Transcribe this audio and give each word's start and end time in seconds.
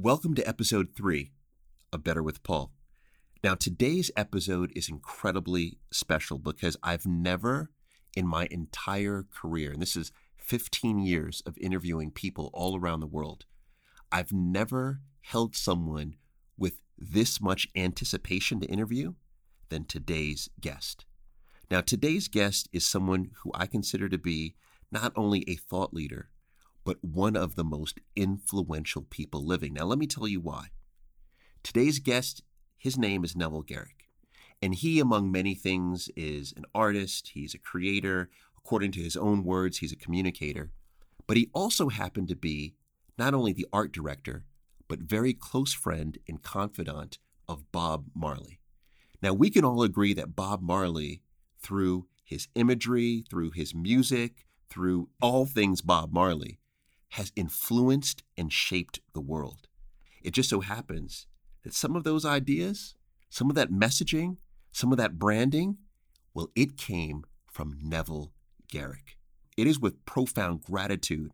Welcome 0.00 0.36
to 0.36 0.46
episode 0.46 0.90
three 0.94 1.32
of 1.92 2.04
Better 2.04 2.22
with 2.22 2.44
Paul. 2.44 2.70
Now, 3.42 3.56
today's 3.56 4.12
episode 4.16 4.70
is 4.76 4.88
incredibly 4.88 5.78
special 5.90 6.38
because 6.38 6.76
I've 6.84 7.04
never 7.04 7.72
in 8.14 8.24
my 8.24 8.46
entire 8.48 9.26
career, 9.28 9.72
and 9.72 9.82
this 9.82 9.96
is 9.96 10.12
15 10.36 11.00
years 11.00 11.42
of 11.46 11.58
interviewing 11.58 12.12
people 12.12 12.48
all 12.54 12.78
around 12.78 13.00
the 13.00 13.08
world, 13.08 13.44
I've 14.12 14.30
never 14.30 15.00
held 15.22 15.56
someone 15.56 16.14
with 16.56 16.74
this 16.96 17.40
much 17.40 17.66
anticipation 17.74 18.60
to 18.60 18.68
interview 18.68 19.14
than 19.68 19.84
today's 19.84 20.48
guest. 20.60 21.06
Now, 21.72 21.80
today's 21.80 22.28
guest 22.28 22.68
is 22.72 22.86
someone 22.86 23.32
who 23.42 23.50
I 23.52 23.66
consider 23.66 24.08
to 24.10 24.18
be 24.18 24.54
not 24.92 25.12
only 25.16 25.42
a 25.48 25.56
thought 25.56 25.92
leader, 25.92 26.28
but 26.88 27.04
one 27.04 27.36
of 27.36 27.54
the 27.54 27.64
most 27.64 28.00
influential 28.16 29.02
people 29.02 29.44
living. 29.44 29.74
Now, 29.74 29.84
let 29.84 29.98
me 29.98 30.06
tell 30.06 30.26
you 30.26 30.40
why. 30.40 30.68
Today's 31.62 31.98
guest, 31.98 32.42
his 32.78 32.96
name 32.96 33.24
is 33.24 33.36
Neville 33.36 33.60
Garrick. 33.60 34.08
And 34.62 34.74
he, 34.74 34.98
among 34.98 35.30
many 35.30 35.54
things, 35.54 36.08
is 36.16 36.54
an 36.56 36.64
artist, 36.74 37.32
he's 37.34 37.52
a 37.52 37.58
creator. 37.58 38.30
According 38.56 38.92
to 38.92 39.02
his 39.02 39.18
own 39.18 39.44
words, 39.44 39.76
he's 39.76 39.92
a 39.92 39.96
communicator. 39.96 40.70
But 41.26 41.36
he 41.36 41.50
also 41.52 41.90
happened 41.90 42.28
to 42.28 42.34
be 42.34 42.72
not 43.18 43.34
only 43.34 43.52
the 43.52 43.66
art 43.70 43.92
director, 43.92 44.46
but 44.88 45.00
very 45.00 45.34
close 45.34 45.74
friend 45.74 46.16
and 46.26 46.42
confidant 46.42 47.18
of 47.46 47.70
Bob 47.70 48.06
Marley. 48.14 48.60
Now, 49.20 49.34
we 49.34 49.50
can 49.50 49.62
all 49.62 49.82
agree 49.82 50.14
that 50.14 50.34
Bob 50.34 50.62
Marley, 50.62 51.20
through 51.60 52.06
his 52.24 52.48
imagery, 52.54 53.26
through 53.28 53.50
his 53.50 53.74
music, 53.74 54.46
through 54.70 55.10
all 55.20 55.44
things 55.44 55.82
Bob 55.82 56.14
Marley, 56.14 56.58
has 57.10 57.32
influenced 57.36 58.22
and 58.36 58.52
shaped 58.52 59.00
the 59.14 59.20
world. 59.20 59.68
It 60.22 60.32
just 60.32 60.50
so 60.50 60.60
happens 60.60 61.26
that 61.62 61.74
some 61.74 61.96
of 61.96 62.04
those 62.04 62.24
ideas, 62.24 62.94
some 63.30 63.50
of 63.50 63.56
that 63.56 63.70
messaging, 63.70 64.36
some 64.72 64.92
of 64.92 64.98
that 64.98 65.18
branding, 65.18 65.78
well, 66.34 66.50
it 66.54 66.76
came 66.76 67.24
from 67.50 67.78
Neville 67.82 68.32
Garrick. 68.68 69.16
It 69.56 69.66
is 69.66 69.80
with 69.80 70.04
profound 70.04 70.62
gratitude 70.62 71.32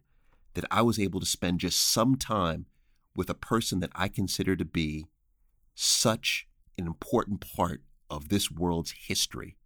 that 0.54 0.64
I 0.70 0.82
was 0.82 0.98
able 0.98 1.20
to 1.20 1.26
spend 1.26 1.60
just 1.60 1.78
some 1.78 2.16
time 2.16 2.66
with 3.14 3.28
a 3.28 3.34
person 3.34 3.80
that 3.80 3.90
I 3.94 4.08
consider 4.08 4.56
to 4.56 4.64
be 4.64 5.06
such 5.74 6.46
an 6.78 6.86
important 6.86 7.44
part 7.56 7.82
of 8.08 8.28
this 8.28 8.50
world's 8.50 8.92
history. 8.92 9.56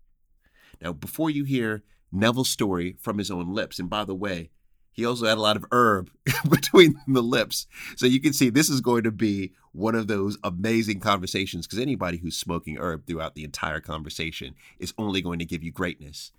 Now, 0.81 0.93
before 0.93 1.31
you 1.31 1.45
hear 1.45 1.83
Neville's 2.11 2.49
story 2.49 2.97
from 2.99 3.19
his 3.19 3.31
own 3.31 3.53
lips, 3.53 3.79
and 3.79 3.91
by 3.91 4.05
the 4.05 4.15
way, 4.15 4.51
he 4.99 5.07
also 5.07 5.27
had 5.27 5.39
a 5.39 5.41
lot 5.41 5.57
of 5.57 5.65
herb 5.71 6.11
between 6.51 7.01
the 7.07 7.23
lips. 7.23 7.69
So 7.95 8.05
you 8.05 8.21
can 8.21 8.33
see 8.33 8.51
this 8.51 8.69
is 8.69 8.81
going 8.81 9.05
to 9.05 9.13
be 9.13 9.53
one 9.71 9.95
of 9.95 10.09
those 10.09 10.37
amazing 10.43 10.99
conversations 10.99 11.69
because 11.69 11.79
anybody 11.79 12.19
who's 12.19 12.37
smoking 12.37 12.79
herb 12.81 13.07
throughout 13.07 13.37
the 13.37 13.45
entire 13.45 13.79
conversation 13.79 14.57
is 14.81 14.93
only 14.99 15.23
going 15.23 15.39
to 15.39 15.45
give 15.45 15.63
you 15.63 15.71
greatness. 15.71 16.33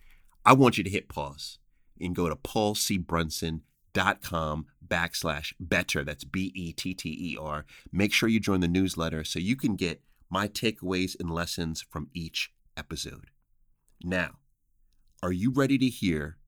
I 0.46 0.52
want 0.52 0.78
you 0.78 0.84
to 0.84 0.90
hit 0.90 1.08
pause 1.08 1.58
and 2.02 2.14
go 2.14 2.28
to 2.28 2.36
paulcbrunson.com 2.36 4.66
backslash 4.86 5.54
better. 5.58 6.04
That's 6.04 6.26
B 6.26 6.52
E 6.54 6.74
T 6.74 6.94
T 6.94 7.18
E 7.18 7.38
R. 7.40 7.66
Make 7.94 8.12
sure 8.12 8.28
you 8.28 8.42
join 8.42 8.60
the 8.60 8.68
newsletter 8.68 9.24
so 9.24 9.40
you 9.40 9.56
can 9.56 9.78
get 9.78 10.02
my 10.30 10.50
takeaways 10.50 11.18
and 11.18 11.32
lessons 11.32 11.86
from 11.90 12.10
each 12.14 12.52
episode. 12.76 13.28
Now, 14.04 14.32
are 15.24 15.32
you 15.32 15.50
ready 15.50 15.78
to 15.78 15.88
hear 15.88 16.39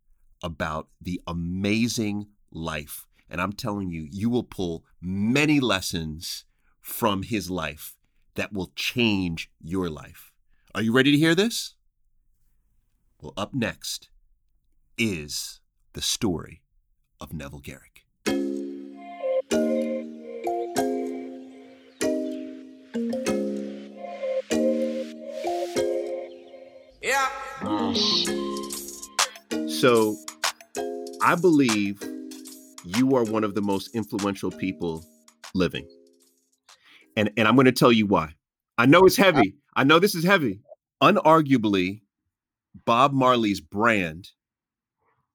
about 0.42 0.88
the 1.02 1.22
amazing 1.28 2.28
life? 2.52 3.08
And 3.30 3.42
I'm 3.42 3.54
telling 3.54 3.90
you, 3.90 4.08
you 4.10 4.30
will 4.30 4.44
pull 4.44 4.84
many 5.02 5.60
lessons 5.60 6.46
from 6.82 7.24
his 7.24 7.50
life 7.50 7.96
that 8.36 8.52
will 8.54 8.72
change 8.76 9.50
your 9.62 9.90
life. 9.90 10.32
Are 10.74 10.82
you 10.82 10.94
ready 10.94 11.12
to 11.12 11.18
hear 11.18 11.36
this? 11.36 11.76
Well, 13.22 13.34
up 13.38 13.54
next 13.54 14.10
is 14.98 15.60
the 15.94 16.02
story 16.02 16.64
of 17.20 17.34
Neville 17.34 17.60
Garrick. 17.60 18.06
Yeah. 27.02 27.30
So, 29.68 30.18
I 31.24 31.36
believe 31.36 32.02
you 32.84 33.16
are 33.16 33.24
one 33.24 33.44
of 33.44 33.54
the 33.54 33.62
most 33.62 33.96
influential 33.96 34.50
people 34.50 35.06
living. 35.54 35.88
And 37.16 37.30
and 37.38 37.48
I'm 37.48 37.56
going 37.56 37.66
to 37.66 37.72
tell 37.72 37.92
you 37.92 38.08
why. 38.08 38.34
I 38.78 38.88
know 38.88 39.02
it's 39.02 39.18
heavy. 39.18 39.56
I 39.76 39.84
know 39.84 40.00
this 40.00 40.16
is 40.16 40.24
heavy. 40.24 40.62
Unarguably, 41.02 42.02
Bob 42.86 43.14
Marley's 43.14 43.62
brand 43.62 44.30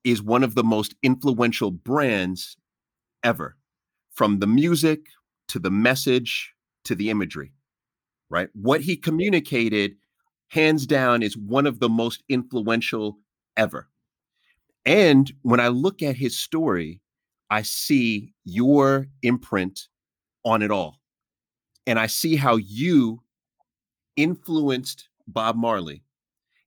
is 0.03 0.21
one 0.21 0.43
of 0.43 0.55
the 0.55 0.63
most 0.63 0.93
influential 1.03 1.71
brands 1.71 2.57
ever. 3.23 3.55
From 4.11 4.39
the 4.39 4.47
music 4.47 5.05
to 5.49 5.59
the 5.59 5.71
message 5.71 6.53
to 6.83 6.95
the 6.95 7.09
imagery. 7.09 7.53
Right? 8.29 8.49
What 8.53 8.81
he 8.81 8.97
communicated 8.97 9.95
hands 10.49 10.85
down 10.85 11.23
is 11.23 11.37
one 11.37 11.65
of 11.65 11.79
the 11.79 11.89
most 11.89 12.23
influential 12.27 13.19
ever. 13.55 13.87
And 14.87 15.29
when 15.41 15.59
I 15.59 15.67
look 15.67 16.01
at 16.01 16.15
his 16.15 16.37
story, 16.37 17.01
I 17.49 17.61
see 17.61 18.33
your 18.45 19.07
imprint 19.21 19.81
on 20.45 20.61
it 20.61 20.71
all. 20.71 21.01
And 21.85 21.99
I 21.99 22.07
see 22.07 22.37
how 22.37 22.55
you 22.55 23.21
influenced 24.15 25.09
Bob 25.27 25.57
Marley. 25.57 26.03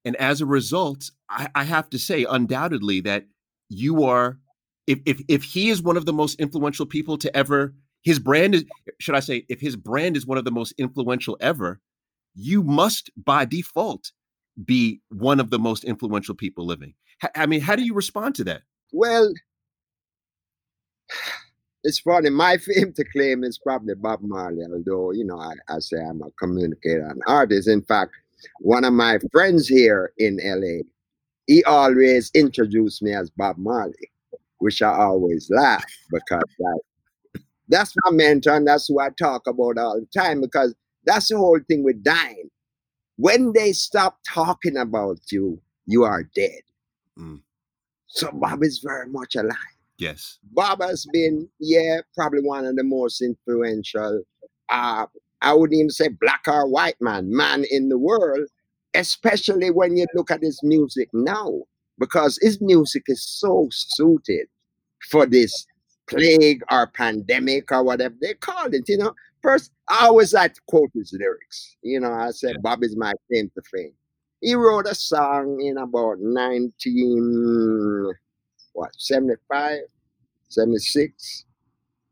And 0.05 0.17
as 0.17 0.43
a 0.43 0.47
result, 0.47 1.11
I, 1.31 1.49
I 1.55 1.65
have 1.65 1.89
to 1.91 1.99
say, 1.99 2.27
undoubtedly, 2.29 3.01
that 3.01 3.27
you 3.71 4.05
are, 4.05 4.39
if, 4.87 5.01
if, 5.07 5.23
if 5.27 5.43
he 5.43 5.71
is 5.71 5.83
one 5.83 5.97
of 5.97 6.05
the 6.05 6.13
most 6.13 6.39
influential 6.39 6.85
people 6.85 7.17
to 7.19 7.35
ever, 7.35 7.75
his 8.03 8.19
brand 8.19 8.55
is, 8.55 8.65
should 8.99 9.15
I 9.15 9.21
say, 9.21 9.47
if 9.49 9.61
his 9.61 9.77
brand 9.77 10.17
is 10.17 10.27
one 10.27 10.39
of 10.39 10.45
the 10.45 10.51
most 10.51 10.75
influential 10.77 11.39
ever, 11.41 11.81
you 12.35 12.63
must 12.63 13.11
by 13.17 13.47
default 13.47 14.13
be 14.63 15.01
one 15.09 15.41
of 15.41 15.49
the 15.49 15.59
most 15.59 15.85
influential 15.85 16.35
people 16.35 16.67
living. 16.67 16.95
I 17.35 17.47
mean, 17.47 17.61
how 17.61 17.77
do 17.77 17.85
you 17.85 17.95
respond 17.95 18.35
to 18.37 18.45
that? 18.45 18.63
Well, 18.93 19.33
it's 21.85 22.01
funny. 22.01 22.31
My 22.31 22.57
fame 22.59 22.93
to 22.95 23.05
claim 23.05 23.45
is 23.45 23.59
probably 23.59 23.95
Bob 23.95 24.21
Marley, 24.23 24.65
although, 24.65 25.13
you 25.13 25.25
know, 25.25 25.39
I, 25.39 25.55
I 25.69 25.79
say 25.79 25.99
I'm 25.99 26.23
a 26.23 26.31
communicator 26.33 27.07
and 27.07 27.23
artist. 27.27 27.69
In 27.69 27.83
fact, 27.83 28.13
one 28.61 28.85
of 28.85 28.93
my 28.93 29.19
friends 29.33 29.69
here 29.69 30.13
in 30.19 30.39
LA, 30.43 30.83
he 31.47 31.65
always 31.65 32.31
introduced 32.35 33.03
me 33.03 33.13
as 33.13 33.31
Bob 33.31 33.59
Marley, 33.59 34.11
which 34.59 34.83
I 34.83 34.95
always 34.95 35.49
laugh 35.51 35.85
because 36.11 36.43
that, 36.59 36.81
that's 37.69 37.95
my 38.05 38.13
mentor 38.13 38.57
and 38.57 38.67
that's 38.67 38.89
who 38.89 39.01
I 39.01 39.11
talk 39.11 39.47
about 39.47 39.79
all 39.79 40.01
the 40.01 40.07
time 40.19 40.41
because 40.41 40.75
that's 41.05 41.29
the 41.29 41.37
whole 41.37 41.61
thing 41.69 41.83
with 41.83 42.03
dying. 42.03 42.49
When 43.17 43.53
they 43.53 43.73
stop 43.73 44.19
talking 44.27 44.77
about 44.77 45.19
you, 45.31 45.61
you 45.87 46.05
are 46.05 46.23
dead. 46.23 46.61
Mm. 47.21 47.41
So 48.07 48.31
Bob 48.33 48.65
is 48.65 48.81
very 48.85 49.09
much 49.09 49.37
alive. 49.37 49.57
Yes. 49.99 50.39
Bob 50.53 50.81
has 50.83 51.07
been, 51.13 51.49
yeah, 51.59 52.01
probably 52.17 52.41
one 52.41 52.65
of 52.65 52.77
the 52.77 52.85
most 52.85 53.21
influential, 53.21 54.23
uh, 54.71 55.07
I 55.43 55.53
wouldn't 55.55 55.79
even 55.79 55.91
say 55.91 56.09
black 56.09 56.43
or 56.49 56.67
white 56.69 56.97
man, 57.01 57.35
man 57.35 57.65
in 57.71 57.89
the 57.89 57.99
world, 57.99 58.49
especially 58.95 59.71
when 59.71 59.97
you 59.97 60.07
look 60.15 60.31
at 60.31 60.43
his 60.43 60.59
music 60.63 61.09
now, 61.13 61.63
because 61.99 62.39
his 62.41 62.61
music 62.61 63.05
is 63.07 63.23
so 63.23 63.69
suited 63.71 64.47
for 65.11 65.27
this 65.27 65.67
plague 66.09 66.63
or 66.71 66.87
pandemic 66.89 67.71
or 67.71 67.85
whatever 67.85 68.15
they 68.21 68.35
call 68.35 68.73
it, 68.75 68.89
you 68.89 68.99
know. 68.99 69.15
First, 69.43 69.71
I 69.89 70.07
always 70.07 70.35
like 70.35 70.55
to 70.55 70.61
quote 70.67 70.91
his 70.95 71.17
lyrics. 71.19 71.77
You 71.83 72.01
know, 72.01 72.13
I 72.13 72.31
said, 72.31 72.53
Yeah. 72.57 72.63
Bob 72.63 72.83
is 72.83 72.97
my 72.97 73.13
claim 73.29 73.51
to 73.55 73.63
fame. 73.73 73.93
He 74.41 74.55
wrote 74.55 74.87
a 74.87 74.95
song 74.95 75.61
in 75.61 75.77
about 75.79 76.19
19, 76.21 78.13
what, 78.73 78.91
75, 78.97 79.79
76? 80.49 81.45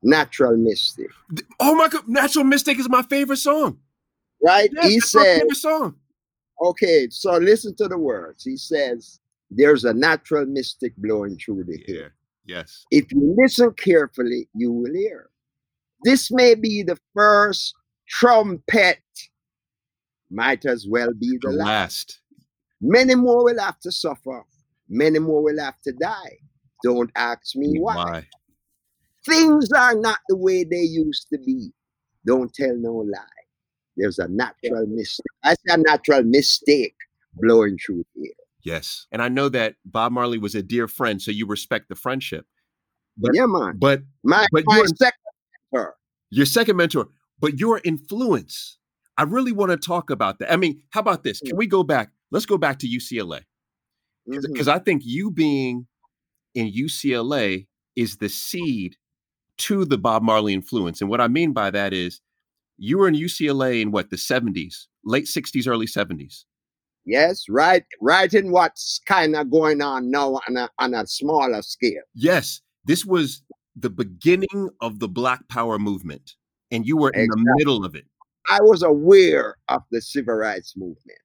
Natural 0.02 0.56
Mystic, 0.56 1.08
Oh 1.58 1.74
my 1.74 1.88
God, 1.88 2.06
Natural 2.06 2.44
Mystic 2.44 2.78
is 2.78 2.88
my 2.88 3.02
favorite 3.02 3.38
song. 3.38 3.78
right? 4.44 4.70
Yes, 4.72 4.86
he 4.86 5.00
said, 5.00 5.42
song. 5.56 5.96
okay, 6.62 7.08
so 7.10 7.36
listen 7.38 7.74
to 7.76 7.88
the 7.88 7.98
words. 7.98 8.44
He 8.44 8.56
says, 8.56 9.18
there's 9.50 9.84
a 9.84 9.92
natural 9.92 10.46
mystic 10.46 10.94
blowing 10.98 11.36
through 11.36 11.64
the 11.64 11.82
air. 11.88 12.14
Yes. 12.44 12.84
If 12.92 13.10
you 13.12 13.34
listen 13.36 13.72
carefully, 13.72 14.48
you 14.54 14.70
will 14.70 14.92
hear. 14.94 15.30
This 16.04 16.30
may 16.30 16.54
be 16.54 16.84
the 16.84 16.98
first 17.12 17.74
trumpet, 18.08 19.00
might 20.30 20.64
as 20.66 20.86
well 20.88 21.12
be 21.12 21.38
the 21.40 21.48
The 21.50 21.56
last. 21.56 21.66
last. 21.66 22.20
Many 22.80 23.14
more 23.14 23.44
will 23.44 23.58
have 23.60 23.80
to 23.80 23.90
suffer, 23.92 24.44
many 24.88 25.18
more 25.18 25.42
will 25.42 25.58
have 25.58 25.80
to 25.82 25.92
die. 25.92 26.38
Don't 26.84 27.10
ask 27.16 27.56
me 27.56 27.78
why. 27.78 27.96
Why? 27.96 28.26
Things 29.26 29.70
are 29.72 29.94
not 29.96 30.18
the 30.28 30.36
way 30.36 30.64
they 30.64 30.80
used 30.82 31.26
to 31.32 31.38
be. 31.38 31.72
don't 32.26 32.52
tell 32.52 32.76
no 32.76 32.92
lie. 32.94 33.24
There's 33.96 34.18
a 34.18 34.28
natural 34.28 34.86
mistake. 34.86 35.24
I 35.42 35.54
say 35.54 35.74
a 35.74 35.76
natural 35.78 36.22
mistake 36.22 36.94
blowing 37.34 37.78
through 37.84 38.04
here. 38.14 38.32
Yes. 38.62 39.06
And 39.10 39.22
I 39.22 39.28
know 39.28 39.48
that 39.48 39.74
Bob 39.84 40.12
Marley 40.12 40.38
was 40.38 40.54
a 40.54 40.62
dear 40.62 40.86
friend, 40.88 41.20
so 41.22 41.30
you 41.30 41.46
respect 41.46 41.88
the 41.88 41.94
friendship. 41.94 42.46
But, 43.16 43.32
yeah, 43.34 43.46
man. 43.46 43.78
But 43.78 44.02
my, 44.22 44.46
but 44.52 44.64
my 44.66 44.84
second 44.96 45.18
mentor. 45.72 45.94
Your 46.30 46.46
second 46.46 46.76
mentor. 46.76 47.08
But 47.40 47.58
your 47.58 47.80
influence, 47.84 48.78
I 49.18 49.24
really 49.24 49.52
want 49.52 49.72
to 49.72 49.76
talk 49.76 50.10
about 50.10 50.38
that. 50.38 50.50
I 50.50 50.56
mean, 50.56 50.80
how 50.90 51.00
about 51.00 51.24
this? 51.24 51.40
Can 51.40 51.56
we 51.56 51.66
go 51.66 51.82
back? 51.82 52.12
Let's 52.30 52.46
go 52.46 52.56
back 52.56 52.78
to 52.78 52.88
UCLA. 52.88 53.42
Because 54.26 54.46
mm-hmm. 54.46 54.70
I 54.70 54.78
think 54.78 55.02
you 55.04 55.30
being 55.30 55.86
in 56.54 56.72
UCLA 56.72 57.66
is 57.96 58.18
the 58.18 58.28
seed 58.28 58.96
to 59.58 59.84
the 59.84 59.98
Bob 59.98 60.22
Marley 60.22 60.54
influence. 60.54 61.00
And 61.00 61.10
what 61.10 61.20
I 61.20 61.26
mean 61.26 61.52
by 61.52 61.70
that 61.70 61.92
is 61.92 62.20
you 62.76 62.98
were 62.98 63.08
in 63.08 63.14
UCLA 63.14 63.82
in 63.82 63.90
what, 63.90 64.10
the 64.10 64.16
70s, 64.16 64.86
late 65.04 65.24
60s, 65.24 65.66
early 65.66 65.86
70s. 65.86 66.44
Yes, 67.04 67.46
right, 67.48 67.84
right 68.00 68.32
in 68.32 68.52
what's 68.52 69.00
kind 69.06 69.34
of 69.34 69.50
going 69.50 69.82
on 69.82 70.10
now 70.10 70.40
on 70.46 70.56
a, 70.56 70.70
on 70.78 70.94
a 70.94 71.06
smaller 71.06 71.62
scale. 71.62 72.02
Yes, 72.14 72.60
this 72.84 73.04
was 73.04 73.42
the 73.74 73.90
beginning 73.90 74.70
of 74.80 75.00
the 75.00 75.08
Black 75.08 75.48
Power 75.48 75.78
movement, 75.78 76.34
and 76.70 76.86
you 76.86 76.96
were 76.96 77.08
exactly. 77.08 77.22
in 77.24 77.30
the 77.30 77.54
middle 77.56 77.84
of 77.84 77.94
it. 77.94 78.04
I 78.48 78.60
was 78.62 78.82
aware 78.82 79.56
of 79.68 79.82
the 79.90 80.00
civil 80.00 80.34
rights 80.34 80.74
movement 80.76 81.18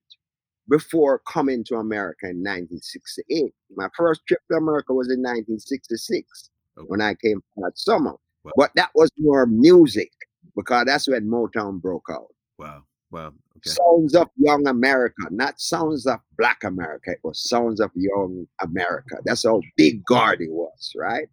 before 0.68 1.20
coming 1.20 1.64
to 1.64 1.76
America 1.76 2.26
in 2.26 2.38
1968. 2.38 3.52
My 3.76 3.88
first 3.96 4.22
trip 4.26 4.40
to 4.50 4.56
America 4.56 4.92
was 4.92 5.08
in 5.08 5.20
1966 5.20 6.50
okay. 6.78 6.86
when 6.86 7.00
I 7.00 7.14
came 7.14 7.42
that 7.56 7.78
summer. 7.78 8.16
Wow. 8.44 8.52
But 8.56 8.70
that 8.76 8.90
was 8.94 9.10
more 9.18 9.46
music 9.46 10.12
because 10.56 10.84
that's 10.86 11.08
when 11.08 11.26
Motown 11.26 11.80
broke 11.80 12.06
out. 12.10 12.34
Wow. 12.58 12.84
Wow. 13.10 13.32
Okay. 13.56 13.70
Sounds 13.70 14.14
of 14.14 14.28
Young 14.36 14.66
America, 14.66 15.22
not 15.30 15.60
sounds 15.60 16.06
of 16.06 16.18
Black 16.36 16.64
America. 16.64 17.12
It 17.12 17.20
was 17.22 17.48
sounds 17.48 17.80
of 17.80 17.90
Young 17.94 18.46
America. 18.60 19.16
That's 19.24 19.44
how 19.44 19.60
big 19.76 20.04
Gordy 20.04 20.48
was, 20.48 20.92
right? 20.98 21.28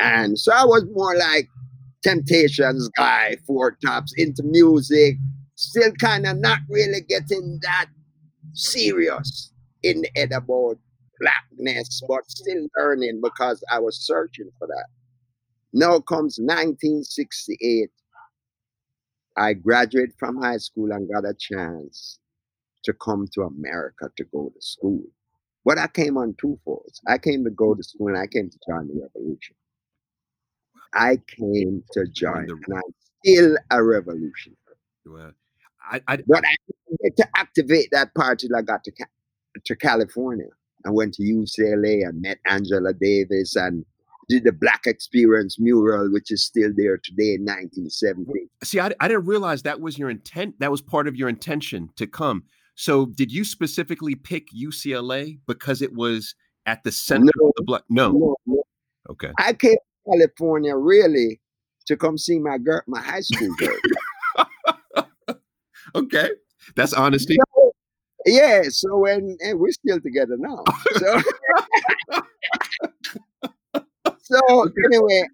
And 0.00 0.38
so 0.38 0.52
I 0.52 0.64
was 0.64 0.84
more 0.92 1.14
like 1.16 1.48
Temptations 2.02 2.88
guy, 2.96 3.36
Four 3.46 3.76
Tops, 3.84 4.14
into 4.16 4.42
music, 4.44 5.16
still 5.54 5.92
kind 5.92 6.26
of 6.26 6.38
not 6.38 6.60
really 6.68 7.02
getting 7.02 7.58
that 7.62 7.86
serious 8.52 9.52
in 9.82 10.02
the 10.02 10.10
head 10.16 10.32
about 10.32 10.78
blackness, 11.20 12.02
but 12.08 12.28
still 12.30 12.66
learning 12.76 13.20
because 13.22 13.62
I 13.70 13.78
was 13.78 14.00
searching 14.00 14.50
for 14.58 14.66
that. 14.66 14.86
Now 15.72 16.00
comes 16.00 16.38
1968. 16.40 17.90
I 19.36 19.52
graduated 19.52 20.14
from 20.18 20.36
high 20.36 20.56
school 20.56 20.90
and 20.90 21.08
got 21.08 21.28
a 21.28 21.34
chance 21.38 22.18
to 22.84 22.92
come 22.94 23.26
to 23.34 23.42
America 23.42 24.10
to 24.16 24.24
go 24.32 24.50
to 24.54 24.60
school. 24.60 25.04
But 25.64 25.78
I 25.78 25.86
came 25.86 26.16
on 26.16 26.34
two 26.40 26.58
folds. 26.64 27.00
I 27.06 27.18
came 27.18 27.44
to 27.44 27.50
go 27.50 27.74
to 27.74 27.82
school 27.82 28.08
and 28.08 28.18
I 28.18 28.26
came 28.26 28.50
to 28.50 28.58
join 28.68 28.88
the 28.88 29.00
revolution. 29.02 29.54
I 30.94 31.18
came 31.26 31.82
to 31.92 32.06
join, 32.06 32.46
the, 32.46 32.54
and 32.54 32.76
I'm 32.76 32.82
still 33.24 33.56
a 33.70 33.82
revolutionary. 33.82 34.56
Well, 35.06 35.32
I, 35.82 36.00
I, 36.08 36.18
but 36.26 36.44
I 36.44 36.54
to 37.16 37.28
activate 37.36 37.88
that 37.92 38.14
part 38.14 38.40
till 38.40 38.54
I 38.56 38.62
got 38.62 38.84
to 38.84 38.92
to 39.64 39.76
California. 39.76 40.46
I 40.86 40.90
went 40.90 41.14
to 41.14 41.22
UCLA 41.22 42.06
and 42.06 42.22
met 42.22 42.38
Angela 42.46 42.94
Davis 42.94 43.56
and 43.56 43.84
did 44.28 44.44
the 44.44 44.52
Black 44.52 44.86
Experience 44.86 45.58
mural, 45.58 46.10
which 46.12 46.30
is 46.30 46.44
still 46.44 46.70
there 46.76 46.96
today 46.98 47.34
in 47.34 47.42
1970. 47.42 48.48
See, 48.62 48.80
I, 48.80 48.92
I 49.00 49.08
didn't 49.08 49.26
realize 49.26 49.62
that 49.62 49.80
was 49.80 49.98
your 49.98 50.08
intent. 50.08 50.60
That 50.60 50.70
was 50.70 50.80
part 50.80 51.08
of 51.08 51.16
your 51.16 51.28
intention 51.28 51.90
to 51.96 52.06
come. 52.06 52.44
So, 52.76 53.06
did 53.06 53.32
you 53.32 53.44
specifically 53.44 54.14
pick 54.14 54.48
UCLA 54.52 55.38
because 55.46 55.82
it 55.82 55.92
was 55.92 56.34
at 56.64 56.82
the 56.84 56.92
center 56.92 57.32
no, 57.36 57.48
of 57.48 57.52
the 57.56 57.64
Black? 57.64 57.82
No. 57.90 58.12
no, 58.12 58.36
no. 58.46 58.62
Okay. 59.10 59.32
I 59.38 59.52
came 59.52 59.76
California 60.08 60.76
really 60.76 61.40
to 61.86 61.96
come 61.96 62.16
see 62.16 62.38
my 62.38 62.58
girl, 62.58 62.82
my 62.86 63.00
high 63.00 63.20
school 63.20 63.54
girl. 63.58 63.76
okay, 65.94 66.30
that's 66.76 66.92
honesty. 66.92 67.36
yeah. 68.26 68.62
So 68.68 68.98
when 68.98 69.36
and 69.40 69.58
we're 69.58 69.72
still 69.72 70.00
together 70.00 70.36
now. 70.38 70.64
So. 70.98 71.22
so 74.22 74.68
anyway, 74.86 75.24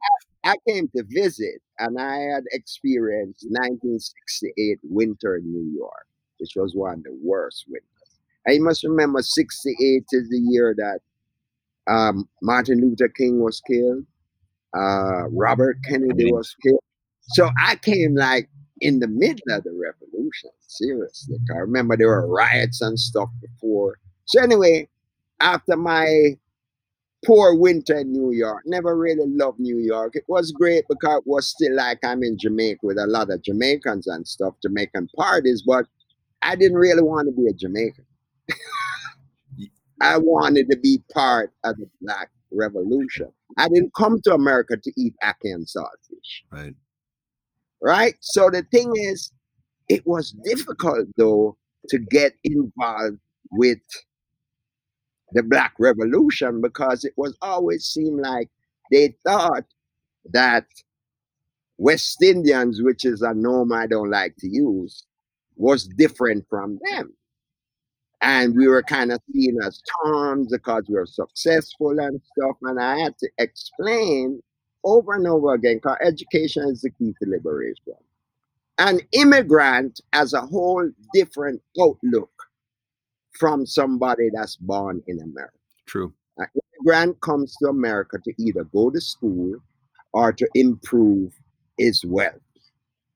I, 0.44 0.52
I, 0.52 0.54
came 0.68 0.88
to 0.96 1.04
visit, 1.08 1.60
and 1.78 2.00
I 2.00 2.16
had 2.16 2.44
experienced 2.52 3.46
1968 3.48 4.78
winter 4.82 5.36
in 5.36 5.52
New 5.52 5.76
York, 5.76 6.06
which 6.38 6.52
was 6.56 6.74
one 6.74 6.94
of 6.94 7.04
the 7.04 7.18
worst 7.22 7.64
winters. 7.68 7.86
I 8.48 8.58
must 8.58 8.84
remember 8.84 9.22
68 9.22 10.04
is 10.12 10.28
the 10.28 10.38
year 10.38 10.74
that 10.78 11.00
um, 11.92 12.28
Martin 12.42 12.80
Luther 12.80 13.08
King 13.08 13.40
was 13.40 13.60
killed, 13.60 14.04
uh, 14.74 15.28
Robert 15.30 15.78
Kennedy 15.84 16.32
was 16.32 16.54
killed. 16.62 16.80
So 17.28 17.50
I 17.62 17.76
came 17.76 18.14
like 18.14 18.48
in 18.80 19.00
the 19.00 19.08
middle 19.08 19.56
of 19.56 19.64
the 19.64 19.72
revolution. 19.72 20.50
Seriously, 20.60 21.38
I 21.54 21.58
remember 21.58 21.96
there 21.96 22.08
were 22.08 22.26
riots 22.28 22.80
and 22.80 22.98
stuff 22.98 23.28
before. 23.40 23.98
So 24.26 24.42
anyway, 24.42 24.88
after 25.40 25.76
my 25.76 26.36
poor 27.26 27.54
winter 27.54 27.98
in 27.98 28.12
New 28.12 28.32
York. 28.32 28.62
Never 28.66 28.96
really 28.96 29.26
loved 29.26 29.58
New 29.58 29.78
York. 29.78 30.14
It 30.14 30.24
was 30.28 30.52
great 30.52 30.84
because 30.88 31.18
it 31.18 31.26
was 31.26 31.50
still 31.50 31.74
like 31.74 31.98
I'm 32.04 32.22
in 32.22 32.38
Jamaica 32.38 32.80
with 32.82 32.98
a 32.98 33.06
lot 33.06 33.30
of 33.30 33.42
Jamaicans 33.42 34.06
and 34.06 34.26
stuff, 34.26 34.54
Jamaican 34.62 35.08
parties, 35.16 35.62
but 35.66 35.86
I 36.42 36.54
didn't 36.54 36.78
really 36.78 37.02
want 37.02 37.28
to 37.28 37.32
be 37.32 37.48
a 37.48 37.52
Jamaican. 37.52 38.04
I 40.00 40.18
wanted 40.18 40.70
to 40.70 40.76
be 40.76 41.02
part 41.12 41.52
of 41.64 41.76
the 41.78 41.88
Black 42.00 42.30
Revolution. 42.52 43.32
I 43.58 43.68
didn't 43.68 43.94
come 43.94 44.20
to 44.22 44.34
America 44.34 44.76
to 44.76 44.92
eat 44.96 45.14
ackee 45.22 45.52
and 45.52 45.66
saltfish. 45.66 46.42
Right. 46.50 46.74
Right? 47.82 48.14
So 48.20 48.50
the 48.50 48.62
thing 48.72 48.92
is, 48.96 49.32
it 49.88 50.06
was 50.06 50.32
difficult 50.44 51.06
though 51.16 51.56
to 51.88 51.98
get 51.98 52.34
involved 52.44 53.18
with 53.52 53.78
the 55.32 55.42
Black 55.42 55.74
Revolution 55.78 56.60
because 56.60 57.04
it 57.04 57.12
was 57.16 57.36
always 57.42 57.84
seemed 57.84 58.20
like 58.20 58.48
they 58.90 59.16
thought 59.24 59.64
that 60.32 60.66
West 61.78 62.22
Indians, 62.22 62.80
which 62.82 63.04
is 63.04 63.22
a 63.22 63.34
norm 63.34 63.72
I 63.72 63.86
don't 63.86 64.10
like 64.10 64.36
to 64.38 64.48
use, 64.48 65.04
was 65.56 65.86
different 65.86 66.46
from 66.48 66.78
them. 66.90 67.14
And 68.22 68.56
we 68.56 68.66
were 68.66 68.82
kind 68.82 69.12
of 69.12 69.20
seen 69.32 69.58
as 69.62 69.80
terms 70.04 70.48
because 70.50 70.84
we 70.88 70.94
were 70.94 71.06
successful 71.06 71.98
and 71.98 72.20
stuff. 72.32 72.56
And 72.62 72.80
I 72.80 72.98
had 72.98 73.18
to 73.18 73.28
explain 73.38 74.42
over 74.84 75.14
and 75.14 75.26
over 75.26 75.52
again 75.54 75.76
because 75.76 75.98
education 76.02 76.68
is 76.68 76.80
the 76.80 76.90
key 76.90 77.14
to 77.22 77.28
liberation. 77.28 77.94
An 78.78 79.00
immigrant 79.12 80.00
has 80.12 80.32
a 80.32 80.40
whole 80.40 80.88
different 81.12 81.60
outlook 81.80 82.30
from 83.38 83.66
somebody 83.66 84.30
that's 84.32 84.56
born 84.56 85.02
in 85.06 85.20
America. 85.20 85.52
True. 85.86 86.12
An 86.38 86.46
immigrant 86.78 87.20
comes 87.20 87.54
to 87.56 87.68
America 87.68 88.18
to 88.24 88.32
either 88.38 88.64
go 88.64 88.90
to 88.90 89.00
school 89.00 89.56
or 90.12 90.32
to 90.32 90.48
improve 90.54 91.32
his 91.78 92.04
wealth, 92.04 92.34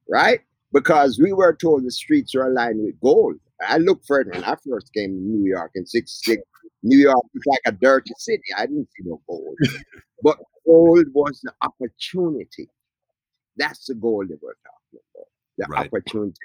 right? 0.08 0.40
Because 0.72 1.18
we 1.18 1.32
were 1.32 1.54
told 1.54 1.84
the 1.84 1.90
streets 1.90 2.34
are 2.34 2.46
aligned 2.46 2.82
with 2.82 3.00
gold. 3.00 3.36
I 3.66 3.78
looked 3.78 4.06
for 4.06 4.20
it 4.20 4.28
when 4.32 4.44
I 4.44 4.56
first 4.68 4.92
came 4.94 5.10
to 5.10 5.20
New 5.20 5.48
York 5.48 5.72
in 5.74 5.86
'66. 5.86 6.42
New 6.82 6.98
York 6.98 7.24
was 7.34 7.42
like 7.46 7.60
a 7.66 7.72
dirty 7.72 8.12
city. 8.18 8.42
I 8.56 8.66
didn't 8.66 8.88
see 8.96 9.04
no 9.04 9.20
gold, 9.28 9.56
but 10.22 10.38
gold 10.66 11.06
was 11.12 11.40
the 11.42 11.52
opportunity. 11.62 12.68
That's 13.56 13.86
the 13.86 13.94
gold 13.94 14.28
that 14.28 14.38
we're 14.42 14.54
talking 14.64 15.00
about. 15.14 15.26
The 15.58 15.66
right. 15.68 15.86
opportunity. 15.86 16.38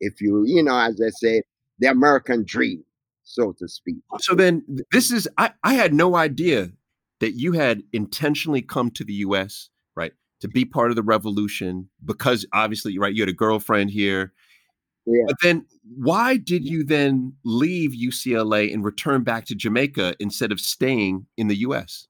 If 0.00 0.20
you, 0.20 0.44
you 0.46 0.62
know, 0.62 0.78
as 0.78 1.00
I 1.04 1.10
say, 1.10 1.42
the 1.80 1.88
American 1.88 2.44
dream 2.44 2.84
so 3.24 3.52
to 3.58 3.66
speak. 3.66 3.96
So 4.20 4.34
then 4.34 4.62
this 4.92 5.10
is 5.10 5.28
I, 5.38 5.50
I 5.64 5.74
had 5.74 5.92
no 5.92 6.14
idea 6.14 6.70
that 7.20 7.32
you 7.32 7.52
had 7.52 7.82
intentionally 7.92 8.62
come 8.62 8.90
to 8.92 9.04
the 9.04 9.14
US, 9.14 9.70
right, 9.96 10.12
to 10.40 10.48
be 10.48 10.64
part 10.64 10.90
of 10.90 10.96
the 10.96 11.02
revolution 11.02 11.88
because 12.04 12.46
obviously, 12.52 12.98
right, 12.98 13.14
you 13.14 13.22
had 13.22 13.28
a 13.28 13.32
girlfriend 13.34 13.90
here. 13.90 14.32
Yeah. 15.06 15.24
But 15.26 15.36
then 15.42 15.66
why 15.96 16.36
did 16.38 16.64
you 16.66 16.84
then 16.84 17.34
leave 17.44 17.90
UCLA 17.90 18.72
and 18.72 18.84
return 18.84 19.22
back 19.22 19.44
to 19.46 19.54
Jamaica 19.54 20.14
instead 20.18 20.50
of 20.50 20.60
staying 20.60 21.26
in 21.36 21.48
the 21.48 21.56
US? 21.56 22.08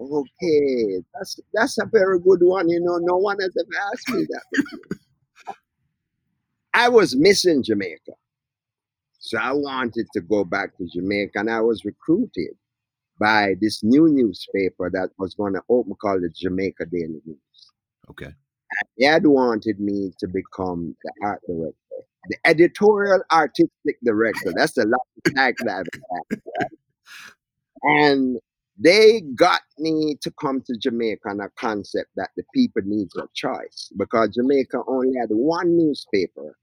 Okay, 0.00 1.02
that's 1.14 1.38
that's 1.52 1.78
a 1.78 1.86
very 1.86 2.18
good 2.18 2.40
one. 2.42 2.68
You 2.68 2.80
know, 2.80 2.98
no 3.00 3.16
one 3.16 3.38
has 3.38 3.54
ever 3.56 3.92
asked 3.92 4.10
me 4.10 4.26
that. 4.28 5.54
I 6.74 6.88
was 6.88 7.14
missing 7.14 7.62
Jamaica. 7.62 8.12
So 9.20 9.38
I 9.38 9.52
wanted 9.52 10.06
to 10.12 10.20
go 10.20 10.44
back 10.44 10.76
to 10.76 10.86
Jamaica, 10.92 11.38
and 11.38 11.50
I 11.50 11.60
was 11.60 11.84
recruited 11.84 12.56
by 13.20 13.54
this 13.60 13.82
new 13.82 14.08
newspaper 14.08 14.90
that 14.92 15.10
was 15.18 15.34
going 15.34 15.54
to 15.54 15.62
open 15.68 15.94
called 15.94 16.22
the 16.22 16.28
Jamaica 16.28 16.86
Daily 16.86 17.22
News. 17.24 17.72
Okay. 18.10 18.26
And 18.26 18.88
they 18.98 19.06
had 19.06 19.26
wanted 19.26 19.78
me 19.78 20.12
to 20.18 20.26
become 20.26 20.96
the 21.04 21.12
art 21.22 21.40
director, 21.46 21.76
the 22.28 22.36
editorial 22.44 23.22
artistic 23.32 23.98
director. 24.04 24.52
That's 24.56 24.72
the 24.72 24.86
last 24.86 25.36
tag 25.36 25.54
that 25.64 25.84
I've 26.30 26.40
had. 26.60 26.68
And 27.82 28.38
they 28.78 29.20
got 29.36 29.60
me 29.78 30.16
to 30.22 30.32
come 30.40 30.62
to 30.66 30.76
Jamaica 30.76 31.28
on 31.28 31.40
a 31.40 31.48
concept 31.50 32.10
that 32.16 32.30
the 32.36 32.42
people 32.54 32.82
needs 32.84 33.14
a 33.16 33.28
choice 33.34 33.90
because 33.96 34.30
Jamaica 34.30 34.82
only 34.88 35.16
had 35.18 35.28
one 35.30 35.76
newspaper 35.76 36.56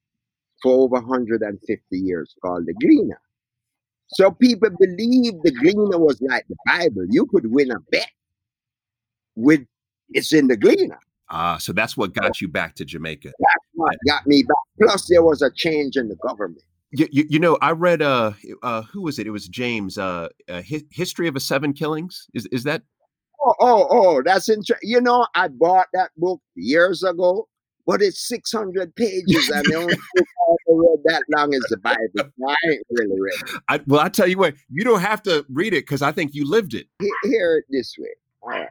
for 0.61 0.73
over 0.73 0.95
150 0.95 1.97
years 1.97 2.35
called 2.41 2.65
the 2.65 2.73
Gleaner. 2.73 3.21
So 4.07 4.31
people 4.31 4.69
believed 4.77 5.37
the 5.43 5.51
Gleaner 5.51 5.97
was 5.97 6.21
like 6.21 6.45
the 6.49 6.57
Bible. 6.65 7.05
You 7.09 7.25
could 7.27 7.49
win 7.49 7.71
a 7.71 7.79
bet 7.91 8.09
with 9.35 9.61
it's 10.09 10.33
in 10.33 10.47
the 10.47 10.57
Gleaner. 10.57 10.99
Ah, 11.31 11.57
so 11.57 11.71
that's 11.71 11.95
what 11.95 12.13
got 12.13 12.41
you 12.41 12.47
back 12.49 12.75
to 12.75 12.85
Jamaica. 12.85 13.29
That's 13.39 13.65
what 13.73 13.95
got 14.05 14.27
me 14.27 14.43
back. 14.43 14.57
Plus, 14.81 15.07
there 15.09 15.23
was 15.23 15.41
a 15.41 15.49
change 15.49 15.95
in 15.95 16.09
the 16.09 16.15
government. 16.27 16.61
You, 16.91 17.07
you, 17.09 17.25
you 17.29 17.39
know, 17.39 17.57
I 17.61 17.71
read 17.71 18.01
uh, 18.01 18.33
uh, 18.63 18.81
who 18.83 19.01
was 19.01 19.17
it? 19.17 19.25
It 19.27 19.31
was 19.31 19.47
James. 19.47 19.97
Uh, 19.97 20.27
uh 20.49 20.61
Hi- 20.69 20.83
History 20.91 21.27
of 21.29 21.37
a 21.37 21.39
Seven 21.39 21.71
Killings. 21.71 22.27
Is 22.33 22.47
is 22.47 22.63
that? 22.65 22.83
Oh, 23.43 23.53
oh, 23.61 23.87
oh, 23.89 24.21
that's 24.23 24.49
interesting. 24.49 24.89
You 24.89 24.99
know, 24.99 25.25
I 25.33 25.47
bought 25.47 25.87
that 25.93 26.11
book 26.17 26.41
years 26.55 27.01
ago, 27.01 27.47
but 27.87 28.01
it's 28.01 28.27
600 28.27 28.93
pages, 28.95 29.49
and 29.49 29.63
the 29.67 29.75
only 29.75 29.95
book 30.13 30.27
I 30.49 30.51
ever 30.69 30.79
read 30.79 30.99
that 31.05 31.23
long 31.35 31.53
is 31.53 31.65
the 31.69 31.77
Bible. 31.77 31.97
I 32.47 32.55
ain't 32.69 32.83
really 32.91 33.19
read 33.19 33.39
it. 33.47 33.61
I, 33.69 33.79
well, 33.87 34.01
I 34.01 34.09
tell 34.09 34.27
you 34.27 34.37
what, 34.37 34.55
you 34.69 34.83
don't 34.83 34.99
have 34.99 35.23
to 35.23 35.45
read 35.49 35.73
it 35.73 35.83
because 35.83 36.01
I 36.01 36.11
think 36.11 36.35
you 36.35 36.47
lived 36.47 36.73
it. 36.73 36.87
He- 36.99 37.11
Hear 37.23 37.57
it 37.57 37.65
this 37.69 37.95
way. 37.97 38.09
All 38.41 38.49
right. 38.49 38.69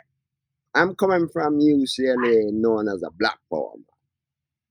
I'm 0.74 0.94
coming 0.94 1.28
from 1.28 1.58
UCLA, 1.58 2.52
known 2.52 2.88
as 2.88 3.02
a 3.02 3.10
Black 3.18 3.38
Power 3.52 3.72
man. 3.74 3.84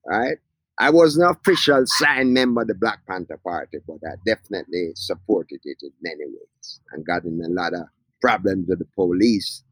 Right? 0.06 0.38
I 0.78 0.88
was 0.88 1.18
an 1.18 1.28
official 1.28 1.82
signed 1.84 2.32
member 2.32 2.62
of 2.62 2.68
the 2.68 2.74
Black 2.74 3.00
Panther 3.06 3.38
Party, 3.44 3.78
but 3.86 3.98
I 4.06 4.14
definitely 4.24 4.92
supported 4.94 5.60
it 5.62 5.76
in 5.82 5.90
many 6.00 6.24
ways 6.24 6.80
and 6.92 7.04
got 7.04 7.24
in 7.24 7.38
a 7.44 7.48
lot 7.48 7.74
of 7.74 7.82
problems 8.22 8.66
with 8.66 8.78
the 8.78 8.86
police 8.94 9.62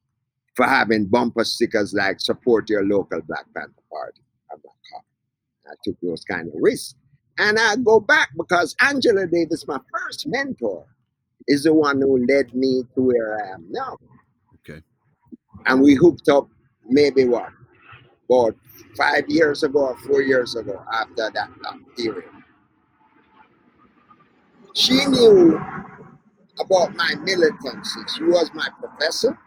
for 0.55 0.67
having 0.67 1.07
bumper 1.07 1.45
stickers 1.45 1.95
like 1.95 2.21
support 2.21 2.69
your 2.69 2.85
local 2.85 3.23
Black 3.23 3.47
Panther 3.57 3.83
Party 3.91 4.21
on 4.53 4.59
my 4.63 4.73
car. 4.91 5.03
I 5.71 5.75
took 5.83 5.97
those 6.03 6.25
kind 6.25 6.49
of 6.49 6.55
risks. 6.57 6.95
And 7.39 7.59
I 7.59 7.77
go 7.77 8.01
back 8.01 8.31
because 8.37 8.75
Angela 8.83 9.27
Davis, 9.27 9.67
my 9.67 9.79
first 9.95 10.27
mentor, 10.27 10.85
is 11.47 11.63
the 11.63 11.73
one 11.73 12.03
who 12.03 12.27
led 12.27 12.53
me 12.55 12.83
to 12.95 13.01
where 13.01 13.43
I 13.43 13.55
am 13.55 13.65
now. 13.71 13.97
And 15.67 15.81
we 15.81 15.95
hooked 15.95 16.29
up 16.29 16.49
maybe 16.89 17.25
what? 17.25 17.51
About 18.29 18.57
five 18.97 19.25
years 19.29 19.63
ago 19.63 19.89
or 19.89 19.97
four 19.99 20.23
years 20.23 20.55
ago 20.57 20.83
after 20.93 21.31
that 21.33 21.49
long 21.63 21.85
period. 21.97 22.31
She 24.75 25.05
knew 25.07 25.61
about 26.61 26.95
my 26.95 27.15
militancy. 27.23 28.01
She 28.17 28.25
was 28.25 28.51
my 28.55 28.69
professor. 28.81 29.39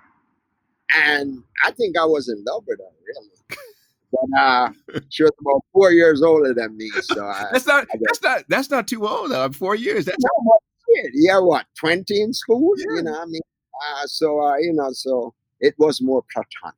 And 0.94 1.44
I 1.64 1.72
think 1.72 1.98
I 1.98 2.06
was 2.06 2.28
in 2.28 2.44
love 2.46 2.64
with 2.68 2.80
her, 2.80 2.86
really. 3.08 3.30
But 4.12 4.40
uh, 4.42 4.70
she 5.10 5.24
was 5.24 5.32
about 5.40 5.62
four 5.72 5.92
years 5.92 6.22
older 6.22 6.54
than 6.54 6.76
me. 6.76 6.90
So 7.02 7.26
I, 7.26 7.48
That's 7.54 7.66
not. 7.66 7.88
That's 8.02 8.22
not. 8.22 8.44
That's 8.50 8.70
not 8.70 8.88
too 8.88 9.08
old. 9.08 9.32
Uh, 9.32 9.50
four 9.52 9.76
years. 9.76 10.04
That's 10.04 10.18
no, 10.22 10.60
yeah, 11.14 11.40
what, 11.40 11.66
20 11.80 12.22
in 12.22 12.34
school? 12.34 12.74
Yeah. 12.78 12.96
You 12.96 13.04
know, 13.04 13.22
I 13.22 13.26
mean, 13.26 13.42
uh, 13.74 14.06
so, 14.06 14.42
uh, 14.42 14.58
you 14.58 14.74
know, 14.74 14.90
so 14.92 15.34
it 15.62 15.76
was 15.78 16.02
more 16.02 16.24
platonic. 16.34 16.76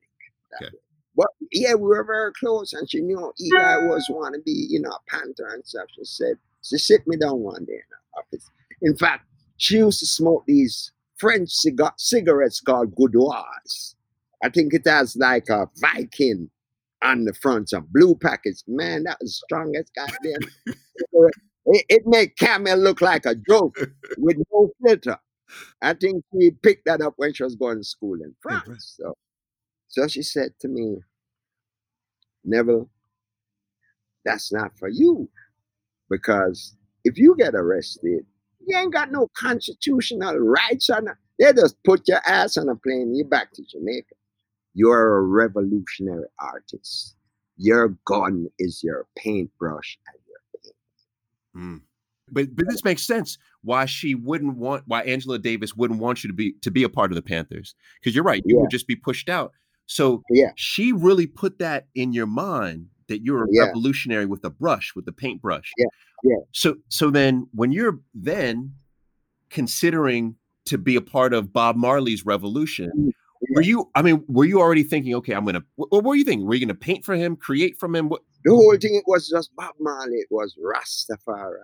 that 0.52 0.66
Okay. 0.66 0.76
But 1.16 1.28
yeah, 1.52 1.74
we 1.74 1.88
were 1.88 2.04
very 2.04 2.32
close, 2.32 2.72
and 2.72 2.90
she 2.90 3.00
knew 3.00 3.32
I 3.58 3.78
was 3.86 4.06
want 4.10 4.34
to 4.34 4.40
be, 4.40 4.66
you 4.68 4.80
know, 4.80 4.90
a 4.90 5.10
panther 5.10 5.48
and 5.52 5.64
stuff. 5.64 5.86
She 5.96 6.04
said, 6.04 6.36
she 6.62 6.76
sit 6.76 7.06
me 7.06 7.16
down 7.16 7.38
one 7.40 7.64
day 7.64 7.74
in 7.74 7.78
her 7.78 8.20
office. 8.20 8.50
In 8.82 8.96
fact, 8.96 9.26
she 9.56 9.76
used 9.76 10.00
to 10.00 10.06
smoke 10.06 10.44
these 10.46 10.90
French 11.18 11.50
cigar- 11.50 11.94
cigarettes 11.98 12.60
called 12.60 12.94
Gauloises. 12.96 13.94
I 14.42 14.48
think 14.48 14.74
it 14.74 14.86
has 14.86 15.16
like 15.16 15.48
a 15.48 15.68
Viking 15.80 16.50
on 17.02 17.24
the 17.24 17.34
front, 17.34 17.70
some 17.70 17.86
blue 17.92 18.16
packets. 18.16 18.64
Man, 18.66 19.04
that 19.04 19.18
was 19.20 19.30
the 19.30 19.44
strongest 19.46 19.92
goddamn 19.94 20.50
cigarette. 20.66 21.34
It, 21.66 21.84
it 21.88 22.02
made 22.06 22.36
Camel 22.36 22.76
look 22.76 23.00
like 23.00 23.24
a 23.24 23.34
joke 23.34 23.76
with 24.18 24.36
no 24.52 24.70
filter. 24.84 25.18
I 25.82 25.94
think 25.94 26.24
she 26.32 26.50
picked 26.50 26.86
that 26.86 27.00
up 27.00 27.14
when 27.16 27.32
she 27.34 27.42
was 27.42 27.56
going 27.56 27.78
to 27.78 27.84
school 27.84 28.14
in 28.14 28.34
right. 28.44 28.60
So, 28.78 29.14
so 29.88 30.08
she 30.08 30.22
said 30.22 30.52
to 30.60 30.68
me, 30.68 30.96
Neville, 32.44 32.88
that's 34.24 34.52
not 34.52 34.76
for 34.78 34.88
you. 34.88 35.28
Because 36.10 36.76
if 37.04 37.18
you 37.18 37.34
get 37.38 37.54
arrested, 37.54 38.24
you 38.66 38.76
ain't 38.76 38.92
got 38.92 39.12
no 39.12 39.28
constitutional 39.36 40.38
rights 40.38 40.90
on. 40.90 41.08
They 41.38 41.52
just 41.52 41.76
put 41.84 42.06
your 42.06 42.20
ass 42.26 42.56
on 42.56 42.68
a 42.68 42.76
plane, 42.76 43.14
you 43.14 43.24
back 43.24 43.52
to 43.52 43.62
Jamaica. 43.64 44.14
You're 44.74 45.18
a 45.18 45.22
revolutionary 45.22 46.26
artist. 46.38 47.16
Your 47.56 47.96
gun 48.04 48.48
is 48.58 48.82
your 48.82 49.06
paintbrush 49.16 49.98
and 50.08 50.20
your 50.26 50.38
paint. 50.62 50.76
Mm. 51.56 51.80
But 52.34 52.54
but 52.54 52.66
this 52.68 52.84
makes 52.84 53.02
sense. 53.02 53.38
Why 53.62 53.86
she 53.86 54.14
wouldn't 54.14 54.56
want? 54.56 54.82
Why 54.86 55.02
Angela 55.02 55.38
Davis 55.38 55.74
wouldn't 55.74 56.00
want 56.00 56.22
you 56.24 56.28
to 56.28 56.34
be 56.34 56.52
to 56.60 56.70
be 56.70 56.82
a 56.82 56.88
part 56.88 57.10
of 57.10 57.16
the 57.16 57.22
Panthers? 57.22 57.74
Because 58.00 58.14
you're 58.14 58.24
right. 58.24 58.42
You 58.44 58.56
Yeah. 58.56 58.62
would 58.62 58.70
just 58.70 58.86
be 58.86 58.96
pushed 58.96 59.28
out. 59.28 59.52
So 59.86 60.22
Yeah. 60.30 60.50
she 60.56 60.92
really 60.92 61.26
put 61.26 61.58
that 61.58 61.86
in 61.94 62.12
your 62.12 62.26
mind 62.26 62.88
that 63.08 63.22
you're 63.22 63.44
a 63.44 63.48
Yeah. 63.50 63.64
revolutionary 63.66 64.26
with 64.26 64.44
a 64.44 64.50
brush, 64.50 64.94
with 64.96 65.04
the 65.04 65.12
paintbrush. 65.12 65.70
Yeah, 65.78 65.86
yeah. 66.24 66.36
So 66.52 66.76
so 66.88 67.10
then 67.10 67.46
when 67.52 67.70
you're 67.70 68.00
then 68.14 68.74
considering 69.50 70.36
to 70.66 70.78
be 70.78 70.96
a 70.96 71.00
part 71.00 71.34
of 71.34 71.52
Bob 71.52 71.76
Marley's 71.76 72.24
revolution, 72.24 72.90
mm, 72.96 73.10
were 73.54 73.60
you? 73.62 73.90
I 73.94 74.02
mean, 74.02 74.24
were 74.26 74.46
you 74.46 74.58
already 74.60 74.82
thinking, 74.82 75.14
okay, 75.16 75.34
I'm 75.34 75.44
gonna? 75.44 75.62
What, 75.76 75.92
what 75.92 76.04
were 76.04 76.14
you 76.14 76.24
thinking? 76.24 76.46
Were 76.46 76.54
you 76.54 76.64
gonna 76.66 76.74
paint 76.74 77.04
for 77.04 77.14
him, 77.14 77.36
create 77.36 77.78
from 77.78 77.94
him? 77.94 78.08
What? 78.08 78.22
The 78.44 78.52
whole 78.52 78.76
thing 78.78 78.94
it 78.94 79.04
was 79.06 79.28
just 79.28 79.54
Bob 79.56 79.74
Marley. 79.78 80.16
It 80.16 80.28
was 80.30 80.56
Rastafari. 80.62 81.56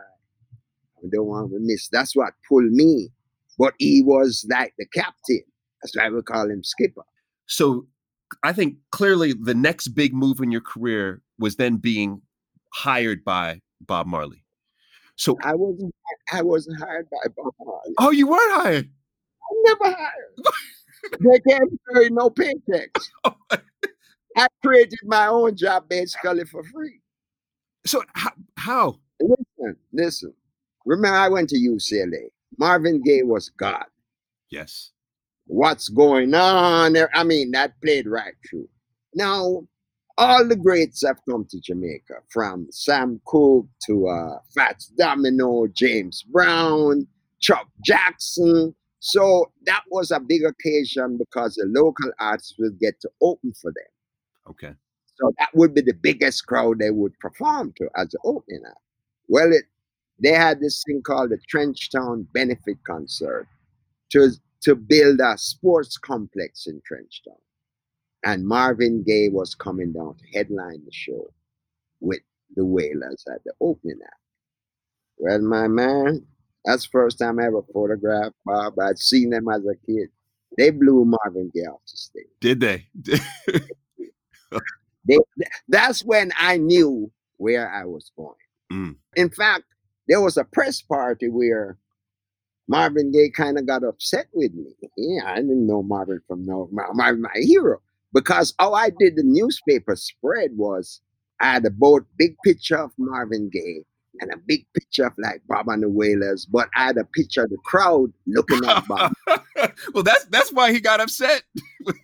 I 1.03 1.09
don't 1.13 1.27
want 1.27 1.51
to 1.53 1.59
miss. 1.61 1.89
That's 1.89 2.15
what 2.15 2.33
pulled 2.49 2.71
me. 2.71 3.11
But 3.59 3.75
he 3.79 4.03
was 4.03 4.47
like 4.51 4.75
the 4.79 4.87
captain. 4.87 5.43
That's 5.83 5.97
why 5.97 6.09
we 6.11 6.23
call 6.23 6.51
him 6.51 6.63
Skipper. 6.63 7.05
So 7.47 7.87
I 8.43 8.53
think 8.53 8.77
clearly 8.91 9.33
the 9.33 9.55
next 9.55 9.89
big 9.89 10.15
move 10.15 10.41
in 10.41 10.51
your 10.51 10.61
career 10.61 11.23
was 11.39 11.57
then 11.57 11.77
being 11.77 12.23
hired 12.73 13.25
by 13.25 13.61
Bob 13.81 14.07
Marley. 14.07 14.45
So 15.17 15.37
I 15.43 15.55
wasn't. 15.55 15.95
I 16.33 16.43
wasn't 16.43 16.79
hired 16.79 17.09
by 17.11 17.29
Bob 17.37 17.53
Marley. 17.61 17.95
oh, 17.99 18.11
you 18.11 18.27
weren't 18.27 18.63
hired. 18.63 18.89
I 18.89 19.63
never 19.65 19.97
hired. 19.97 21.21
they 21.21 21.41
can't 21.41 21.81
pay 21.95 22.09
no 22.11 22.31
paychecks. 22.31 23.09
Oh 23.25 23.35
I 24.37 24.47
created 24.65 25.01
my 25.03 25.27
own 25.27 25.57
job 25.57 25.89
basically 25.89 26.45
for 26.45 26.63
free. 26.63 27.01
So 27.85 28.03
how? 28.15 28.31
how? 28.57 29.01
Listen, 29.21 29.77
listen. 29.93 30.35
Remember, 30.87 31.17
I 31.17 31.29
went 31.29 31.49
to 31.51 31.57
UCLA. 31.57 32.29
Marvin 32.59 33.03
Gaye 33.03 33.23
was 33.23 33.51
God. 33.51 33.85
Yes. 34.51 34.91
what's 35.47 35.89
going 35.89 36.35
on 36.35 36.93
there. 36.93 37.11
I 37.15 37.25
mean, 37.25 37.51
that 37.53 37.81
played 37.83 38.07
right 38.07 38.35
through. 38.49 38.69
Now, 39.15 39.67
all 40.19 40.47
the 40.47 40.57
greats 40.57 41.05
have 41.07 41.21
come 41.29 41.47
to 41.51 41.61
Jamaica, 41.61 42.15
from 42.29 42.69
Sam 42.71 43.21
Cooke 43.27 43.67
to 43.87 44.09
uh, 44.09 44.39
Fats 44.55 44.87
Domino, 44.99 45.67
James 45.69 46.23
Brown, 46.23 47.07
Chuck 47.41 47.69
Jackson. 47.85 48.75
So 49.01 49.51
that 49.65 49.83
was 49.91 50.11
a 50.11 50.21
big 50.21 50.43
occasion 50.45 51.17
because 51.17 51.55
the 51.55 51.67
local 51.67 52.13
artists 52.19 52.55
would 52.59 52.79
get 52.79 53.01
to 53.01 53.11
open 53.23 53.53
for 53.61 53.73
them. 53.73 54.51
Okay. 54.51 54.75
So 55.17 55.33
that 55.39 55.51
would 55.55 55.75
be 55.75 55.81
the 55.81 55.95
biggest 55.95 56.47
crowd 56.47 56.79
they 56.79 56.91
would 56.91 57.19
perform 57.19 57.73
to 57.77 57.89
as 57.97 58.13
an 58.13 58.21
opening 58.25 58.63
act. 58.67 58.79
Well, 59.29 59.53
it, 59.53 59.65
they 60.21 60.33
had 60.33 60.61
this 60.61 60.83
thing 60.85 61.03
called 61.03 61.31
the 61.31 61.39
Trenchtown 61.53 62.27
Benefit 62.33 62.79
Concert 62.87 63.47
to, 64.11 64.31
to 64.63 64.75
build 64.75 65.21
a 65.21 65.37
sports 65.39 65.97
complex 65.97 66.67
in 66.67 66.81
Trenchtown. 66.81 67.39
And 68.25 68.47
Marvin 68.47 69.03
Gaye 69.03 69.31
was 69.31 69.55
coming 69.55 69.93
down 69.93 70.17
to 70.17 70.39
headline 70.39 70.83
the 70.85 70.93
show 70.93 71.33
with 72.01 72.21
the 72.55 72.65
Wailers 72.65 73.25
at 73.33 73.43
the 73.45 73.53
opening 73.61 73.99
act. 74.05 74.15
Well, 75.17 75.41
my 75.41 75.69
man, 75.69 76.27
that's 76.65 76.85
the 76.85 76.91
first 76.91 77.19
time 77.19 77.39
I 77.39 77.47
ever 77.47 77.63
photographed 77.73 78.37
Bob. 78.45 78.79
I'd 78.79 78.99
seen 78.99 79.31
them 79.31 79.49
as 79.49 79.65
a 79.65 79.75
kid. 79.87 80.09
They 80.59 80.71
blew 80.71 81.05
Marvin 81.05 81.51
Gaye 81.55 81.61
off 81.61 81.81
the 81.91 81.97
stage. 81.97 82.27
Did 82.41 82.61
they? 82.61 82.87
They, 85.07 85.17
that's 85.69 86.05
when 86.05 86.33
I 86.39 86.59
knew 86.59 87.11
where 87.39 87.73
I 87.73 87.85
was 87.85 88.13
going. 88.17 88.35
Mm. 88.73 88.97
In 89.17 89.31
fact, 89.31 89.65
there 90.11 90.21
was 90.21 90.37
a 90.37 90.45
press 90.45 90.83
party 90.83 91.31
where 91.31 91.79
Marvin 92.69 93.11
Gaye 93.11 93.31
kind 93.31 93.59
of 93.59 93.67
got 93.67 93.83
upset 93.85 94.27
with 94.35 94.53
me. 94.55 94.75
Yeah, 94.99 95.23
I 95.27 95.37
didn't 95.37 95.67
know 95.67 95.83
Marvin 95.83 96.21
from 96.29 96.45
no 96.45 96.69
Marvin, 96.73 97.23
my 97.23 97.31
hero. 97.35 97.81
because 98.13 98.53
all 98.59 98.75
I 98.75 98.91
did 98.99 99.17
the 99.17 99.23
newspaper 99.25 99.97
spread 99.97 100.51
was 100.57 101.01
I 101.41 101.53
had 101.53 101.65
a 101.65 101.71
both 101.71 102.03
big 102.19 102.37
picture 102.45 102.77
of 102.77 102.93
Marvin 102.99 103.49
Gaye 103.51 103.85
and 104.21 104.33
a 104.33 104.37
big 104.37 104.67
picture 104.75 105.07
of 105.07 105.15
like 105.19 105.41
Bob 105.49 105.69
and 105.69 105.83
the 105.83 105.89
Wailers, 105.89 106.45
but 106.45 106.69
I 106.77 106.87
had 106.87 106.99
a 106.99 107.05
picture 107.05 107.45
of 107.45 107.51
the 107.51 107.57
crowd 107.65 108.13
looking 108.27 108.65
at 108.69 108.87
Bob. 108.87 109.13
well, 109.95 110.03
that's 110.05 110.27
that's 110.27 110.53
why 110.53 110.73
he 110.73 110.81
got 110.81 111.01
upset. 111.01 111.43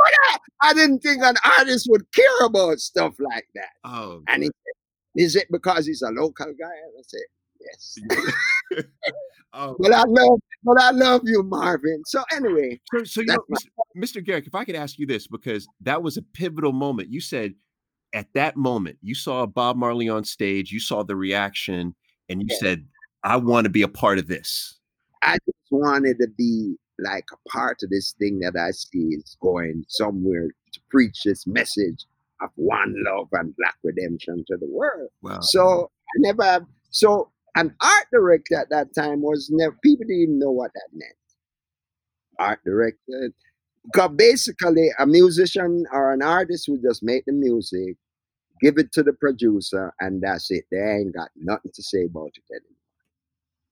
I, 0.00 0.38
I 0.62 0.74
didn't 0.74 1.00
think 1.00 1.22
an 1.22 1.36
artist 1.58 1.86
would 1.90 2.10
care 2.12 2.46
about 2.46 2.78
stuff 2.78 3.14
like 3.18 3.48
that. 3.54 3.70
oh, 3.84 4.22
And 4.28 4.44
he 4.44 4.50
Is 5.18 5.34
it 5.34 5.48
because 5.50 5.86
he's 5.86 6.02
a 6.02 6.10
local 6.10 6.46
guy? 6.46 6.70
And 6.84 6.92
I 6.96 7.02
said, 7.02 7.20
Yes. 7.60 7.98
oh. 9.52 9.76
but 9.78 9.92
I 9.92 10.04
love 10.06 10.38
but 10.62 10.80
I 10.80 10.90
love 10.92 11.22
you, 11.24 11.42
Marvin. 11.42 12.02
So 12.06 12.22
anyway, 12.32 12.80
So, 12.94 13.04
so 13.04 13.20
you 13.22 13.26
know, 13.26 13.38
Mr. 13.50 13.68
Mr. 13.96 14.24
Garrick, 14.24 14.46
if 14.46 14.54
I 14.54 14.64
could 14.64 14.76
ask 14.76 14.98
you 14.98 15.06
this, 15.06 15.26
because 15.26 15.66
that 15.80 16.02
was 16.02 16.16
a 16.16 16.22
pivotal 16.22 16.72
moment. 16.72 17.10
You 17.10 17.20
said 17.20 17.54
at 18.14 18.32
that 18.34 18.56
moment 18.56 18.98
you 19.02 19.14
saw 19.14 19.44
Bob 19.46 19.76
Marley 19.76 20.08
on 20.08 20.24
stage, 20.24 20.70
you 20.70 20.80
saw 20.80 21.02
the 21.02 21.16
reaction, 21.16 21.94
and 22.28 22.40
you 22.40 22.48
Yeah. 22.50 22.58
said, 22.58 22.88
"I 23.24 23.36
want 23.36 23.64
to 23.64 23.70
be 23.70 23.82
a 23.82 23.88
part 23.88 24.18
of 24.18 24.28
this." 24.28 24.78
I 25.22 25.38
just 25.44 25.72
wanted 25.72 26.18
to 26.20 26.28
be 26.36 26.76
like 27.00 27.26
a 27.32 27.48
part 27.48 27.82
of 27.82 27.90
this 27.90 28.12
thing 28.18 28.38
that 28.40 28.56
I 28.56 28.70
see 28.70 29.16
is 29.16 29.36
going 29.40 29.84
somewhere 29.88 30.48
to 30.72 30.80
preach 30.90 31.22
this 31.24 31.46
message 31.46 32.06
of 32.40 32.50
one 32.56 32.94
love 33.06 33.28
and 33.32 33.54
black 33.56 33.76
redemption 33.82 34.44
to 34.48 34.56
the 34.56 34.68
world. 34.68 35.10
Wow. 35.22 35.40
So 35.40 35.90
I 36.08 36.12
never 36.18 36.66
so 36.90 37.30
an 37.56 37.74
art 37.80 38.06
director 38.12 38.56
at 38.56 38.70
that 38.70 38.94
time 38.94 39.22
was 39.22 39.48
never 39.50 39.76
people 39.82 40.04
didn't 40.06 40.22
even 40.22 40.38
know 40.38 40.50
what 40.50 40.72
that 40.74 40.88
meant. 40.92 41.12
Art 42.38 42.60
director. 42.64 43.32
Because 43.84 44.10
basically 44.16 44.90
a 44.98 45.06
musician 45.06 45.86
or 45.92 46.12
an 46.12 46.22
artist 46.22 46.68
would 46.68 46.82
just 46.82 47.02
make 47.02 47.24
the 47.24 47.32
music, 47.32 47.96
give 48.60 48.76
it 48.76 48.92
to 48.92 49.02
the 49.02 49.14
producer, 49.14 49.94
and 50.00 50.22
that's 50.22 50.50
it. 50.50 50.64
They 50.70 50.78
ain't 50.78 51.14
got 51.14 51.30
nothing 51.36 51.70
to 51.74 51.82
say 51.82 52.04
about 52.04 52.32
it 52.34 52.44
anymore. 52.52 52.76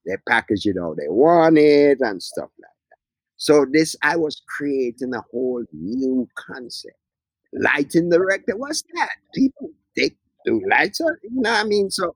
They 0.06 0.16
package 0.28 0.66
it 0.66 0.76
how 0.78 0.94
they 0.94 1.08
want 1.08 1.58
it 1.58 1.98
and 2.00 2.22
stuff 2.22 2.50
like 2.58 2.70
that. 2.90 2.98
So 3.36 3.66
this 3.70 3.94
I 4.02 4.16
was 4.16 4.42
creating 4.48 5.14
a 5.14 5.22
whole 5.30 5.64
new 5.72 6.26
concept. 6.34 6.96
Lighting 7.56 8.10
director, 8.10 8.56
what's 8.56 8.82
that? 8.94 9.10
People 9.34 9.70
take 9.98 10.16
do 10.44 10.62
lights 10.70 11.00
on, 11.00 11.16
you 11.22 11.30
know 11.32 11.50
what 11.50 11.64
I 11.64 11.64
mean? 11.64 11.90
So 11.90 12.14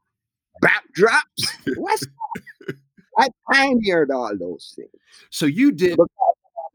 backdrops, 0.62 1.44
what's 1.76 2.02
that? 2.02 2.76
I 3.18 3.28
pioneered 3.52 4.10
all 4.10 4.36
those 4.38 4.72
things. 4.76 4.90
So 5.30 5.46
you 5.46 5.72
did. 5.72 5.98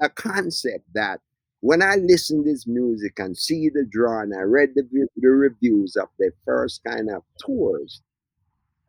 A 0.02 0.10
concept 0.10 0.84
that 0.94 1.22
when 1.62 1.82
I 1.82 1.96
listen 1.96 2.44
to 2.44 2.52
this 2.52 2.68
music 2.68 3.18
and 3.18 3.36
see 3.36 3.70
the 3.70 3.86
drawing, 3.90 4.34
I 4.38 4.42
read 4.42 4.72
the, 4.76 4.84
the 5.16 5.30
reviews 5.30 5.96
of 5.96 6.10
their 6.20 6.34
first 6.44 6.84
kind 6.84 7.10
of 7.10 7.24
tours, 7.40 8.02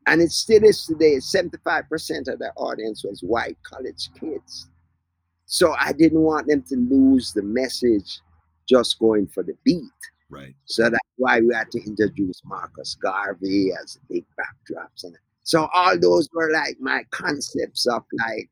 and 0.07 0.21
it 0.21 0.31
still 0.33 0.65
is 0.65 0.85
today, 0.85 1.17
75% 1.17 1.85
of 2.29 2.39
the 2.39 2.53
audience 2.57 3.05
was 3.05 3.21
white 3.21 3.57
college 3.63 4.11
kids. 4.19 4.69
So 5.47 5.75
I 5.79 5.93
didn't 5.93 6.21
want 6.21 6.49
them 6.49 6.63
to 6.69 6.77
lose 6.77 7.33
the 7.33 7.43
message 7.43 8.21
just 8.69 8.99
going 8.99 9.27
for 9.27 9.43
the 9.43 9.55
beat. 9.65 9.83
Right. 10.29 10.55
So 10.65 10.85
that's 10.85 10.99
why 11.17 11.41
we 11.41 11.55
had 11.55 11.71
to 11.73 11.85
introduce 11.85 12.43
Marcus 12.45 12.97
Garvey 12.97 13.71
as 13.81 13.99
big 14.11 14.25
backdrops. 14.39 15.05
And 15.05 15.17
so 15.45 15.69
all 15.73 15.99
those 15.99 16.29
were 16.33 16.51
like 16.53 16.77
my 16.81 17.05
concepts 17.11 17.87
of 17.87 18.03
like 18.27 18.51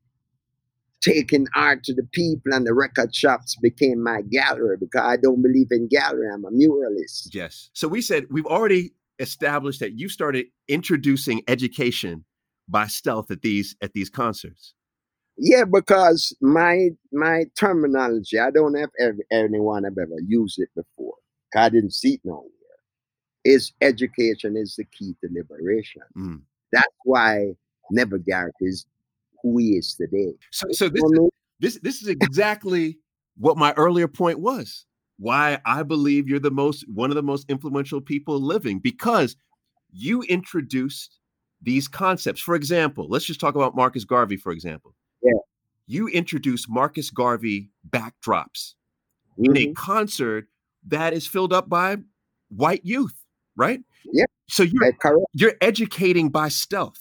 taking 1.00 1.46
art 1.54 1.84
to 1.84 1.94
the 1.94 2.06
people 2.12 2.54
and 2.54 2.66
the 2.66 2.72
record 2.72 3.14
shops 3.14 3.56
became 3.56 4.02
my 4.02 4.22
gallery 4.22 4.76
because 4.78 5.02
I 5.04 5.16
don't 5.16 5.42
believe 5.42 5.68
in 5.70 5.88
gallery. 5.88 6.28
I'm 6.32 6.44
a 6.44 6.50
muralist. 6.50 7.34
Yes. 7.34 7.70
So 7.74 7.88
we 7.88 8.00
said 8.00 8.26
we've 8.30 8.46
already 8.46 8.94
established 9.18 9.80
that 9.80 9.98
you 9.98 10.08
started 10.08 10.46
introducing 10.68 11.42
education 11.46 12.24
by 12.68 12.86
stealth 12.86 13.30
at 13.30 13.42
these 13.42 13.76
at 13.82 13.92
these 13.92 14.08
concerts. 14.08 14.74
Yeah, 15.36 15.64
because 15.64 16.34
my 16.40 16.90
my 17.12 17.46
terminology, 17.58 18.38
I 18.38 18.50
don't 18.50 18.74
have 18.74 18.90
ev- 19.00 19.18
anyone 19.32 19.84
have 19.84 19.98
ever 19.98 20.20
used 20.26 20.58
it 20.58 20.68
before. 20.76 21.14
I 21.56 21.68
didn't 21.68 21.94
see 21.94 22.14
it 22.14 22.20
nowhere. 22.24 22.50
Is 23.44 23.72
education 23.80 24.56
is 24.56 24.76
the 24.76 24.84
key 24.84 25.14
to 25.20 25.28
liberation. 25.32 26.02
Mm. 26.16 26.42
That's 26.72 26.94
why 27.04 27.54
Neville 27.90 28.20
Garrick 28.20 28.54
is 28.60 28.86
who 29.42 29.58
he 29.58 29.76
is 29.76 29.94
today. 29.94 30.34
So, 30.50 30.66
so 30.72 30.88
this 30.88 31.02
know, 31.04 31.30
this 31.60 31.78
this 31.80 32.00
is 32.00 32.08
exactly 32.08 32.98
what 33.36 33.56
my 33.56 33.72
earlier 33.72 34.08
point 34.08 34.38
was. 34.38 34.86
Why 35.18 35.58
I 35.66 35.82
believe 35.82 36.28
you're 36.28 36.38
the 36.38 36.50
most 36.50 36.84
one 36.88 37.10
of 37.10 37.16
the 37.16 37.22
most 37.22 37.50
influential 37.50 38.00
people 38.00 38.40
living 38.40 38.78
because 38.78 39.36
you 39.92 40.22
introduced 40.22 41.18
these 41.60 41.88
concepts. 41.88 42.40
For 42.40 42.54
example, 42.54 43.08
let's 43.08 43.24
just 43.24 43.40
talk 43.40 43.56
about 43.56 43.74
Marcus 43.74 44.04
Garvey. 44.04 44.36
For 44.36 44.52
example. 44.52 44.94
You 45.86 46.08
introduce 46.08 46.68
Marcus 46.68 47.10
Garvey 47.10 47.70
backdrops 47.88 48.74
in 49.38 49.56
a 49.56 49.66
mhm. 49.66 49.74
concert 49.74 50.46
that 50.86 51.12
is 51.12 51.26
filled 51.26 51.52
up 51.52 51.68
by 51.68 51.96
white 52.48 52.84
youth, 52.84 53.14
right? 53.56 53.80
Yeah. 54.12 54.24
So 54.48 54.62
you're 54.62 54.92
you're 55.32 55.54
educating 55.60 56.28
by 56.28 56.48
stealth. 56.48 57.00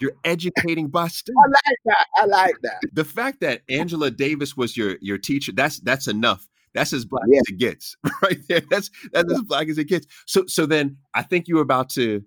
You're 0.00 0.16
educating 0.24 0.88
by 0.88 1.08
stealth. 1.08 1.36
I 1.38 1.48
like 1.48 1.78
that. 1.84 2.06
I 2.16 2.26
like 2.26 2.56
that. 2.62 2.80
The 2.92 3.04
fact 3.04 3.40
that 3.40 3.62
Angela 3.68 4.10
Davis 4.10 4.56
was 4.56 4.76
your 4.76 4.96
your 5.00 5.18
teacher, 5.18 5.52
that's 5.52 5.80
that's 5.80 6.08
enough. 6.08 6.48
That's 6.74 6.92
as 6.92 7.04
black 7.04 7.22
Yeah. 7.28 7.38
as 7.38 7.44
it 7.48 7.58
gets, 7.58 7.96
right 8.22 8.38
there. 8.48 8.62
That's 8.68 8.90
that's 9.12 9.32
as 9.32 9.42
black 9.42 9.68
as 9.68 9.78
it 9.78 9.88
gets. 9.88 10.06
So 10.26 10.44
so 10.46 10.66
then 10.66 10.98
I 11.14 11.22
think 11.22 11.48
you're 11.48 11.62
about 11.62 11.90
to 11.90 12.22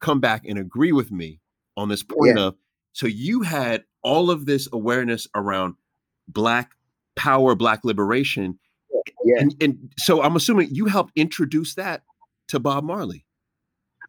come 0.00 0.20
back 0.20 0.42
and 0.46 0.58
agree 0.58 0.92
with 0.92 1.10
me 1.10 1.40
on 1.76 1.88
this 1.88 2.02
point 2.02 2.38
of 2.38 2.54
so 2.96 3.06
you 3.06 3.42
had 3.42 3.84
all 4.02 4.30
of 4.30 4.46
this 4.46 4.68
awareness 4.72 5.28
around 5.34 5.74
black 6.28 6.70
power, 7.14 7.54
black 7.54 7.84
liberation, 7.84 8.58
Yeah. 9.22 9.40
and, 9.42 9.54
and 9.60 9.90
so 9.98 10.22
I'm 10.22 10.34
assuming 10.34 10.68
you 10.72 10.86
helped 10.86 11.12
introduce 11.14 11.74
that 11.74 12.04
to 12.48 12.58
Bob 12.58 12.84
Marley. 12.84 13.26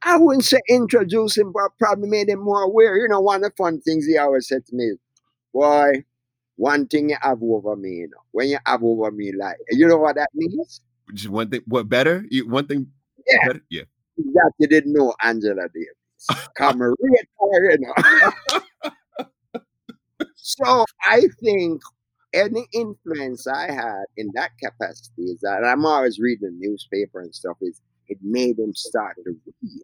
I 0.04 0.16
wouldn't 0.16 0.46
say 0.46 0.60
introduce 0.70 1.38
him, 1.38 1.52
but 1.52 1.72
probably 1.80 2.08
made 2.08 2.30
him 2.30 2.40
more 2.40 2.62
aware. 2.62 2.96
You 2.96 3.10
know, 3.10 3.20
one 3.20 3.44
of 3.44 3.52
the 3.52 3.56
fun 3.58 3.82
things 3.82 4.06
he 4.06 4.18
always 4.18 4.48
said 4.48 4.66
to 4.68 4.74
me 4.76 4.86
is, 4.86 4.98
Boy, 5.54 6.06
one 6.56 6.88
thing 6.88 7.10
you 7.10 7.18
have 7.22 7.40
over 7.44 7.76
me, 7.76 7.90
you 7.90 8.08
know, 8.08 8.22
when 8.32 8.48
you 8.48 8.58
have 8.66 8.84
over 8.84 9.12
me, 9.12 9.34
like, 9.38 9.58
you 9.72 9.86
know 9.86 9.98
what 9.98 10.16
that 10.16 10.30
means? 10.34 10.80
Just 11.14 11.28
one 11.28 11.50
thing. 11.50 11.62
What 11.66 11.90
better? 11.90 12.26
You- 12.30 12.48
One 12.48 12.68
thing. 12.68 12.88
Yeah. 13.28 13.48
Better? 13.48 13.62
Yeah. 13.70 13.84
That 14.34 14.52
you 14.60 14.68
didn't 14.68 14.94
know 14.94 15.14
Angela 15.22 15.68
Davis. 15.74 16.48
Come 16.56 16.82
and 16.82 16.96
you 17.02 17.78
know. 17.80 18.60
so 20.48 20.86
I 21.04 21.24
think 21.44 21.82
any 22.34 22.68
influence 22.74 23.48
I 23.48 23.70
had 23.70 24.06
in 24.16 24.32
that 24.36 24.52
capacity 24.64 25.24
is 25.24 25.42
that 25.42 25.64
I'm 25.66 25.86
always 25.86 26.20
reading 26.20 26.50
the 26.50 26.68
newspaper 26.68 27.20
and 27.20 27.36
stuff, 27.36 27.58
is 27.62 27.82
it 28.08 28.18
made 28.22 28.58
him 28.58 28.74
start 28.74 29.18
to 29.26 29.36
read. 29.62 29.82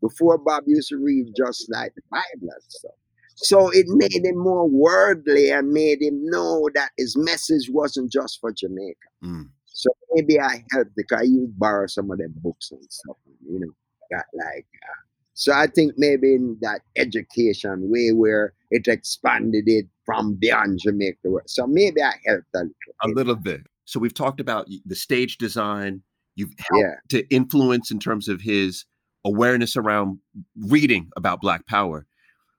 Before 0.00 0.38
Bob 0.38 0.64
used 0.66 0.90
to 0.90 0.98
read 0.98 1.32
just 1.36 1.66
like 1.68 1.94
the 1.96 2.02
Bible 2.10 2.52
and 2.52 2.62
stuff. 2.68 2.92
So 3.36 3.70
it 3.70 3.86
made 3.88 4.24
him 4.24 4.38
more 4.38 4.68
worldly 4.68 5.50
and 5.50 5.72
made 5.72 6.00
him 6.00 6.24
know 6.26 6.68
that 6.74 6.90
his 6.96 7.16
message 7.16 7.68
wasn't 7.70 8.12
just 8.12 8.38
for 8.40 8.52
Jamaica. 8.52 9.08
Mm. 9.24 9.48
So 9.64 9.90
maybe 10.12 10.38
I 10.38 10.62
helped 10.70 10.94
because 10.96 11.22
I 11.22 11.24
used 11.24 11.58
borrow 11.58 11.88
some 11.88 12.12
of 12.12 12.18
their 12.18 12.28
books 12.28 12.70
and 12.70 12.80
stuff, 12.88 13.16
you 13.50 13.58
know, 13.58 13.72
got 14.16 14.26
like. 14.34 14.66
Uh, 14.88 15.00
so 15.34 15.52
I 15.52 15.66
think 15.66 15.92
maybe 15.96 16.34
in 16.34 16.56
that 16.62 16.80
education 16.96 17.90
way 17.90 18.12
where 18.12 18.54
it 18.70 18.86
expanded 18.88 19.64
it 19.66 19.86
from 20.06 20.34
beyond 20.34 20.78
Jamaica. 20.82 21.28
So 21.46 21.66
maybe 21.66 22.02
I 22.02 22.12
helped 22.26 22.46
a 22.54 22.58
little. 22.58 22.72
a 23.02 23.08
bit. 23.08 23.16
little 23.16 23.36
bit. 23.36 23.60
So 23.84 24.00
we've 24.00 24.14
talked 24.14 24.40
about 24.40 24.66
the 24.86 24.94
stage 24.94 25.36
design. 25.38 26.02
You've 26.36 26.54
helped 26.58 26.82
Yeah. 26.84 26.94
to 27.20 27.28
influence 27.34 27.90
in 27.90 27.98
terms 27.98 28.28
of 28.28 28.40
his 28.40 28.84
awareness 29.24 29.76
around 29.76 30.18
reading 30.56 31.10
about 31.16 31.40
Black 31.40 31.66
Power. 31.66 32.06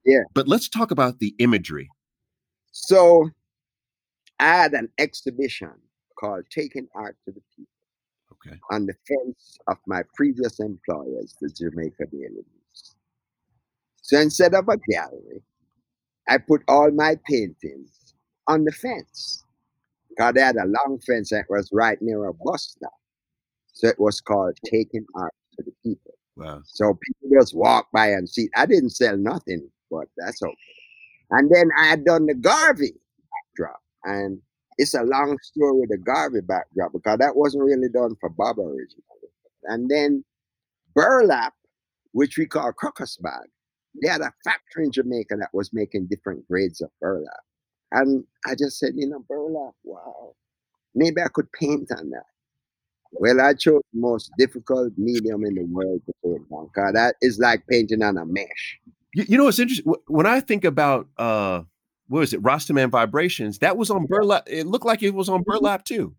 Yeah. 0.06 0.22
But 0.34 0.48
let's 0.48 0.70
talk 0.70 0.92
about 0.92 1.20
the 1.20 1.34
imagery. 1.40 1.90
So 2.72 3.30
I 4.40 4.48
had 4.56 4.74
an 4.74 4.90
exhibition 4.98 5.72
called 6.20 6.44
Taking 6.50 6.88
Art 6.94 7.18
to 7.26 7.32
the 7.32 7.42
People 7.56 7.72
Okay. 8.34 8.60
on 8.72 8.86
the 8.86 8.94
fence 9.08 9.58
of 9.68 9.78
my 9.88 10.04
previous 10.16 10.60
employers, 10.60 11.36
the 11.42 11.50
Jamaica 11.50 12.06
Daily. 12.12 12.46
So 14.06 14.20
instead 14.20 14.54
of 14.54 14.70
a 14.70 14.78
gallery, 14.88 15.42
I 16.30 16.38
put 16.38 16.62
all 16.68 16.92
my 16.92 17.18
paintings 17.28 18.14
on 18.48 18.64
the 18.64 18.72
fence. 18.72 19.44
God 20.20 20.38
had 20.38 20.58
a 20.58 20.68
long 20.68 21.00
fence 21.00 21.32
that 21.32 21.46
was 21.50 21.72
right 21.74 22.00
near 22.02 22.26
a 22.26 22.34
bus 22.36 22.76
stop. 22.78 22.94
So 23.74 23.88
it 23.88 24.00
was 24.00 24.22
called 24.22 24.60
Taking 24.64 25.08
Art 25.16 25.34
to 25.58 25.64
the 25.64 25.72
People. 25.84 26.14
Wow. 26.36 26.62
So 26.66 27.00
people 27.02 27.36
just 27.36 27.56
walk 27.56 27.88
by 27.92 28.10
and 28.10 28.30
see. 28.30 28.48
I 28.56 28.68
didn't 28.68 28.92
sell 28.92 29.18
nothing, 29.18 29.68
but 29.90 30.06
that's 30.18 30.40
okay. 30.44 30.56
And 31.32 31.50
then 31.52 31.72
I 31.76 31.88
had 31.88 32.06
done 32.06 32.28
the 32.28 32.36
Garvey 32.36 32.94
backdrop, 33.32 33.82
and 34.04 34.40
it's 34.78 34.94
a 34.94 35.02
long 35.02 35.36
story 35.42 35.80
with 35.80 35.90
the 35.90 35.98
Garvey 35.98 36.42
backdrop 36.42 36.94
because 36.94 37.18
that 37.18 37.36
wasn't 37.36 37.64
really 37.64 37.90
done 37.90 38.16
for 38.20 38.30
Bob 38.30 38.60
originally. 38.60 39.32
And 39.64 39.90
then 39.90 40.24
burlap, 40.94 41.56
which 42.12 42.38
we 42.38 42.46
call 42.46 42.72
crocus 42.72 43.18
bag, 43.18 43.50
they 44.02 44.10
had 44.10 44.22
a 44.22 44.34
factory 44.44 44.86
in 44.86 44.92
Jamaica 44.92 45.36
that 45.40 45.50
was 45.54 45.72
making 45.74 46.08
different 46.08 46.48
grades 46.48 46.82
of 46.82 46.90
burlap. 47.00 47.44
And 47.92 48.24
I 48.46 48.56
just 48.56 48.80
said, 48.80 48.94
you 48.96 49.08
know, 49.08 49.24
burlap, 49.28 49.74
wow, 49.84 50.34
maybe 50.94 51.22
I 51.22 51.28
could 51.28 51.52
paint 51.52 51.92
on 51.98 52.10
that. 52.12 52.26
Well, 53.12 53.40
I 53.40 53.54
chose 53.54 53.82
the 53.94 54.00
most 54.00 54.32
difficult 54.38 54.94
medium 54.98 55.46
in 55.46 55.56
the 55.56 55.64
world 55.64 56.02
to 56.06 56.14
paint 56.24 56.48
on 56.52 56.68
because 56.68 56.94
that 56.94 57.16
is 57.22 57.40
like 57.40 57.66
painting 57.68 58.04
on 58.04 58.18
a 58.18 58.26
mesh. 58.26 58.80
You, 59.14 59.26
you 59.30 59.38
know, 59.38 59.48
it's 59.48 59.60
interesting. 59.60 59.94
When 60.08 60.26
I 60.26 60.42
think 60.42 60.66
about, 60.66 61.08
uh, 61.18 61.62
what 62.08 62.20
was 62.20 62.34
it, 62.34 62.44
Rastaman 62.44 62.90
Vibrations, 62.90 63.60
that 63.60 63.78
was 63.78 63.90
on 63.90 64.06
burlap. 64.06 64.44
It 64.48 64.68
looked 64.68 64.86
like 64.86 65.02
it 65.02 65.14
was 65.14 65.30
on 65.30 65.42
mm-hmm. 65.42 65.52
burlap 65.52 65.86
too. 65.86 66.14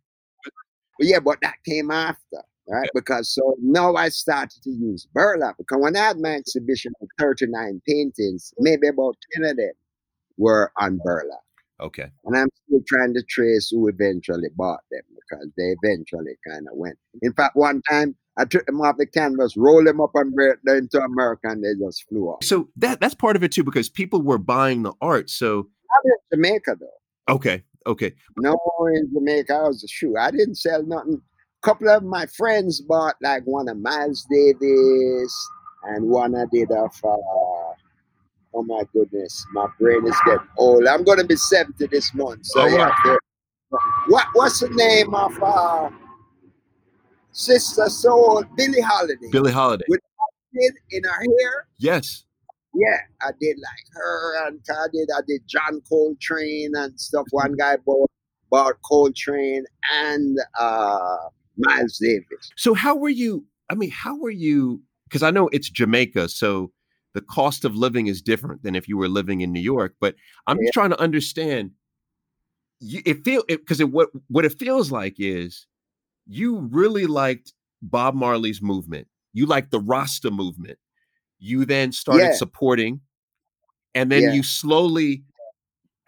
But 0.99 1.07
yeah, 1.07 1.21
but 1.21 1.39
that 1.43 1.57
came 1.67 1.91
after, 1.91 2.43
right? 2.69 2.89
Because 2.95 3.33
so 3.35 3.57
now 3.61 3.95
I 3.95 4.09
started 4.09 4.63
to 4.63 4.71
use 4.71 5.07
burlap. 5.13 5.57
Because 5.59 5.79
when 5.81 5.97
I 5.97 6.01
had 6.01 6.19
my 6.19 6.35
exhibition 6.35 6.93
of 7.01 7.09
39 7.19 7.83
paintings, 7.87 8.53
maybe 8.59 8.89
about 8.89 9.17
10 9.35 9.45
of 9.45 9.57
them 9.57 9.73
were 10.37 10.73
on 10.79 10.99
burlap. 11.05 11.41
Okay. 11.81 12.11
And 12.25 12.37
I'm 12.37 12.49
still 12.67 12.81
trying 12.87 13.15
to 13.15 13.23
trace 13.29 13.69
who 13.71 13.89
eventually 13.89 14.49
bought 14.57 14.81
them 14.91 15.03
because 15.15 15.49
they 15.57 15.75
eventually 15.83 16.37
kind 16.49 16.67
of 16.71 16.77
went. 16.77 16.97
In 17.23 17.33
fact, 17.35 17.55
one 17.55 17.83
time 17.89 18.17
I 18.39 18.45
took 18.45 18.65
them 18.67 18.81
off 18.81 18.97
the 18.97 19.07
canvas, 19.07 19.57
rolled 19.57 19.87
them 19.87 20.01
up 20.01 20.11
and 20.15 20.35
brought 20.35 20.59
them 20.65 20.79
into 20.79 21.01
America, 21.01 21.49
and 21.49 21.63
they 21.63 21.75
just 21.79 22.09
flew 22.09 22.29
off. 22.29 22.45
So 22.45 22.69
that 22.77 23.01
that's 23.01 23.15
part 23.15 23.37
of 23.37 23.43
it 23.43 23.53
too, 23.53 23.65
because 23.65 23.89
people 23.89 24.23
were 24.23 24.39
buying 24.39 24.83
the 24.83 24.95
art. 25.01 25.29
So 25.29 25.69
Jamaica 26.33 26.77
though. 26.81 27.35
Okay. 27.35 27.63
Okay. 27.87 28.15
No, 28.39 28.57
in 28.95 29.11
Jamaica, 29.15 29.55
I 29.55 29.69
was 29.69 29.85
a 29.85 29.89
shoe. 29.89 30.17
I 30.17 30.31
didn't 30.31 30.57
sell 30.57 30.83
nothing. 30.83 31.23
Couple 31.67 31.89
of 31.89 32.05
my 32.05 32.27
friends 32.27 32.81
bought 32.81 33.17
like 33.21 33.43
one 33.43 33.69
of 33.69 33.77
Miles 33.77 34.25
Davis 34.31 35.51
and 35.83 36.09
one 36.09 36.37
I 36.37 36.45
did 36.53 36.71
of 36.71 36.93
uh, 37.03 37.75
Oh 38.55 38.63
my 38.65 38.85
goodness, 38.93 39.45
my 39.53 39.67
brain 39.81 40.07
is 40.07 40.17
getting 40.25 40.47
old. 40.59 40.87
I'm 40.87 41.03
going 41.03 41.19
to 41.19 41.27
be 41.27 41.35
70 41.35 41.89
this 41.89 42.15
month. 42.15 42.47
So, 42.47 42.61
oh, 42.61 42.67
yeah. 42.69 43.17
What, 44.07 44.27
what's 44.35 44.61
the 44.61 44.69
name 44.69 45.13
of 45.13 45.43
uh, 45.43 45.91
Sister 47.33 47.87
Soul? 47.89 48.45
Billie 48.57 48.81
Holiday. 48.81 49.29
Billie 49.33 49.51
Holiday. 49.51 49.87
With 49.89 50.01
in 50.93 51.03
her 51.03 51.11
hair. 51.11 51.67
Yes. 51.79 52.27
Yeah, 52.77 52.99
I 53.23 53.33
did 53.41 53.57
like 53.59 53.87
her, 53.93 54.47
and 54.47 54.61
I 54.71 54.87
did 54.93 55.09
I 55.15 55.21
did 55.27 55.43
John 55.49 55.83
Coltrane 55.89 56.77
and 56.77 56.99
stuff. 57.01 57.27
One 57.33 57.57
guy 57.57 57.77
bought 57.85 58.11
bought 58.51 58.77
Coltrane 58.83 59.65
and 59.93 60.39
uh, 60.59 61.17
Miles 61.57 61.99
Davis. 61.99 62.51
So 62.57 62.75
how 62.75 62.97
were 62.97 63.09
you? 63.09 63.47
I 63.71 63.75
mean, 63.75 63.91
how 63.91 64.19
were 64.19 64.31
you? 64.31 64.83
Because 65.05 65.23
I 65.23 65.31
know 65.31 65.49
it's 65.53 65.71
Jamaica, 65.71 66.29
so 66.29 66.73
the 67.15 67.21
cost 67.21 67.65
of 67.65 67.75
living 67.75 68.09
is 68.09 68.21
different 68.21 68.63
than 68.63 68.75
if 68.75 68.89
you 68.89 68.97
were 68.97 69.09
living 69.09 69.41
in 69.41 69.53
New 69.53 69.61
York. 69.61 69.95
But 70.01 70.17
I'm 70.47 70.59
yeah. 70.59 70.65
just 70.65 70.75
trying 70.75 70.91
to 70.91 71.01
understand. 71.01 71.71
You, 72.79 73.01
it 73.07 73.25
feel 73.25 73.43
because 73.49 73.81
it, 73.81 73.85
it, 73.85 73.91
what 73.91 74.11
what 74.29 74.45
it 74.45 74.59
feels 74.59 74.93
like 74.93 75.15
is 75.19 75.67
you 76.27 76.69
really 76.71 77.07
liked 77.07 77.55
Bob 77.81 78.15
Marley's 78.15 78.61
movement. 78.61 79.09
You 79.33 79.47
liked 79.47 79.71
the 79.71 79.81
Rasta 79.81 80.31
movement. 80.31 80.79
You 81.39 81.65
then 81.65 81.93
started 81.93 82.25
yeah. 82.25 82.33
supporting, 82.35 83.01
and 83.95 84.11
then 84.11 84.23
yeah. 84.23 84.33
you 84.33 84.43
slowly, 84.43 85.25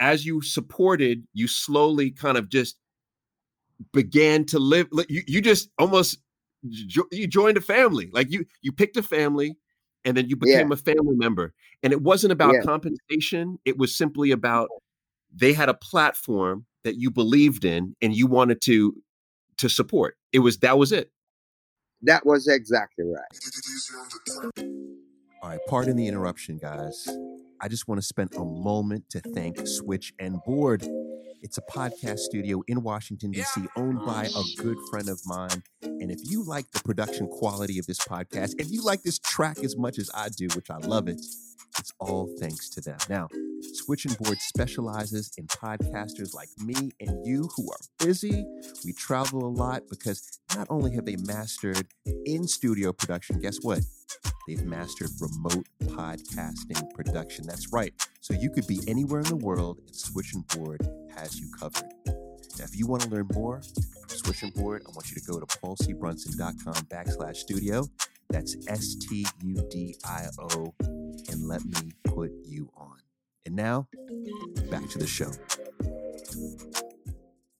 as 0.01 0.27
you 0.27 0.43
supported, 0.43 1.25
you 1.33 1.47
slowly 1.49 2.11
kind 2.11 2.37
of 2.37 2.49
just 2.49 2.77
began 3.93 4.45
to 4.47 4.59
live. 4.59 4.89
You 5.09 5.23
you 5.27 5.41
just 5.41 5.71
almost 5.79 6.19
you 6.63 7.27
joined 7.27 7.57
a 7.57 7.61
family. 7.61 8.11
Like 8.13 8.31
you 8.31 8.45
you 8.63 8.73
picked 8.73 8.97
a 8.97 9.03
family 9.03 9.57
and 10.05 10.17
then 10.17 10.29
you 10.29 10.37
became 10.37 10.69
yeah. 10.69 10.75
a 10.75 10.77
family 10.77 11.17
member. 11.17 11.53
And 11.83 11.93
it 11.93 12.03
wasn't 12.03 12.33
about 12.33 12.55
yeah. 12.55 12.63
compensation, 12.63 13.59
it 13.65 13.79
was 13.79 13.97
simply 13.97 14.31
about 14.31 14.69
they 15.35 15.53
had 15.53 15.69
a 15.69 15.75
platform 15.75 16.67
that 16.85 16.97
you 16.97 17.11
believed 17.11 17.65
in 17.65 17.95
and 18.01 18.15
you 18.15 18.27
wanted 18.27 18.61
to 18.63 18.95
to 19.59 19.69
support. 19.69 20.17
It 20.33 20.39
was 20.41 20.59
that 20.59 20.79
was 20.79 20.93
it. 20.93 21.11
That 22.03 22.25
was 22.25 22.47
exactly 22.47 23.05
right. 23.05 24.65
All 25.43 25.51
right, 25.51 25.61
pardon 25.69 25.97
the 25.97 26.07
interruption, 26.07 26.59
guys. 26.59 27.09
I 27.61 27.69
just 27.69 27.89
want 27.89 28.01
to 28.01 28.07
spend 28.07 28.35
a 28.35 28.45
moment 28.45 29.11
to 29.11 29.21
thank 29.21 29.59
Switch 29.67 30.13
and 30.19 30.39
Board. 30.45 30.83
It's 31.41 31.57
a 31.57 31.63
podcast 31.63 32.19
studio 32.19 32.63
in 32.67 32.83
Washington, 32.83 33.31
D.C., 33.31 33.61
owned 33.77 34.05
by 34.05 34.25
a 34.25 34.31
oh, 34.35 34.45
good 34.59 34.77
friend 34.91 35.09
of 35.09 35.21
mine. 35.25 35.63
And 35.83 36.11
if 36.11 36.19
you 36.25 36.45
like 36.45 36.71
the 36.73 36.81
production 36.81 37.29
quality 37.29 37.79
of 37.79 37.87
this 37.87 38.01
podcast, 38.01 38.55
if 38.59 38.71
you 38.71 38.83
like 38.83 39.03
this 39.03 39.19
track 39.21 39.59
as 39.63 39.77
much 39.77 39.99
as 39.99 40.11
I 40.15 40.31
do, 40.31 40.49
which 40.57 40.69
I 40.69 40.79
love 40.79 41.07
it, 41.07 41.21
it's 41.79 41.93
all 42.01 42.29
thanks 42.41 42.69
to 42.71 42.81
them. 42.81 42.99
Now, 43.09 43.29
Switch 43.63 44.05
and 44.05 44.17
Board 44.19 44.39
specializes 44.41 45.31
in 45.37 45.47
podcasters 45.47 46.35
like 46.35 46.49
me 46.59 46.91
and 47.01 47.25
you 47.27 47.49
who 47.57 47.71
are 47.71 47.79
busy. 47.99 48.45
We 48.85 48.93
travel 48.93 49.45
a 49.45 49.49
lot 49.49 49.83
because 49.89 50.41
not 50.57 50.67
only 50.71 50.95
have 50.95 51.05
they 51.05 51.17
mastered 51.17 51.87
in 52.25 52.47
studio 52.47 52.93
production, 52.93 53.41
guess 53.41 53.59
what? 53.63 53.81
They've 54.47 54.65
mastered 54.65 55.11
remote 55.21 55.67
podcasting 55.85 56.93
production. 56.95 57.47
That's 57.47 57.73
right. 57.73 57.93
So 58.21 58.35
you 58.35 58.51
could 58.51 58.67
be 58.67 58.81
anywhere 58.87 59.21
in 59.21 59.27
the 59.27 59.37
world 59.37 59.79
and 59.87 59.95
Switch 59.95 60.35
and 60.35 60.47
Board 60.49 60.87
has 61.15 61.39
you 61.39 61.51
covered. 61.59 61.93
Now, 62.59 62.65
if 62.65 62.77
you 62.77 62.87
want 62.87 63.03
to 63.03 63.09
learn 63.09 63.29
more 63.35 63.61
from 63.63 64.09
Switch 64.09 64.43
and 64.43 64.53
Board, 64.55 64.83
I 64.87 64.91
want 64.91 65.11
you 65.11 65.21
to 65.21 65.27
go 65.27 65.39
to 65.39 65.47
paulcbrunson.com 65.47 66.87
backslash 66.87 67.37
studio. 67.37 67.87
That's 68.31 68.57
S 68.69 68.95
T 68.97 69.27
U 69.43 69.69
D 69.71 69.97
I 70.05 70.27
O, 70.39 70.75
and 70.81 71.47
let 71.47 71.65
me 71.65 71.93
put 72.05 72.31
you 72.45 72.71
on. 72.77 72.99
And 73.47 73.57
now, 73.57 73.89
back 74.71 74.89
to 74.91 74.99
the 74.99 75.07
show. 75.07 75.31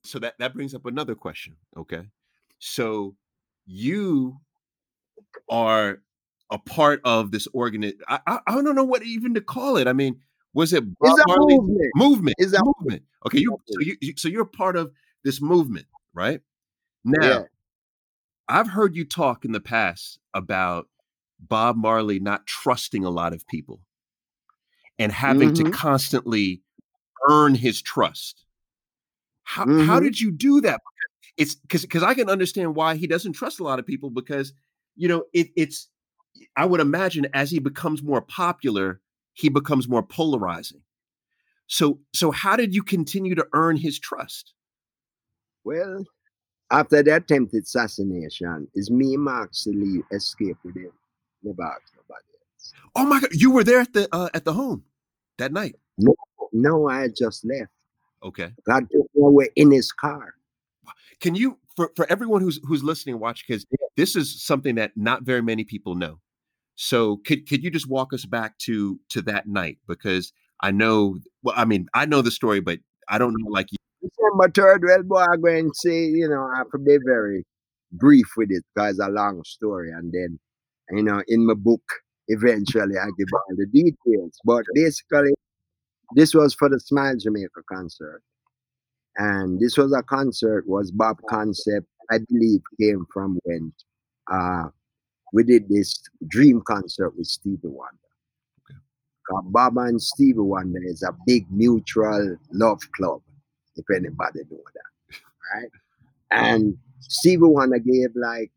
So 0.03 0.19
that, 0.19 0.35
that 0.39 0.53
brings 0.53 0.73
up 0.73 0.85
another 0.85 1.15
question. 1.15 1.55
Okay. 1.77 2.03
So 2.59 3.15
you 3.65 4.39
are 5.49 6.01
a 6.51 6.57
part 6.57 7.01
of 7.03 7.31
this 7.31 7.47
organ. 7.53 7.93
I, 8.07 8.19
I, 8.25 8.39
I 8.47 8.61
don't 8.61 8.75
know 8.75 8.83
what 8.83 9.03
even 9.03 9.33
to 9.35 9.41
call 9.41 9.77
it. 9.77 9.87
I 9.87 9.93
mean, 9.93 10.19
was 10.53 10.73
it 10.73 10.83
Bob 10.99 11.17
Marley 11.27 11.57
movement? 11.57 11.91
Movement. 11.95 12.35
Is 12.39 12.51
that 12.51 12.63
movement? 12.65 13.03
Okay, 13.25 13.39
you 13.39 13.57
so 13.67 13.79
you 13.79 14.13
so 14.17 14.27
you're 14.27 14.45
part 14.45 14.75
of 14.75 14.91
this 15.23 15.41
movement, 15.41 15.85
right? 16.13 16.41
Now, 17.03 17.27
yeah. 17.27 17.43
I've 18.47 18.69
heard 18.69 18.95
you 18.95 19.05
talk 19.05 19.45
in 19.45 19.51
the 19.51 19.59
past 19.59 20.19
about 20.33 20.87
Bob 21.39 21.77
Marley 21.77 22.19
not 22.19 22.47
trusting 22.47 23.05
a 23.05 23.09
lot 23.09 23.33
of 23.33 23.47
people 23.47 23.81
and 24.99 25.11
having 25.11 25.53
mm-hmm. 25.53 25.65
to 25.65 25.71
constantly 25.71 26.61
earn 27.29 27.55
his 27.55 27.81
trust. 27.81 28.45
How 29.43 29.65
mm-hmm. 29.65 29.87
how 29.87 29.99
did 29.99 30.19
you 30.19 30.31
do 30.31 30.61
that? 30.61 30.81
It's 31.37 31.55
because 31.55 31.81
because 31.81 32.03
I 32.03 32.13
can 32.13 32.29
understand 32.29 32.75
why 32.75 32.95
he 32.95 33.07
doesn't 33.07 33.33
trust 33.33 33.59
a 33.59 33.63
lot 33.63 33.79
of 33.79 33.87
people 33.87 34.09
because 34.09 34.53
you 34.95 35.07
know 35.07 35.23
it, 35.33 35.47
it's 35.55 35.87
I 36.55 36.65
would 36.65 36.81
imagine 36.81 37.27
as 37.33 37.49
he 37.49 37.59
becomes 37.59 38.03
more 38.03 38.21
popular, 38.21 39.01
he 39.33 39.49
becomes 39.49 39.87
more 39.87 40.03
polarizing. 40.03 40.81
So, 41.67 41.99
so 42.13 42.31
how 42.31 42.55
did 42.55 42.73
you 42.73 42.81
continue 42.81 43.35
to 43.35 43.47
earn 43.53 43.77
his 43.77 43.99
trust? 43.99 44.53
Well, 45.63 46.03
after 46.71 47.03
the 47.03 47.15
attempted 47.15 47.63
assassination, 47.63 48.67
is 48.73 48.89
me 48.89 49.13
and 49.13 49.23
Mark 49.23 49.53
Salif 49.53 50.01
escaped 50.11 50.63
with 50.63 50.75
him. 50.75 50.91
Never 51.43 51.57
nobody 51.57 52.25
else. 52.41 52.73
Oh 52.95 53.05
my 53.05 53.19
God, 53.19 53.29
you 53.33 53.51
were 53.51 53.63
there 53.63 53.81
at 53.81 53.93
the 53.93 54.07
uh, 54.11 54.29
at 54.33 54.45
the 54.45 54.53
home 54.53 54.83
that 55.39 55.51
night? 55.51 55.75
No, 55.97 56.15
no, 56.53 56.87
I 56.87 57.07
just 57.07 57.45
left. 57.45 57.71
Okay. 58.23 58.51
God 58.65 58.87
took 58.91 59.07
me 59.15 59.25
away 59.25 59.49
in 59.55 59.71
his 59.71 59.91
car. 59.91 60.35
Can 61.19 61.35
you, 61.35 61.57
for, 61.75 61.91
for 61.95 62.09
everyone 62.09 62.41
who's 62.41 62.59
who's 62.65 62.83
listening, 62.83 63.19
watch 63.19 63.45
because 63.45 63.65
this 63.97 64.15
is 64.15 64.41
something 64.41 64.75
that 64.75 64.91
not 64.95 65.23
very 65.23 65.41
many 65.41 65.63
people 65.63 65.95
know. 65.95 66.19
So 66.75 67.17
could 67.25 67.47
could 67.47 67.61
you 67.63 67.69
just 67.69 67.89
walk 67.89 68.13
us 68.13 68.25
back 68.25 68.57
to 68.59 68.99
to 69.09 69.21
that 69.23 69.47
night 69.47 69.77
because 69.87 70.31
I 70.61 70.71
know 70.71 71.19
well 71.43 71.55
I 71.57 71.65
mean 71.65 71.87
I 71.93 72.05
know 72.05 72.21
the 72.21 72.31
story 72.31 72.61
but 72.61 72.79
I 73.09 73.17
don't 73.17 73.33
know 73.37 73.49
like 73.49 73.67
you. 73.71 73.77
December 74.01 74.49
third, 74.49 74.83
well, 74.85 75.03
boy, 75.03 75.25
I'm 75.29 75.41
going 75.41 75.69
to 75.69 75.75
say 75.75 76.05
you 76.05 76.29
know 76.29 76.49
I 76.55 76.63
to 76.71 76.77
be 76.77 76.97
very 77.05 77.45
brief 77.91 78.27
with 78.37 78.49
it 78.51 78.63
because 78.73 78.99
a 78.99 79.09
long 79.09 79.43
story, 79.43 79.91
and 79.91 80.13
then 80.13 80.39
you 80.91 81.03
know 81.03 81.21
in 81.27 81.45
my 81.45 81.55
book 81.55 81.81
eventually 82.29 82.97
I 82.97 83.05
give 83.17 83.27
all 83.33 83.55
the 83.55 83.65
details. 83.65 84.39
But 84.45 84.63
basically, 84.73 85.33
this 86.15 86.33
was 86.33 86.53
for 86.53 86.69
the 86.69 86.79
Smile 86.79 87.15
Jamaica 87.17 87.61
concert, 87.71 88.23
and 89.17 89.59
this 89.59 89.77
was 89.77 89.93
a 89.93 90.03
concert 90.03 90.67
was 90.67 90.91
Bob 90.91 91.17
concept 91.29 91.87
I 92.11 92.19
believe 92.29 92.61
came 92.79 93.05
from 93.13 93.39
when 93.43 93.71
uh, 94.31 94.69
we 95.31 95.43
did 95.43 95.69
this 95.69 96.01
dream 96.27 96.61
concert 96.65 97.15
with 97.15 97.27
Stevie 97.27 97.59
Wonder. 97.63 97.97
Okay. 98.65 99.47
Bob 99.49 99.77
and 99.77 100.01
Stevie 100.01 100.39
Wonder 100.39 100.79
is 100.83 101.03
a 101.03 101.15
big 101.27 101.45
mutual 101.51 102.37
love 102.51 102.81
club. 102.95 103.21
if 103.75 103.85
anybody 103.95 104.39
know 104.49 104.63
that. 104.73 105.19
Right? 105.53 105.69
And 106.31 106.77
Stevie 106.99 107.43
Wonder 107.43 107.79
gave 107.79 108.09
like, 108.15 108.51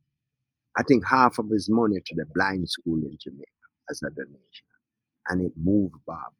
I 0.78 0.82
think 0.82 1.06
half 1.06 1.38
of 1.38 1.50
his 1.50 1.68
money 1.68 2.00
to 2.04 2.14
the 2.14 2.24
blind 2.34 2.68
school 2.68 2.96
in 2.96 3.16
Jamaica 3.20 3.50
as 3.90 4.02
a 4.02 4.10
donation. 4.10 4.66
And 5.28 5.42
it 5.46 5.52
moved 5.56 5.94
Bob. 6.06 6.32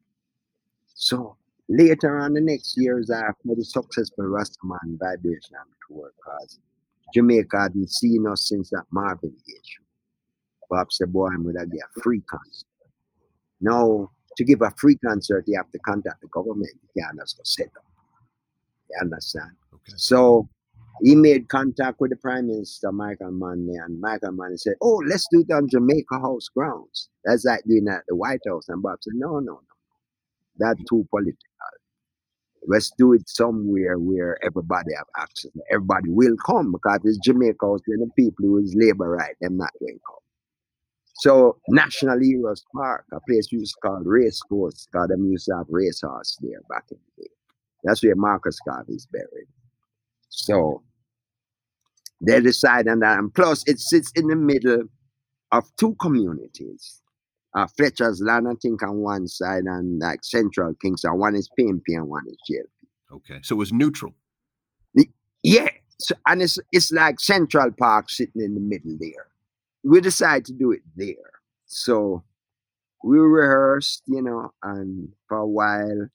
So 0.93 1.37
later 1.69 2.19
on 2.19 2.33
the 2.33 2.41
next 2.41 2.77
years 2.77 3.09
after 3.09 3.55
the 3.55 3.63
successful 3.63 4.25
Rastaman 4.25 4.99
Vibration 4.99 5.57
tour, 5.87 6.11
because 6.17 6.59
Jamaica 7.13 7.61
hadn't 7.61 7.91
seen 7.91 8.27
us 8.27 8.49
since 8.49 8.69
that 8.71 8.85
Marvin 8.91 9.35
issue. 9.47 9.83
Bob 10.69 10.91
said, 10.91 11.13
boy, 11.13 11.27
I'm 11.27 11.43
gonna 11.43 11.65
get 11.65 11.81
a 11.95 12.01
free 12.01 12.21
concert. 12.21 12.67
Now, 13.61 14.09
to 14.35 14.43
give 14.43 14.61
a 14.61 14.71
free 14.77 14.97
concert, 14.97 15.43
you 15.47 15.55
have 15.57 15.71
to 15.71 15.79
contact 15.79 16.21
the 16.21 16.27
government. 16.27 16.71
You 16.95 17.03
can't 17.03 17.19
just 17.19 17.39
set 17.45 17.67
up. 17.77 17.85
You 18.89 18.97
understand? 19.01 19.51
Okay. 19.73 19.93
So 19.95 20.49
he 21.01 21.15
made 21.15 21.49
contact 21.49 21.99
with 21.99 22.11
the 22.11 22.17
Prime 22.17 22.47
Minister, 22.47 22.91
Michael 22.91 23.31
Manley, 23.31 23.75
and 23.75 23.99
Michael 23.99 24.31
Manley 24.31 24.57
said, 24.57 24.75
Oh, 24.81 25.01
let's 25.07 25.27
do 25.31 25.41
it 25.47 25.53
on 25.53 25.67
Jamaica 25.69 26.19
House 26.19 26.47
grounds. 26.55 27.09
That's 27.25 27.45
like 27.45 27.63
doing 27.67 27.85
that 27.85 27.99
at 27.99 28.03
the 28.07 28.15
White 28.15 28.41
House. 28.47 28.69
And 28.69 28.81
Bob 28.81 28.99
said, 29.01 29.13
No, 29.15 29.39
no, 29.39 29.53
no. 29.53 29.59
That's 30.57 30.79
too 30.89 31.07
political. 31.09 31.37
Let's 32.67 32.91
do 32.97 33.13
it 33.13 33.27
somewhere 33.27 33.97
where 33.99 34.37
everybody 34.43 34.93
have 34.95 35.07
access. 35.17 35.51
Everybody 35.71 36.09
will 36.09 36.35
come 36.45 36.71
because 36.71 36.99
it's 37.03 37.17
Jamaica 37.17 37.57
House, 37.61 37.81
then 37.87 37.99
the 37.99 38.11
people 38.15 38.45
who 38.45 38.59
is 38.59 38.73
labor 38.77 39.09
right, 39.09 39.35
them 39.41 39.57
not 39.57 39.71
going 39.79 39.95
to 39.95 39.99
come. 40.07 40.17
So 41.15 41.57
National 41.67 42.19
Heroes 42.19 42.63
Park, 42.75 43.05
a 43.11 43.19
place 43.27 43.51
used 43.51 43.75
to 43.75 43.87
call 43.87 44.01
Race 44.03 44.39
Course, 44.41 44.87
because 44.91 45.09
them 45.09 45.25
used 45.29 45.45
to 45.47 45.57
have 45.57 45.67
racehorse 45.69 46.37
there 46.41 46.61
back 46.69 46.85
in 46.91 46.97
the 47.17 47.23
day. 47.23 47.29
That's 47.83 48.03
where 48.03 48.15
Marcus 48.15 48.57
Garvey 48.65 48.93
is 48.93 49.07
buried. 49.11 49.47
So 50.35 50.81
they 52.25 52.41
decide 52.41 52.87
on 52.87 52.99
that. 52.99 53.19
And 53.19 53.33
plus, 53.33 53.63
it 53.67 53.79
sits 53.79 54.11
in 54.15 54.27
the 54.27 54.35
middle 54.35 54.83
of 55.51 55.63
two 55.77 55.95
communities. 56.01 57.01
Uh, 57.55 57.67
Fletcher's 57.77 58.19
Land, 58.19 58.47
I 58.49 58.53
think, 58.59 58.81
on 58.81 58.97
one 58.97 59.27
side, 59.27 59.65
and 59.65 59.99
like 59.99 60.23
Central 60.23 60.73
Kingston. 60.81 61.19
One 61.19 61.35
is 61.35 61.47
PNP 61.57 61.83
and 61.89 62.07
one 62.07 62.23
is 62.27 62.37
JLP. 62.49 63.15
Okay. 63.15 63.39
So 63.43 63.55
it 63.55 63.59
was 63.59 63.71
neutral. 63.71 64.13
Yeah. 65.43 65.69
So, 65.99 66.15
and 66.25 66.41
it's, 66.41 66.57
it's 66.71 66.91
like 66.91 67.19
Central 67.19 67.71
Park 67.71 68.09
sitting 68.09 68.41
in 68.41 68.55
the 68.55 68.59
middle 68.59 68.97
there. 68.99 69.27
We 69.83 70.01
decided 70.01 70.45
to 70.45 70.53
do 70.53 70.71
it 70.71 70.81
there. 70.95 71.15
So 71.67 72.23
we 73.03 73.19
rehearsed, 73.19 74.01
you 74.07 74.23
know, 74.23 74.51
and 74.63 75.09
for 75.27 75.37
a 75.37 75.47
while 75.47 76.07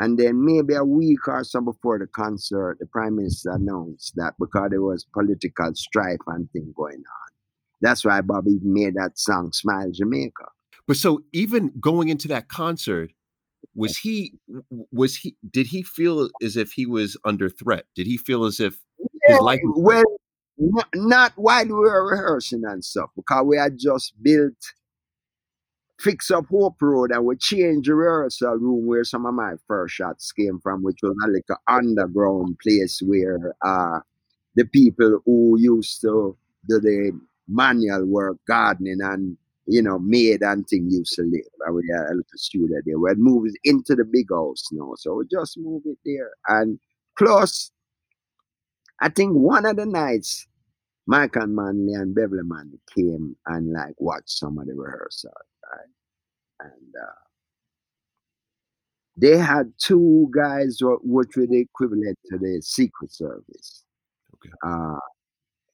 and 0.00 0.18
then 0.18 0.42
maybe 0.42 0.74
a 0.74 0.84
week 0.84 1.28
or 1.28 1.44
so 1.44 1.60
before 1.60 1.98
the 1.98 2.06
concert, 2.06 2.78
the 2.80 2.86
prime 2.86 3.16
minister 3.16 3.50
announced 3.50 4.14
that 4.16 4.32
because 4.40 4.70
there 4.70 4.80
was 4.80 5.04
political 5.12 5.74
strife 5.74 6.18
and 6.26 6.50
thing 6.52 6.72
going 6.74 6.96
on. 6.96 7.30
That's 7.82 8.02
why 8.02 8.22
Bobby 8.22 8.58
made 8.62 8.94
that 8.94 9.18
song 9.18 9.52
Smile 9.52 9.90
Jamaica. 9.92 10.46
But 10.88 10.96
so 10.96 11.22
even 11.32 11.70
going 11.78 12.08
into 12.08 12.28
that 12.28 12.48
concert, 12.48 13.12
was 13.74 13.98
he 13.98 14.32
was 14.90 15.16
he 15.16 15.36
did 15.50 15.66
he 15.66 15.82
feel 15.82 16.30
as 16.42 16.56
if 16.56 16.72
he 16.72 16.86
was 16.86 17.18
under 17.26 17.50
threat? 17.50 17.84
Did 17.94 18.06
he 18.06 18.16
feel 18.16 18.44
as 18.44 18.58
if 18.58 18.80
his 19.26 19.38
life 19.40 19.60
well 19.76 20.02
not, 20.56 20.88
not 20.94 21.32
while 21.36 21.66
we 21.66 21.72
were 21.72 22.08
rehearsing 22.10 22.62
and 22.64 22.82
stuff, 22.82 23.10
because 23.16 23.44
we 23.44 23.58
had 23.58 23.78
just 23.78 24.14
built 24.22 24.54
fix 26.00 26.30
up 26.30 26.46
Hope 26.46 26.80
Road 26.80 27.12
and 27.12 27.24
we 27.24 27.36
change 27.36 27.86
the 27.86 27.94
rehearsal 27.94 28.56
room 28.56 28.86
where 28.86 29.04
some 29.04 29.26
of 29.26 29.34
my 29.34 29.52
first 29.68 29.94
shots 29.94 30.32
came 30.32 30.58
from, 30.60 30.82
which 30.82 30.98
was 31.02 31.14
like 31.28 31.44
an 31.48 31.56
underground 31.68 32.58
place 32.58 33.00
where 33.04 33.54
uh, 33.62 34.00
the 34.54 34.64
people 34.64 35.20
who 35.26 35.56
used 35.58 36.00
to 36.00 36.36
do 36.68 36.80
the 36.80 37.12
manual 37.48 38.06
work, 38.06 38.38
gardening 38.46 39.00
and 39.02 39.36
you 39.66 39.82
know, 39.82 39.98
made 40.00 40.42
and 40.42 40.66
thing 40.66 40.88
used 40.90 41.14
to 41.14 41.22
live. 41.22 41.42
I 41.66 41.70
we 41.70 41.82
had 41.92 42.06
a 42.06 42.14
little 42.14 42.24
studio 42.34 42.78
there. 42.84 42.98
We 42.98 43.10
had 43.10 43.18
moved 43.18 43.56
into 43.62 43.94
the 43.94 44.04
big 44.04 44.26
house 44.30 44.64
now. 44.72 44.94
So 44.96 45.14
we 45.14 45.24
just 45.30 45.58
moved 45.58 45.86
it 45.86 45.98
there. 46.04 46.30
And 46.48 46.80
plus, 47.16 47.70
I 49.00 49.10
think 49.10 49.34
one 49.34 49.66
of 49.66 49.76
the 49.76 49.86
nights, 49.86 50.46
Michael 51.06 51.46
Manley 51.46 51.94
and 51.94 52.14
Beverly 52.14 52.42
Manley 52.42 52.80
came 52.92 53.36
and 53.46 53.72
like 53.72 53.94
watched 53.98 54.30
some 54.30 54.58
of 54.58 54.66
the 54.66 54.74
rehearsal 54.74 55.30
and 56.60 56.94
uh, 57.00 57.20
they 59.16 59.36
had 59.36 59.72
two 59.78 60.30
guys 60.34 60.78
which 60.80 61.36
were 61.36 61.46
the 61.46 61.60
equivalent 61.60 62.18
to 62.30 62.38
the 62.38 62.60
Secret 62.62 63.12
Service. 63.12 63.84
Okay. 64.34 64.52
Uh, 64.64 64.98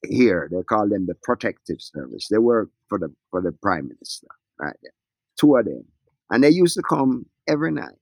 here 0.09 0.49
they 0.51 0.63
call 0.63 0.89
them 0.89 1.07
the 1.07 1.15
Protective 1.23 1.81
Service. 1.81 2.29
They 2.29 2.39
work 2.39 2.71
for 2.89 2.99
the 2.99 3.13
for 3.31 3.41
the 3.41 3.53
Prime 3.53 3.89
Minister, 3.89 4.29
right? 4.59 4.77
There. 4.83 4.93
Two 5.39 5.57
of 5.57 5.67
them, 5.67 5.85
and 6.31 6.43
they 6.43 6.51
used 6.51 6.77
to 6.77 6.83
come 6.83 7.27
every 7.47 7.71
night 7.73 7.95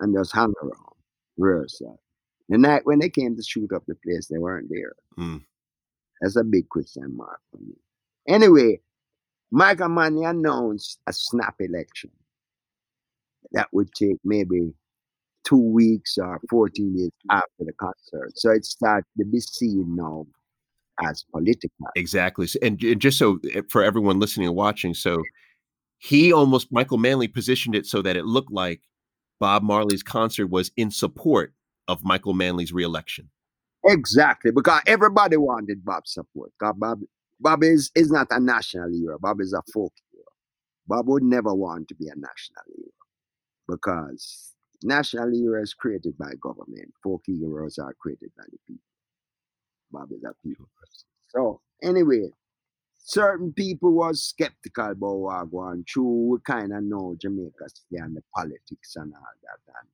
and 0.00 0.14
just 0.16 0.34
hang 0.34 0.52
around 0.62 0.96
rehearsal. 1.38 2.00
The 2.48 2.58
night 2.58 2.84
when 2.84 2.98
they 2.98 3.08
came 3.08 3.36
to 3.36 3.42
shoot 3.42 3.72
up 3.72 3.84
the 3.86 3.94
place, 3.94 4.26
they 4.26 4.38
weren't 4.38 4.68
there. 4.70 4.92
Mm. 5.18 5.44
That's 6.20 6.36
a 6.36 6.44
big 6.44 6.68
question 6.68 7.16
mark 7.16 7.40
for 7.50 7.58
me. 7.58 7.74
Anyway, 8.28 8.80
Michael 9.50 9.88
Manley 9.88 10.24
announced 10.24 11.00
a 11.06 11.12
snap 11.12 11.56
election 11.60 12.10
that 13.52 13.68
would 13.72 13.92
take 13.94 14.18
maybe 14.24 14.72
two 15.44 15.60
weeks 15.60 16.18
or 16.18 16.40
14 16.48 16.96
days 16.96 17.10
after 17.30 17.64
the 17.64 17.72
concert. 17.72 18.32
So 18.36 18.50
it 18.50 18.64
started 18.64 19.06
to 19.18 19.24
be 19.24 19.40
seen 19.40 19.96
now 19.96 20.26
as 21.02 21.24
political. 21.32 21.86
Exactly. 21.96 22.46
And, 22.62 22.82
and 22.82 23.00
just 23.00 23.18
so 23.18 23.40
eh, 23.52 23.62
for 23.68 23.82
everyone 23.82 24.20
listening 24.20 24.46
and 24.46 24.56
watching, 24.56 24.94
so 24.94 25.22
he 25.98 26.32
almost, 26.32 26.70
Michael 26.70 26.98
Manley 26.98 27.28
positioned 27.28 27.74
it 27.74 27.86
so 27.86 28.02
that 28.02 28.16
it 28.16 28.26
looked 28.26 28.52
like 28.52 28.82
Bob 29.40 29.62
Marley's 29.62 30.02
concert 30.02 30.48
was 30.48 30.70
in 30.76 30.90
support 30.90 31.54
of 31.88 32.04
Michael 32.04 32.34
Manley's 32.34 32.72
reelection. 32.72 33.30
Exactly, 33.86 34.50
because 34.50 34.82
everybody 34.86 35.38
wanted 35.38 35.84
Bob's 35.84 36.12
support. 36.12 36.52
Bob 36.60 37.00
Bob 37.40 37.64
is, 37.64 37.90
is 37.96 38.10
not 38.10 38.28
a 38.30 38.40
national 38.40 38.90
hero. 38.90 39.18
Bob 39.20 39.40
is 39.40 39.54
a 39.54 39.62
folk 39.72 39.94
hero. 40.12 40.24
Bob 40.86 41.08
would 41.08 41.24
never 41.24 41.54
want 41.54 41.88
to 41.88 41.96
be 41.96 42.06
a 42.08 42.16
national 42.16 42.64
hero 42.76 42.92
because 43.68 44.54
national 44.82 45.30
heroes 45.32 45.74
created 45.74 46.16
by 46.18 46.32
government. 46.42 46.92
Folk 47.02 47.22
heroes 47.26 47.78
are 47.78 47.94
created 48.00 48.30
by 48.36 48.44
the 48.50 48.58
people. 48.66 48.82
Bob 49.92 50.10
is 50.12 50.24
a 50.24 50.34
people 50.46 50.66
person. 50.80 51.06
So 51.30 51.60
anyway, 51.82 52.30
certain 52.98 53.52
people 53.52 53.92
was 53.92 54.22
skeptical 54.22 54.92
about 54.92 55.16
what 55.16 55.52
going 55.52 55.84
through. 55.92 56.30
We 56.32 56.38
kind 56.46 56.72
of 56.72 56.84
know 56.84 57.16
Jamaica 57.20 57.66
stand 57.68 58.16
the 58.16 58.22
politics 58.34 58.96
and 58.96 59.12
all 59.14 59.20
that. 59.42 59.74
And 59.80 59.88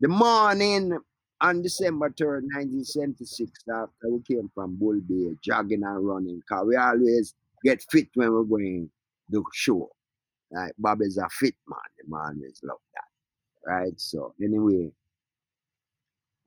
the 0.00 0.08
morning 0.08 0.98
on 1.40 1.62
December 1.62 2.10
3rd, 2.10 2.42
1976, 2.54 3.50
after 3.72 4.10
we 4.10 4.20
came 4.22 4.50
from 4.54 4.76
Bull 4.76 5.00
Bay, 5.00 5.36
jogging 5.42 5.84
and 5.84 6.06
running, 6.06 6.40
because 6.40 6.66
we 6.66 6.76
always 6.76 7.34
get 7.64 7.84
fit 7.90 8.08
when 8.14 8.32
we're 8.32 8.42
going 8.42 8.90
to 9.32 9.44
show. 9.52 9.90
Right? 10.50 10.72
Bob 10.78 11.02
is 11.02 11.18
a 11.18 11.28
fit 11.28 11.54
man. 11.68 11.78
The 11.98 12.16
man 12.16 12.42
is 12.48 12.60
love 12.62 12.78
that. 12.94 13.70
Right? 13.70 14.00
So, 14.00 14.34
anyway, 14.42 14.90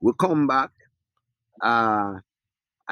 we 0.00 0.12
come 0.18 0.46
back. 0.46 0.70
Uh, 1.60 2.18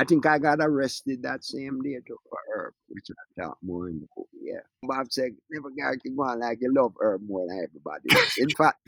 I 0.01 0.05
think 0.05 0.25
I 0.25 0.39
got 0.39 0.61
arrested 0.63 1.23
that 1.25 1.45
same 1.45 1.83
day 1.83 1.97
to 1.97 2.17
for 2.31 2.39
uh, 2.39 2.59
Herb, 2.59 2.75
which 2.89 3.05
I 3.11 3.43
talk 3.43 3.59
more 3.63 3.91
in 3.91 4.01
the 4.01 4.07
book. 4.17 4.29
Yeah. 4.43 4.61
Bob 4.83 5.09
said, 5.11 5.33
never 5.51 5.69
got 5.79 6.01
to 6.01 6.11
go 6.11 6.23
on 6.23 6.41
like 6.41 6.57
you 6.63 6.73
love 6.75 6.95
Herb 7.03 7.21
more 7.29 7.47
than 7.47 7.59
everybody 7.59 8.09
else. 8.17 8.39
In 8.39 8.49
fact, 8.49 8.79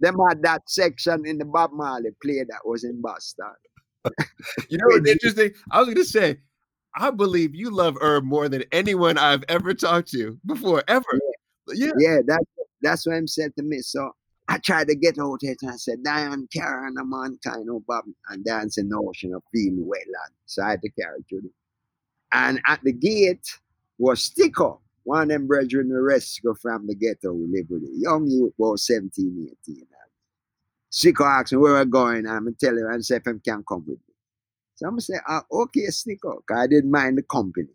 them 0.00 0.18
had 0.28 0.42
that 0.42 0.68
section 0.68 1.26
in 1.26 1.38
the 1.38 1.46
Bob 1.46 1.72
Marley 1.72 2.10
play 2.22 2.44
that 2.46 2.60
was 2.66 2.84
in 2.84 3.00
Boston. 3.00 3.46
you 4.68 4.76
know 4.78 4.84
what's 4.88 5.08
interesting? 5.08 5.52
I 5.70 5.80
was 5.80 5.88
gonna 5.88 6.04
say, 6.04 6.40
I 6.94 7.10
believe 7.10 7.54
you 7.54 7.70
love 7.70 7.96
Herb 8.02 8.24
more 8.24 8.50
than 8.50 8.64
anyone 8.70 9.16
I've 9.16 9.44
ever 9.48 9.72
talked 9.72 10.10
to 10.10 10.38
before, 10.44 10.84
ever. 10.88 11.06
Yeah, 11.68 11.86
yeah, 11.86 11.92
yeah 11.96 12.18
that's 12.26 12.44
that's 12.82 13.06
what 13.06 13.16
I'm 13.16 13.26
said 13.26 13.56
to 13.56 13.62
me. 13.62 13.78
So 13.78 14.10
I 14.50 14.58
tried 14.58 14.88
to 14.88 14.96
get 14.96 15.16
out 15.20 15.38
it 15.42 15.58
and 15.62 15.70
I 15.70 15.76
said, 15.76 16.02
Diane, 16.02 16.48
carry 16.52 16.88
a 16.88 17.04
man 17.04 17.38
kind 17.46 17.70
of 17.70 17.86
Bob. 17.86 18.04
And 18.30 18.44
in 18.44 18.88
the 18.88 18.96
ocean 18.96 19.32
of 19.32 19.44
feeling 19.52 19.86
well. 19.86 20.00
And 20.00 20.34
so 20.44 20.64
I 20.64 20.70
had 20.70 20.82
to 20.82 20.90
carry 20.90 21.20
Judy. 21.30 21.50
And 22.32 22.60
at 22.66 22.80
the 22.82 22.92
gate 22.92 23.46
was 23.98 24.24
Sticker, 24.24 24.74
one 25.04 25.22
of 25.22 25.28
them 25.28 25.46
brethren 25.46 25.88
the 25.88 26.02
rescue 26.02 26.52
from 26.60 26.88
the 26.88 26.96
ghetto 26.96 27.32
we 27.32 27.46
live 27.46 27.66
with. 27.70 27.84
A 27.84 27.92
young 27.92 28.26
youth, 28.26 28.52
about 28.58 28.80
17, 28.80 29.50
18. 29.68 29.76
And 29.76 29.86
Sticker 30.90 31.24
asked 31.24 31.52
me 31.52 31.58
where 31.58 31.74
we're 31.74 31.84
going. 31.84 32.26
I'm 32.26 32.42
going 32.42 32.56
to 32.56 32.66
tell 32.66 32.76
him 32.76 32.88
and 32.90 33.06
say 33.06 33.16
if 33.16 33.26
him 33.28 33.40
can 33.44 33.62
come 33.68 33.84
with 33.86 33.98
me. 33.98 34.14
So 34.74 34.86
I'm 34.86 34.94
going 34.94 34.98
to 34.98 35.04
say, 35.04 35.18
ah, 35.28 35.44
okay, 35.52 35.86
Sticker. 35.86 36.38
I 36.52 36.66
didn't 36.66 36.90
mind 36.90 37.18
the 37.18 37.22
company. 37.22 37.68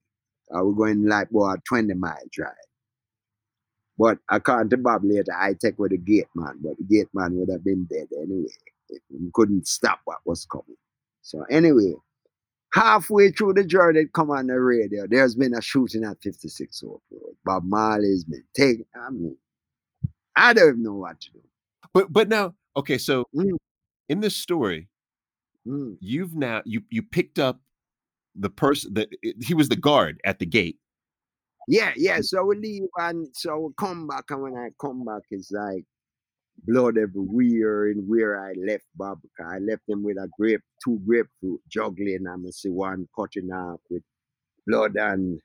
I 0.54 0.62
was 0.62 0.76
going 0.76 1.06
like 1.06 1.32
about 1.32 1.64
20 1.70 1.94
mile 1.94 2.18
drive. 2.34 2.52
But 3.98 4.18
according 4.30 4.70
to 4.72 4.78
Bob 4.78 5.02
later, 5.06 5.34
I 5.34 5.54
take 5.54 5.80
with 5.80 5.92
the 5.92 5.98
gate 5.98 6.28
man, 6.36 6.60
but 6.62 6.78
the 6.78 6.84
gate 6.84 7.08
man 7.14 7.36
would 7.38 7.50
have 7.50 7.64
been 7.64 7.86
dead 7.86 8.08
anyway. 8.22 8.50
we 9.10 9.30
couldn't 9.34 9.68
stop 9.68 10.02
what 10.06 10.20
was 10.26 10.46
coming. 10.46 10.78
So 11.22 11.44
anyway, 11.50 11.94
halfway 12.74 13.32
through 13.32 13.54
the 13.54 13.64
journey, 13.64 14.06
come 14.14 14.30
on 14.32 14.48
the 14.48 14.60
radio. 14.60 15.08
There's 15.08 15.36
been 15.36 15.54
a 15.56 15.62
shooting 15.62 16.04
at 16.04 16.22
56 16.22 16.82
Hope 16.82 17.02
Road. 17.12 17.36
Bob 17.46 17.64
Marley's 17.66 18.24
been 18.26 18.44
taken. 18.56 18.86
I 18.96 19.10
mean, 19.10 19.38
I 20.36 20.54
don't 20.54 20.70
even 20.70 20.84
know 20.84 20.96
what 20.96 21.20
to 21.22 21.32
do. 21.32 21.42
But 21.94 22.12
but 22.12 22.28
now, 22.28 22.54
okay, 22.76 22.98
so 22.98 23.26
Mm. 23.34 23.58
in 24.10 24.20
this 24.20 24.36
story, 24.36 24.90
Mm. 25.66 25.98
you've 26.02 26.36
now 26.36 26.62
you 26.66 26.82
you 26.90 27.02
picked 27.02 27.40
up 27.40 27.62
the 28.36 28.50
person 28.50 28.94
that 28.96 29.08
he 29.42 29.54
was 29.54 29.70
the 29.70 29.76
guard 29.78 30.20
at 30.26 30.40
the 30.40 30.46
gate. 30.46 30.78
Yeah, 31.68 31.92
yeah. 31.96 32.20
Mm. 32.20 32.26
So 32.26 32.46
we 32.46 32.58
leave 32.58 32.84
and 32.98 33.28
so 33.34 33.60
we 33.60 33.74
come 33.78 34.08
back, 34.08 34.26
and 34.30 34.42
when 34.42 34.56
I 34.56 34.70
come 34.80 35.04
back, 35.06 35.24
it's 35.32 35.52
like 35.52 35.86
blood 36.68 36.98
everywhere 36.98 37.88
and 37.92 38.08
where 38.10 38.40
I 38.42 38.54
left 38.54 38.86
Bob. 38.96 39.22
'cause 39.38 39.48
I 39.50 39.60
left 39.60 39.84
him 39.90 40.04
with 40.04 40.18
a 40.18 40.30
grape, 40.40 40.62
two 40.84 41.00
grapefruit 41.08 41.62
juggling. 41.70 42.28
I'm 42.28 42.52
see 42.52 42.70
one 42.70 43.08
cutting 43.18 43.52
off 43.52 43.82
with 43.90 44.04
blood 44.68 44.98
and 44.98 45.42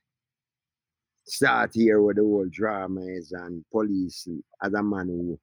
start 1.27 1.71
here 1.75 2.01
where 2.01 2.15
the 2.15 2.23
whole 2.23 2.49
drama 2.51 3.03
is 3.03 3.33
and 3.33 3.65
police 3.71 4.27
other 4.63 4.83
man 4.83 5.09
who 5.09 5.39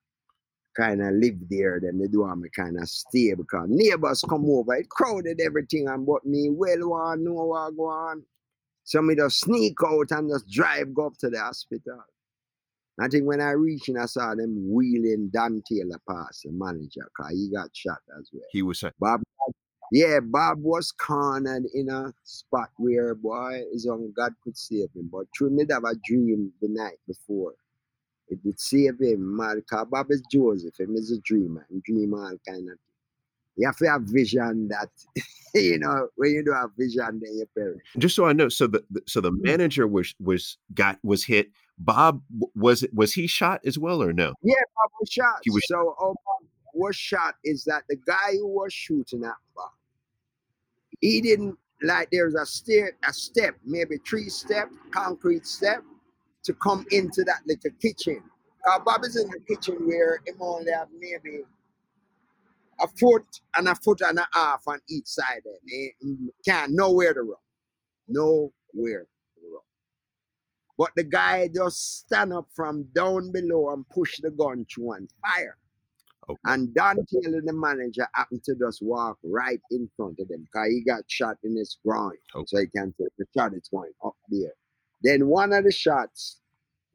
kind 0.78 1.02
of 1.02 1.14
live 1.16 1.38
there, 1.50 1.80
then 1.82 2.00
they 2.00 2.08
do 2.08 2.22
want 2.22 2.42
me 2.42 2.50
kind 2.56 2.78
of 2.80 2.88
stay 2.90 3.34
because 3.34 3.68
neighbors 3.70 4.24
come 4.30 4.46
over, 4.50 4.76
it 4.76 4.90
crowded 4.90 5.42
everything 5.42 5.88
and 5.88 6.06
but 6.06 6.26
me 6.26 6.50
well 6.50 6.90
want 6.90 7.22
know 7.22 7.34
what 7.46 7.76
go 7.78 7.86
on. 7.88 8.24
So 8.88 9.02
me 9.02 9.16
just 9.16 9.42
sneak 9.42 9.76
out 9.86 10.12
and 10.12 10.30
just 10.30 10.50
drive 10.50 10.94
go 10.94 11.08
up 11.08 11.18
to 11.18 11.30
the 11.30 11.42
hospital. 11.42 12.06
I 12.98 13.10
think 13.10 13.26
when 13.26 13.42
I 13.42 13.52
reached 13.52 13.90
and 13.90 14.00
I 14.00 14.06
saw 14.06 14.34
them 14.34 14.72
wheeling 14.72 15.30
Don 15.34 15.62
Taylor 15.70 16.00
past 16.10 16.44
the 16.46 16.52
manager, 16.54 17.06
cause 17.16 17.32
he 17.32 17.52
got 17.54 17.70
shot 17.74 18.00
as 18.18 18.30
well. 18.32 18.46
He 18.50 18.62
was 18.62 18.86
Bob, 18.98 19.24
yeah, 19.92 20.22
Bob 20.24 20.60
was 20.62 20.94
cornered 20.94 21.66
in 21.74 21.90
a 21.90 22.14
spot 22.24 22.70
where 22.78 23.14
boy 23.14 23.64
his 23.74 23.88
own 23.88 24.14
God 24.16 24.34
could 24.42 24.58
save 24.58 24.88
him. 24.96 25.10
But 25.12 25.26
through 25.38 25.50
me 25.50 25.66
have 25.70 25.84
a 25.84 25.94
dream 26.06 26.54
the 26.62 26.70
night 26.70 27.00
before. 27.06 27.56
It 28.30 28.40
would 28.46 28.60
save 28.60 29.02
him, 29.02 29.36
man. 29.36 29.64
Bob 29.90 30.12
is 30.12 30.24
Joseph, 30.32 30.80
him 30.80 30.96
is 30.96 31.12
a 31.12 31.20
dreamer, 31.20 31.68
and 31.70 31.84
dream 31.84 32.14
all 32.14 32.38
kind 32.48 32.70
of 32.70 32.78
you 33.58 33.68
have 33.68 33.78
to 33.78 33.90
have 33.90 34.04
vision 34.04 34.68
that 34.70 34.90
you 35.56 35.80
know, 35.80 36.08
when 36.16 36.32
you 36.32 36.44
don't 36.44 36.56
have 36.56 36.72
vision, 36.78 37.20
then 37.24 37.36
you 37.38 37.46
perish. 37.58 37.82
just 37.98 38.16
so 38.16 38.26
I 38.26 38.34
know. 38.34 38.48
So 38.50 38.68
the, 38.68 38.84
so 39.08 39.22
the 39.22 39.32
Mm. 39.32 39.44
manager 39.44 39.88
was 39.88 40.14
was 40.20 40.58
got 40.74 41.00
was 41.04 41.24
hit. 41.24 41.52
Bob 41.80 42.22
was 42.56 42.86
was 42.94 43.14
he 43.14 43.28
shot 43.28 43.62
as 43.66 43.78
well 43.80 44.02
or 44.04 44.14
no? 44.14 44.34
Yeah, 44.44 44.54
Bob 44.76 44.92
was 45.00 45.10
shot. 45.10 45.40
He 45.44 45.50
was- 45.52 45.64
so 45.68 45.96
oh, 46.00 46.14
Bob 46.14 46.50
was 46.74 46.96
shot 46.96 47.36
is 47.44 47.64
that 47.66 47.84
the 47.90 47.96
guy 47.96 48.34
who 48.34 48.48
was 48.48 48.72
shooting 48.72 49.24
at 49.24 49.34
Bob, 49.56 49.72
he 51.02 51.22
didn't 51.22 51.58
like 51.82 52.10
there's 52.12 52.36
a 52.36 52.46
stair, 52.46 52.94
a 53.08 53.14
step, 53.14 53.56
maybe 53.66 53.98
three 54.08 54.30
step, 54.30 54.70
concrete 54.92 55.46
step, 55.48 55.84
to 56.44 56.54
come 56.56 56.86
into 56.92 57.24
that 57.24 57.42
little 57.46 57.72
kitchen. 57.82 58.22
Uh, 58.70 58.80
Bob 58.80 59.04
is 59.06 59.16
in 59.16 59.28
the 59.30 59.40
kitchen 59.48 59.88
where 59.88 60.20
him 60.26 60.36
only 60.40 60.72
have 60.72 60.88
maybe 61.00 61.44
a 62.80 62.88
foot 62.88 63.26
and 63.56 63.68
a 63.68 63.76
foot 63.76 64.02
and 64.02 64.20
a 64.20 64.28
half 64.34 64.64
on 64.68 64.80
each 64.90 65.08
side. 65.08 65.40
Of 65.40 65.54
him. 65.54 65.60
He 65.66 65.92
he 66.00 66.16
can't 66.46 66.72
nowhere 66.74 67.14
to 67.14 67.22
run, 67.22 67.38
nowhere 68.08 68.52
to 69.04 69.42
run. 69.52 69.62
But 70.78 70.92
the 70.96 71.04
guy 71.04 71.50
just 71.54 72.00
stand 72.00 72.34
up 72.34 72.48
from 72.56 72.84
down 72.94 73.32
below 73.32 73.74
and 73.74 73.88
push 73.90 74.20
the 74.20 74.32
gun 74.32 74.66
through 74.74 74.94
and 74.94 75.10
fire. 75.22 75.58
Okay. 76.30 76.40
And 76.46 76.74
Don 76.76 76.98
Taylor, 77.06 77.42
the 77.42 77.54
manager, 77.54 78.06
happened 78.14 78.44
to 78.44 78.56
just 78.56 78.82
walk 78.82 79.18
right 79.24 79.62
in 79.72 79.90
front 79.96 80.20
of 80.20 80.28
them 80.28 80.42
because 80.44 80.68
he 80.70 80.82
got 80.82 81.04
shot 81.08 81.38
in 81.44 81.56
his 81.56 81.78
groin. 81.86 82.18
Okay. 82.36 82.46
So 82.48 82.60
he 82.60 82.68
can't 82.68 82.94
take 82.98 83.08
the 83.18 83.26
shot 83.36 83.54
is 83.54 83.70
going 83.70 83.94
up 84.04 84.16
there. 84.30 84.54
Then 85.02 85.28
one 85.28 85.54
of 85.54 85.64
the 85.64 85.72
shots 85.72 86.42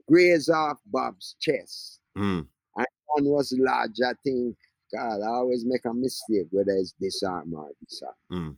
grazed 0.07 0.51
off 0.51 0.79
Bob's 0.87 1.37
chest. 1.41 2.01
Mm. 2.17 2.47
One 2.75 3.25
was 3.25 3.55
large, 3.59 4.01
I 4.05 4.13
think. 4.25 4.57
God, 4.95 5.23
I 5.23 5.29
always 5.29 5.65
make 5.65 5.85
a 5.85 5.95
mistake 5.95 6.49
whether 6.51 6.73
it's 6.73 6.93
disarm 7.01 7.55
or 7.55 7.71
disarm. 7.89 8.15
Mm. 8.31 8.57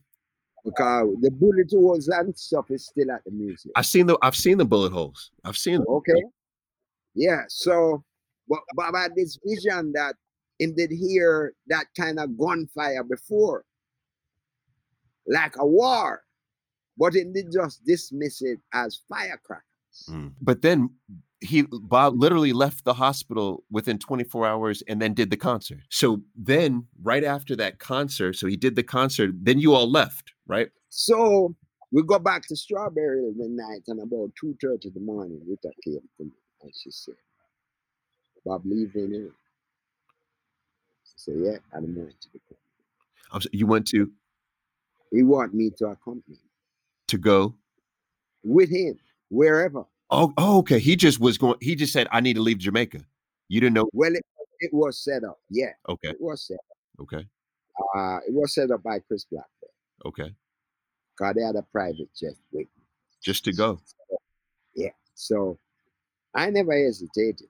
Because 0.64 1.14
the 1.20 1.30
bullet 1.30 1.70
holes 1.70 2.08
and 2.08 2.36
stuff 2.36 2.70
is 2.70 2.86
still 2.86 3.10
at 3.10 3.22
the 3.24 3.30
museum. 3.30 3.72
I've 3.76 3.86
seen 3.86 4.06
the 4.06 4.18
I've 4.22 4.36
seen 4.36 4.58
the 4.58 4.64
bullet 4.64 4.92
holes. 4.92 5.30
I've 5.44 5.58
seen 5.58 5.74
them. 5.74 5.86
Okay. 5.88 6.22
Yeah. 7.14 7.42
So, 7.48 8.02
but 8.48 8.60
Bob 8.74 8.94
had 8.94 9.14
this 9.14 9.38
vision 9.44 9.92
that 9.92 10.14
him 10.58 10.74
did 10.74 10.90
hear 10.90 11.52
that 11.66 11.86
kind 11.96 12.18
of 12.18 12.38
gunfire 12.38 13.04
before, 13.04 13.64
like 15.26 15.54
a 15.58 15.66
war, 15.66 16.22
but 16.96 17.14
it 17.14 17.32
did 17.34 17.52
just 17.52 17.84
dismiss 17.84 18.40
it 18.40 18.58
as 18.72 19.00
firecrackers. 19.08 19.64
Mm. 20.08 20.32
But 20.40 20.62
then 20.62 20.90
he 21.44 21.62
Bob 21.70 22.18
literally 22.18 22.52
left 22.52 22.84
the 22.84 22.94
hospital 22.94 23.64
within 23.70 23.98
24 23.98 24.46
hours 24.46 24.82
and 24.88 25.00
then 25.00 25.14
did 25.14 25.30
the 25.30 25.36
concert. 25.36 25.80
So 25.90 26.22
then 26.34 26.86
right 27.02 27.24
after 27.24 27.54
that 27.56 27.78
concert, 27.78 28.36
so 28.36 28.46
he 28.46 28.56
did 28.56 28.76
the 28.76 28.82
concert, 28.82 29.32
then 29.40 29.58
you 29.58 29.74
all 29.74 29.90
left, 29.90 30.32
right? 30.46 30.70
So 30.88 31.54
we 31.92 32.02
go 32.02 32.18
back 32.18 32.46
to 32.48 32.56
Strawberry 32.56 33.20
the 33.36 33.48
night, 33.48 33.82
and 33.88 34.00
about 34.00 34.30
two 34.40 34.56
thirty 34.60 34.88
in 34.88 34.94
the 34.94 35.00
morning, 35.00 35.40
Rita 35.46 35.70
came 35.84 36.00
to 36.18 36.24
me 36.24 36.32
and 36.62 36.72
she 36.74 36.90
said, 36.90 37.14
"Bob 38.44 38.62
leaving 38.64 39.12
here." 39.12 39.30
I 39.30 41.12
said, 41.16 41.34
"Yeah, 41.38 41.58
I'm 41.72 41.94
going 41.94 42.08
to 42.08 42.28
the 42.32 42.40
company." 42.40 42.58
I'm 43.32 43.40
You 43.52 43.66
went 43.66 43.86
to 43.88 44.10
He 45.10 45.22
want 45.22 45.54
me 45.54 45.70
to 45.78 45.86
accompany 45.86 46.36
him 46.36 46.50
to 47.08 47.18
go. 47.18 47.54
with 48.42 48.70
him 48.70 48.98
wherever. 49.28 49.84
Oh, 50.10 50.32
oh, 50.36 50.58
okay. 50.58 50.78
He 50.78 50.96
just 50.96 51.18
was 51.20 51.38
going. 51.38 51.56
He 51.60 51.74
just 51.74 51.92
said, 51.92 52.06
"I 52.12 52.20
need 52.20 52.34
to 52.34 52.42
leave 52.42 52.58
Jamaica." 52.58 53.00
You 53.48 53.60
didn't 53.60 53.74
know. 53.74 53.88
Well, 53.92 54.14
it, 54.14 54.24
it 54.60 54.70
was 54.72 55.02
set 55.02 55.24
up. 55.24 55.38
Yeah, 55.50 55.72
Okay, 55.88 56.08
it 56.10 56.20
was 56.20 56.46
set. 56.46 56.54
up. 56.56 57.02
okay, 57.02 57.26
Uh, 57.96 58.18
it 58.26 58.32
was 58.32 58.54
set 58.54 58.70
up 58.70 58.82
by 58.82 58.98
Chris 59.00 59.24
Blackwell. 59.24 59.70
okay. 60.06 60.34
Cause 61.18 61.34
they 61.36 61.42
had 61.42 61.54
a 61.56 61.62
private 61.62 62.08
jet 62.18 62.34
waiting. 62.52 62.68
Just 63.22 63.44
to 63.44 63.52
go. 63.52 63.80
Yeah. 64.76 64.90
So 65.14 65.58
I 66.34 66.50
never 66.50 66.72
hesitated. 66.72 67.46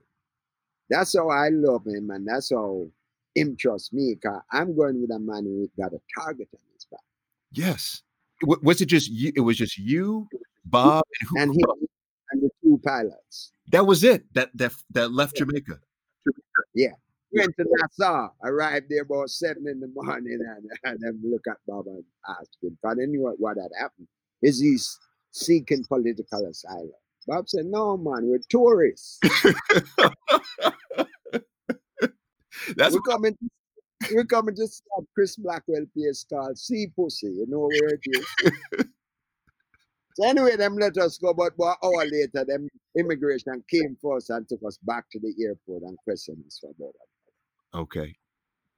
That's 0.91 1.17
how 1.17 1.31
I 1.31 1.49
love 1.49 1.87
him, 1.87 2.11
and 2.11 2.29
that's 2.29 2.51
how 2.51 2.87
him 3.35 3.57
trust 3.57 3.95
me. 3.95 4.15
Cause 4.17 4.43
I'm 4.53 4.77
going 4.77 5.01
with 5.01 5.11
a 5.11 5.19
man 5.19 5.45
who 5.45 5.71
got 5.81 5.95
a 5.95 6.01
target 6.21 6.49
on 6.53 6.61
his 6.75 6.85
back, 6.85 7.01
Yes. 7.53 8.03
W- 8.43 8.61
was 8.63 8.83
it 8.83 8.87
just 8.87 9.11
you? 9.11 9.33
It 9.35 9.41
was 9.41 9.57
just 9.57 9.79
you, 9.79 10.29
Bob, 10.67 11.05
and 11.21 11.29
who? 11.31 11.41
and 11.41 11.53
he 11.55 11.65
and 12.35 12.43
the 12.43 12.51
two 12.63 12.81
pilots. 12.85 13.53
that 13.69 13.87
was 13.87 14.05
it. 14.05 14.25
That 14.35 14.51
that 14.55 14.73
that 14.91 15.13
left 15.13 15.37
Jamaica. 15.37 15.79
Yeah. 16.75 16.93
Went 17.33 17.57
to 17.57 17.67
Nassau, 17.69 18.29
arrived 18.45 18.87
there 18.89 19.03
about 19.03 19.29
seven 19.29 19.67
in 19.67 19.81
the 19.81 19.91
morning, 19.93 20.39
and, 20.41 20.71
and 20.85 21.01
then 21.01 21.21
look 21.25 21.43
at 21.49 21.57
Bob 21.67 21.87
and 21.87 22.05
ask 22.29 22.51
him. 22.63 22.79
They 22.97 23.07
knew 23.07 23.35
what, 23.39 23.57
had 23.57 23.73
happened. 23.81 24.07
Is 24.41 24.61
he 24.61 24.79
seeking 25.33 25.85
political 25.85 26.47
asylum? 26.47 26.91
Bob 27.27 27.49
said, 27.49 27.67
"No, 27.67 27.97
man, 27.97 28.29
we're 28.29 28.39
tourists." 28.49 29.19
That's 32.77 32.95
we're 32.95 33.01
coming. 33.01 33.37
We're 34.13 34.25
coming 34.25 34.55
to 34.57 34.69
Chris 35.15 35.37
Blackwell 35.37 35.87
place 35.97 36.25
called 36.29 36.59
Sea 36.59 36.89
Pussy. 36.95 37.29
You 37.29 37.47
know 37.49 37.69
where 37.69 37.95
it 37.95 38.01
is. 38.05 38.85
so 40.15 40.27
anyway, 40.29 40.57
them 40.57 40.77
let 40.77 40.97
us 40.99 41.19
go, 41.19 41.35
but 41.35 41.55
about 41.55 41.79
an 41.83 41.91
hour 41.95 42.05
later, 42.07 42.45
them 42.45 42.69
immigration 42.99 43.63
came 43.71 43.97
for 44.01 44.17
us 44.17 44.31
and 44.31 44.49
took 44.49 44.61
us 44.67 44.79
back 44.83 45.05
to 45.11 45.19
the 45.21 45.35
airport 45.45 45.83
and 45.83 45.97
questioned 46.05 46.43
us 46.47 46.59
for 46.61 46.71
about 46.71 46.93
that. 46.95 47.79
okay. 47.81 48.15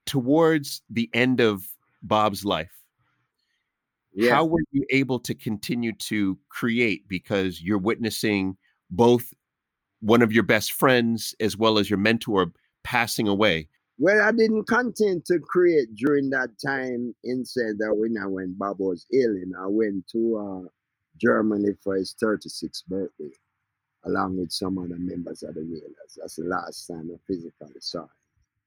Towards 0.05 0.81
the 0.89 1.09
end 1.13 1.39
of 1.41 1.65
Bob's 2.01 2.45
life, 2.45 2.71
Yeah, 4.13 4.35
how 4.35 4.45
were 4.45 4.63
you 4.71 4.85
able 4.89 5.19
to 5.19 5.35
continue 5.35 5.93
to 5.93 6.37
create 6.49 7.07
because 7.07 7.61
you're 7.61 7.77
witnessing 7.77 8.57
both 8.89 9.33
one 9.99 10.21
of 10.21 10.31
your 10.31 10.43
best 10.43 10.71
friends 10.71 11.35
as 11.39 11.57
well 11.57 11.77
as 11.77 11.89
your 11.89 11.99
mentor 11.99 12.51
passing 12.83 13.27
away? 13.27 13.67
well, 13.99 14.21
I 14.21 14.31
didn't 14.31 14.65
continue 14.67 15.21
to 15.25 15.39
create 15.39 15.93
during 15.95 16.29
that 16.29 16.49
time. 16.65 17.15
Instead, 17.23 17.77
that 17.79 17.95
when 17.95 18.15
I 18.21 18.27
when 18.27 18.55
Bob 18.57 18.79
was 18.79 19.05
ill, 19.11 19.31
and 19.31 19.53
I 19.59 19.65
went 19.67 20.07
to 20.13 20.37
uh, 20.37 20.69
Germany 21.17 21.73
for 21.83 21.95
his 21.95 22.15
36th 22.21 22.85
birthday, 22.87 23.31
along 24.05 24.37
with 24.37 24.51
some 24.51 24.77
other 24.77 24.97
members 24.97 25.43
of 25.43 25.55
the 25.55 25.61
Wailers. 25.61 26.17
That's 26.17 26.35
the 26.35 26.45
last 26.45 26.87
time 26.87 27.09
I 27.13 27.17
physically 27.27 27.79
saw 27.79 28.03
him. 28.03 28.09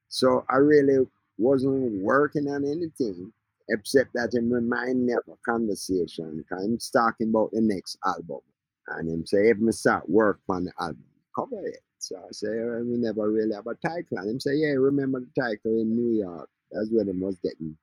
So 0.08 0.44
I 0.50 0.56
really 0.56 1.06
wasn't 1.38 2.02
working 2.02 2.48
on 2.48 2.64
anything 2.64 3.32
except 3.68 4.12
that 4.14 4.34
him 4.34 4.52
remind 4.52 5.06
me 5.06 5.12
of 5.12 5.22
a 5.28 5.36
conversation. 5.48 6.44
I'm 6.50 6.78
talking 6.92 7.28
about 7.28 7.52
the 7.52 7.60
next 7.60 7.96
album. 8.04 8.40
And 8.88 9.08
him 9.08 9.24
say, 9.24 9.48
if 9.50 9.58
me 9.58 9.70
start 9.72 10.08
work 10.10 10.40
on 10.48 10.64
the 10.64 10.72
album, 10.80 11.04
cover 11.34 11.64
it. 11.66 11.78
So 11.98 12.16
I 12.16 12.32
say, 12.32 12.48
"Uh, 12.48 12.82
we 12.82 12.96
never 12.96 13.30
really 13.30 13.54
have 13.54 13.66
a 13.66 13.74
title. 13.74 14.18
And 14.18 14.30
him 14.30 14.40
say, 14.40 14.54
yeah, 14.56 14.70
remember 14.70 15.20
the 15.20 15.40
title 15.40 15.80
in 15.80 15.94
New 15.94 16.18
York, 16.18 16.48
That's 16.72 16.90
when 16.90 17.08
I 17.08 17.12
was 17.12 17.38
getting 17.38 17.76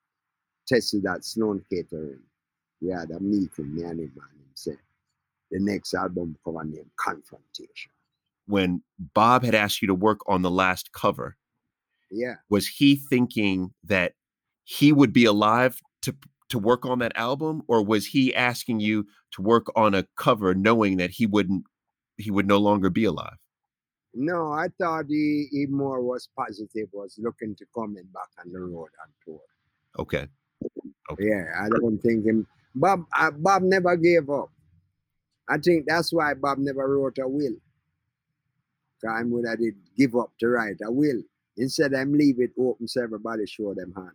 tested 0.68 1.06
at 1.06 1.24
Sloan 1.24 1.64
Kettering. 1.72 2.22
We 2.82 2.90
had 2.90 3.12
a 3.12 3.20
meeting, 3.20 3.76
me 3.76 3.84
and 3.84 4.00
him, 4.00 4.12
and 4.16 4.40
him 4.40 4.52
said, 4.54 4.78
the 5.52 5.60
next 5.60 5.94
album 5.94 6.38
cover 6.44 6.64
name, 6.64 6.90
Confrontation. 6.98 7.92
When 8.46 8.82
Bob 9.14 9.44
had 9.44 9.56
asked 9.56 9.82
you 9.82 9.88
to 9.88 9.96
work 9.96 10.20
on 10.28 10.42
the 10.42 10.52
last 10.52 10.92
cover, 10.92 11.38
Yeah. 12.12 12.36
was 12.50 12.68
he 12.68 12.96
thinking 12.96 13.74
that 13.84 14.14
he 14.64 14.92
would 14.94 15.14
be 15.14 15.26
alive 15.26 15.82
to 16.04 16.16
to 16.50 16.58
work 16.60 16.86
on 16.86 17.00
that 17.00 17.12
album, 17.18 17.62
or 17.68 17.84
was 17.84 18.06
he 18.06 18.34
asking 18.34 18.80
you 18.80 19.06
to 19.32 19.42
work 19.42 19.68
on 19.76 19.94
a 19.94 20.08
cover 20.16 20.56
knowing 20.56 20.96
that 20.96 21.10
he 21.10 21.26
wouldn't 21.26 21.66
he 22.18 22.32
would 22.32 22.48
no 22.48 22.58
longer 22.58 22.90
be 22.90 23.04
alive? 23.04 23.36
No, 24.14 24.54
I 24.54 24.68
thought 24.80 25.06
he, 25.10 25.48
he 25.52 25.66
more 25.66 26.02
was 26.02 26.30
positive, 26.38 26.88
was 26.94 27.20
looking 27.20 27.54
to 27.56 27.66
coming 27.76 28.08
back 28.14 28.30
on 28.40 28.52
the 28.54 28.60
road 28.60 28.90
and 29.04 29.14
tour. 29.26 29.42
Okay. 30.00 30.28
Okay. 31.12 31.28
Yeah, 31.28 31.46
I 31.60 31.68
don't 31.70 32.00
think 32.00 32.26
him. 32.26 32.48
Bob 32.80 33.06
uh, 33.18 33.32
Bob 33.32 33.64
never 33.64 33.96
gave 33.96 34.30
up. 34.30 34.50
I 35.50 35.58
think 35.58 35.86
that's 35.88 36.12
why 36.12 36.34
Bob 36.34 36.58
never 36.60 36.88
wrote 36.88 37.18
a 37.20 37.28
will. 37.28 37.56
Time 39.04 39.32
would 39.32 39.48
I 39.48 39.56
did 39.56 39.76
give 39.98 40.16
up 40.16 40.32
to 40.40 40.48
write 40.48 40.78
a 40.84 40.92
will. 40.92 41.22
Instead, 41.58 41.94
I'm 41.94 42.14
leave 42.14 42.40
it 42.40 42.52
open 42.60 42.88
so 42.88 43.04
everybody 43.04 43.46
show 43.46 43.74
them 43.74 43.94
hand. 43.96 44.12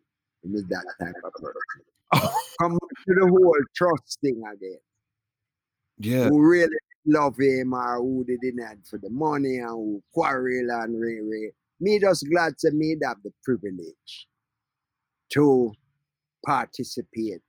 Is 0.54 0.64
that 0.66 0.84
type 1.00 1.14
of 1.24 1.32
person. 1.34 2.30
Come 2.60 2.78
to 2.78 3.14
the 3.14 3.26
whole 3.26 3.64
trust 3.74 4.18
thing 4.20 4.42
again. 4.52 4.78
yeah. 5.98 6.28
Who 6.28 6.40
really 6.40 6.76
love 7.06 7.36
him 7.38 7.74
or 7.74 7.98
who 7.98 8.24
they 8.26 8.36
didn't 8.40 8.64
have 8.64 8.78
for 8.88 8.98
the 8.98 9.10
money 9.10 9.58
and 9.58 9.70
who 9.70 10.02
quarrel 10.12 10.70
and 10.70 11.00
ray 11.00 11.20
ray. 11.20 11.52
Me 11.80 11.98
just 11.98 12.28
glad 12.30 12.56
to 12.58 12.70
me 12.70 12.96
have 13.02 13.16
the 13.24 13.32
privilege 13.42 14.28
to 15.30 15.72
participate 16.44 17.42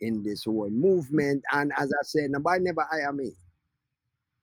in 0.00 0.22
this 0.22 0.44
whole 0.44 0.70
movement. 0.70 1.42
And 1.52 1.72
as 1.76 1.90
I 1.92 2.02
said, 2.04 2.30
nobody 2.30 2.64
never 2.64 2.86
hire 2.90 3.12
me. 3.12 3.32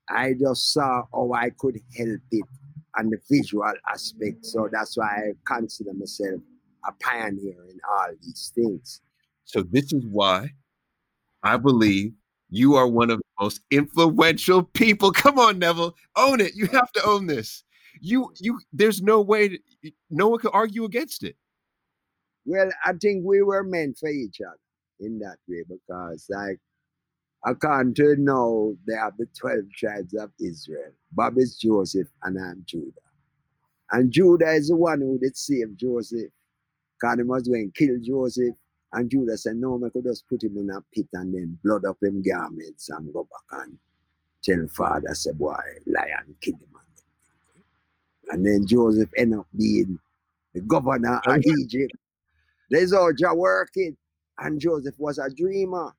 I 0.09 0.33
just 0.33 0.73
saw 0.73 1.03
how 1.11 1.33
I 1.33 1.49
could 1.49 1.79
help 1.97 2.21
it 2.31 2.45
and 2.95 3.11
the 3.11 3.17
visual 3.29 3.71
aspect. 3.89 4.45
So 4.45 4.69
that's 4.71 4.97
why 4.97 5.05
I 5.05 5.31
consider 5.45 5.93
myself 5.93 6.41
a 6.87 6.91
pioneer 7.03 7.65
in 7.69 7.79
all 7.89 8.07
these 8.21 8.51
things. 8.55 9.01
So 9.45 9.63
this 9.63 9.93
is 9.93 10.05
why 10.05 10.53
I 11.43 11.57
believe 11.57 12.13
you 12.49 12.75
are 12.75 12.87
one 12.87 13.09
of 13.09 13.19
the 13.19 13.43
most 13.43 13.61
influential 13.71 14.63
people. 14.63 15.11
Come 15.13 15.37
on, 15.37 15.59
Neville, 15.59 15.95
own 16.15 16.39
it. 16.39 16.55
You 16.55 16.67
have 16.67 16.91
to 16.93 17.05
own 17.05 17.27
this. 17.27 17.63
You 17.99 18.31
you. 18.39 18.59
There's 18.71 19.01
no 19.01 19.21
way. 19.21 19.49
To, 19.49 19.59
no 20.11 20.27
one 20.27 20.39
could 20.39 20.51
argue 20.53 20.85
against 20.85 21.23
it. 21.23 21.35
Well, 22.45 22.69
I 22.85 22.93
think 22.93 23.25
we 23.25 23.41
were 23.41 23.63
meant 23.63 23.97
for 23.97 24.07
each 24.07 24.39
other 24.39 24.59
in 24.99 25.19
that 25.19 25.37
way 25.47 25.63
because, 25.67 26.25
like, 26.29 26.59
according 27.45 27.93
to 27.95 28.15
now, 28.17 28.73
they 28.87 28.95
have 28.95 29.17
the 29.17 29.27
12 29.39 29.59
tribes 29.75 30.13
of 30.13 30.31
Israel. 30.39 30.91
Bob 31.11 31.37
is 31.37 31.57
Joseph 31.57 32.07
and 32.23 32.37
I'm 32.39 32.63
Judah. 32.65 32.91
And 33.91 34.11
Judah 34.11 34.51
is 34.51 34.67
the 34.67 34.75
one 34.75 34.99
who 34.99 35.17
did 35.17 35.37
save 35.37 35.77
Joseph. 35.77 36.31
Because 36.99 37.17
he 37.17 37.23
was 37.23 37.47
going 37.47 37.71
to 37.71 37.85
kill 37.85 37.97
Joseph. 38.01 38.55
And 38.93 39.09
Judah 39.09 39.37
said, 39.37 39.57
No, 39.57 39.79
I 39.85 39.89
could 39.89 40.05
just 40.05 40.27
put 40.27 40.43
him 40.43 40.57
in 40.57 40.69
a 40.69 40.81
pit 40.93 41.07
and 41.13 41.33
then 41.33 41.57
blood 41.63 41.85
up 41.85 42.01
him 42.01 42.21
garments 42.21 42.89
and 42.89 43.13
go 43.13 43.23
back 43.23 43.61
and 43.61 43.77
tell 44.43 44.67
father, 44.69 45.13
say, 45.13 45.31
boy, 45.33 45.55
lion 45.85 46.35
kill 46.41 46.55
him. 46.55 46.77
And 48.29 48.45
then 48.45 48.65
Joseph 48.65 49.09
ended 49.17 49.39
up 49.39 49.47
being 49.57 49.99
the 50.53 50.61
governor 50.61 51.21
of 51.25 51.41
Egypt. 51.45 51.93
There's 52.69 52.93
all 52.93 53.13
Jah 53.13 53.33
working. 53.33 53.95
And 54.39 54.59
Joseph 54.59 54.95
was 54.97 55.17
a 55.17 55.29
dreamer, 55.29 55.93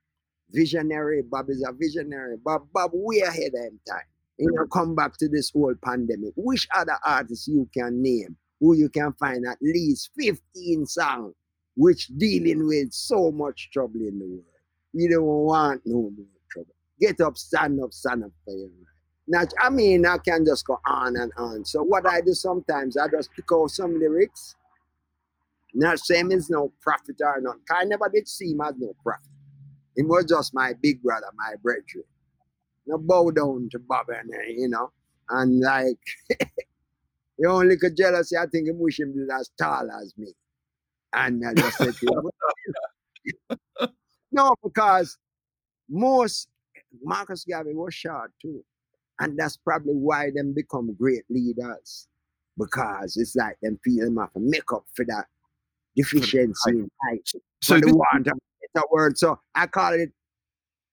visionary. 0.50 1.22
Bob 1.22 1.50
is 1.50 1.64
a 1.66 1.72
visionary. 1.72 2.36
Bob, 2.42 2.68
Bob, 2.72 2.90
way 2.94 3.20
ahead 3.20 3.52
of 3.54 3.64
him 3.64 3.80
time. 3.88 4.00
You 4.38 4.48
mm-hmm. 4.48 4.56
know, 4.56 4.66
come 4.66 4.94
back 4.94 5.16
to 5.18 5.28
this 5.28 5.50
whole 5.50 5.74
pandemic. 5.84 6.32
Which 6.36 6.68
other 6.74 6.96
artists 7.04 7.48
you 7.48 7.68
can 7.74 8.02
name 8.02 8.36
who 8.60 8.74
you 8.74 8.88
can 8.88 9.12
find 9.14 9.46
at 9.46 9.58
least 9.60 10.10
15 10.18 10.86
songs 10.86 11.34
which 11.76 12.08
dealing 12.18 12.66
with 12.66 12.92
so 12.92 13.30
much 13.30 13.70
trouble 13.72 14.00
in 14.00 14.18
the 14.18 14.26
world? 14.26 14.44
We 14.92 15.08
don't 15.08 15.24
want 15.24 15.82
no 15.84 16.10
more 16.16 16.26
trouble. 16.50 16.74
Get 17.00 17.20
up, 17.20 17.36
stand 17.36 17.80
up, 17.82 17.92
stand 17.92 18.24
up 18.24 18.30
for 18.44 18.54
your 18.54 18.68
right. 18.68 18.88
Now, 19.28 19.44
I 19.60 19.68
mean, 19.68 20.06
I 20.06 20.16
can 20.18 20.44
just 20.44 20.66
go 20.66 20.80
on 20.86 21.16
and 21.16 21.30
on. 21.36 21.64
So 21.64 21.82
what 21.82 22.08
I 22.08 22.22
do 22.22 22.32
sometimes, 22.32 22.96
I 22.96 23.08
just 23.08 23.30
pick 23.32 23.44
out 23.52 23.70
some 23.70 23.98
lyrics. 23.98 24.56
Not 25.74 25.98
saying 25.98 26.32
it's 26.32 26.50
no 26.50 26.72
prophet 26.80 27.16
or 27.20 27.40
not. 27.40 27.56
I 27.70 27.84
never 27.84 28.08
did 28.12 28.28
see 28.28 28.52
him 28.52 28.60
as 28.62 28.74
no 28.78 28.94
prophet. 29.02 29.28
He 29.96 30.02
was 30.02 30.24
just 30.26 30.54
my 30.54 30.72
big 30.80 31.02
brother, 31.02 31.26
my 31.36 31.54
brethren. 31.62 32.04
Now 32.86 32.96
bow 32.96 33.30
down 33.30 33.68
to 33.72 33.78
Bob 33.78 34.06
and 34.08 34.30
uh, 34.32 34.42
you 34.48 34.68
know, 34.68 34.92
and 35.28 35.60
like 35.60 35.98
the 37.38 37.48
only 37.48 37.74
little 37.74 37.90
jealousy, 37.96 38.36
I 38.36 38.46
think 38.46 38.66
he 38.66 38.72
wish 38.72 39.00
him 39.00 39.12
be 39.12 39.26
as 39.32 39.50
tall 39.58 39.88
as 40.02 40.14
me. 40.16 40.32
And 41.12 41.42
I 41.46 41.54
just 41.54 41.78
said 41.78 41.94
him, 42.00 43.88
no, 44.32 44.54
because 44.62 45.18
most 45.88 46.48
Marcus 47.02 47.44
Garvey 47.44 47.74
was 47.74 47.94
short 47.94 48.32
too. 48.40 48.64
And 49.20 49.38
that's 49.38 49.56
probably 49.56 49.94
why 49.94 50.30
them 50.34 50.54
become 50.54 50.94
great 50.94 51.24
leaders. 51.28 52.06
Because 52.56 53.16
it's 53.16 53.36
like 53.36 53.56
them 53.62 53.78
feel 53.84 54.04
them 54.04 54.16
have 54.16 54.32
to 54.32 54.40
make 54.40 54.72
up 54.72 54.84
for 54.94 55.04
that 55.06 55.26
deficiency 55.96 56.70
in 56.70 56.90
height. 57.08 57.22
So 57.24 57.38
So 57.62 57.74
this, 57.74 57.86
they 57.86 57.92
want 57.92 58.26
a 58.26 58.32
better 58.74 58.86
word. 58.90 59.18
So 59.18 59.38
I 59.54 59.66
call 59.66 59.94
it 59.94 60.10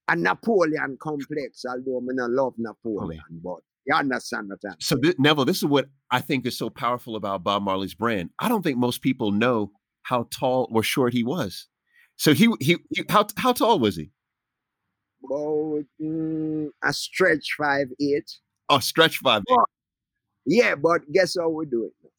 a 0.07 0.15
Napoleon 0.15 0.97
complex, 0.99 1.63
although 1.67 1.97
I 1.97 2.15
don't 2.15 2.35
love 2.35 2.53
Napoleon, 2.57 3.21
but 3.43 3.59
you 3.85 3.95
understand 3.95 4.49
what 4.49 4.59
I'm 4.69 4.77
so 4.79 4.97
Neville, 5.19 5.45
this 5.45 5.57
is 5.57 5.65
what 5.65 5.87
I 6.11 6.19
think 6.19 6.45
is 6.45 6.57
so 6.57 6.69
powerful 6.69 7.15
about 7.15 7.43
Bob 7.43 7.63
Marley's 7.63 7.93
brand. 7.93 8.31
I 8.39 8.49
don't 8.49 8.63
think 8.63 8.77
most 8.77 9.01
people 9.01 9.31
know 9.31 9.71
how 10.03 10.27
tall 10.31 10.69
or 10.71 10.83
short 10.83 11.13
he 11.13 11.23
was. 11.23 11.67
So 12.17 12.33
he 12.33 12.49
he, 12.59 12.77
he 12.89 13.03
how 13.09 13.27
how 13.37 13.53
tall 13.53 13.79
was 13.79 13.95
he? 13.95 14.11
about 15.21 15.83
mm, 16.01 16.69
a 16.83 16.93
stretch 16.93 17.55
five 17.57 17.87
eight. 17.99 18.31
Oh, 18.69 18.79
stretch 18.79 19.17
five. 19.17 19.43
Oh. 19.49 19.65
Yeah, 20.45 20.75
but 20.75 21.11
guess 21.11 21.35
how 21.39 21.49
we 21.49 21.65
do 21.65 21.85
it? 21.85 22.11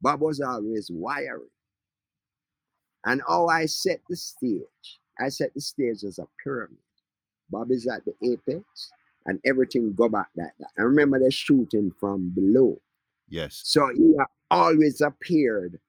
Bob 0.00 0.20
was 0.20 0.40
always 0.40 0.90
wiry. 0.92 1.48
And 3.08 3.22
how 3.26 3.46
I 3.46 3.64
set 3.64 4.02
the 4.10 4.16
stage, 4.16 5.00
I 5.18 5.30
set 5.30 5.54
the 5.54 5.62
stage 5.62 6.04
as 6.04 6.18
a 6.18 6.26
pyramid. 6.44 6.76
Bob 7.50 7.70
is 7.70 7.86
at 7.86 8.04
the 8.04 8.12
apex, 8.22 8.90
and 9.24 9.40
everything 9.46 9.94
go 9.96 10.10
back 10.10 10.28
like 10.36 10.52
that. 10.58 10.68
I 10.78 10.82
remember 10.82 11.18
they 11.18 11.30
shooting 11.30 11.90
from 11.98 12.34
below. 12.34 12.78
Yes. 13.26 13.62
So 13.64 13.88
he 13.96 14.14
always 14.50 15.00
appeared. 15.00 15.80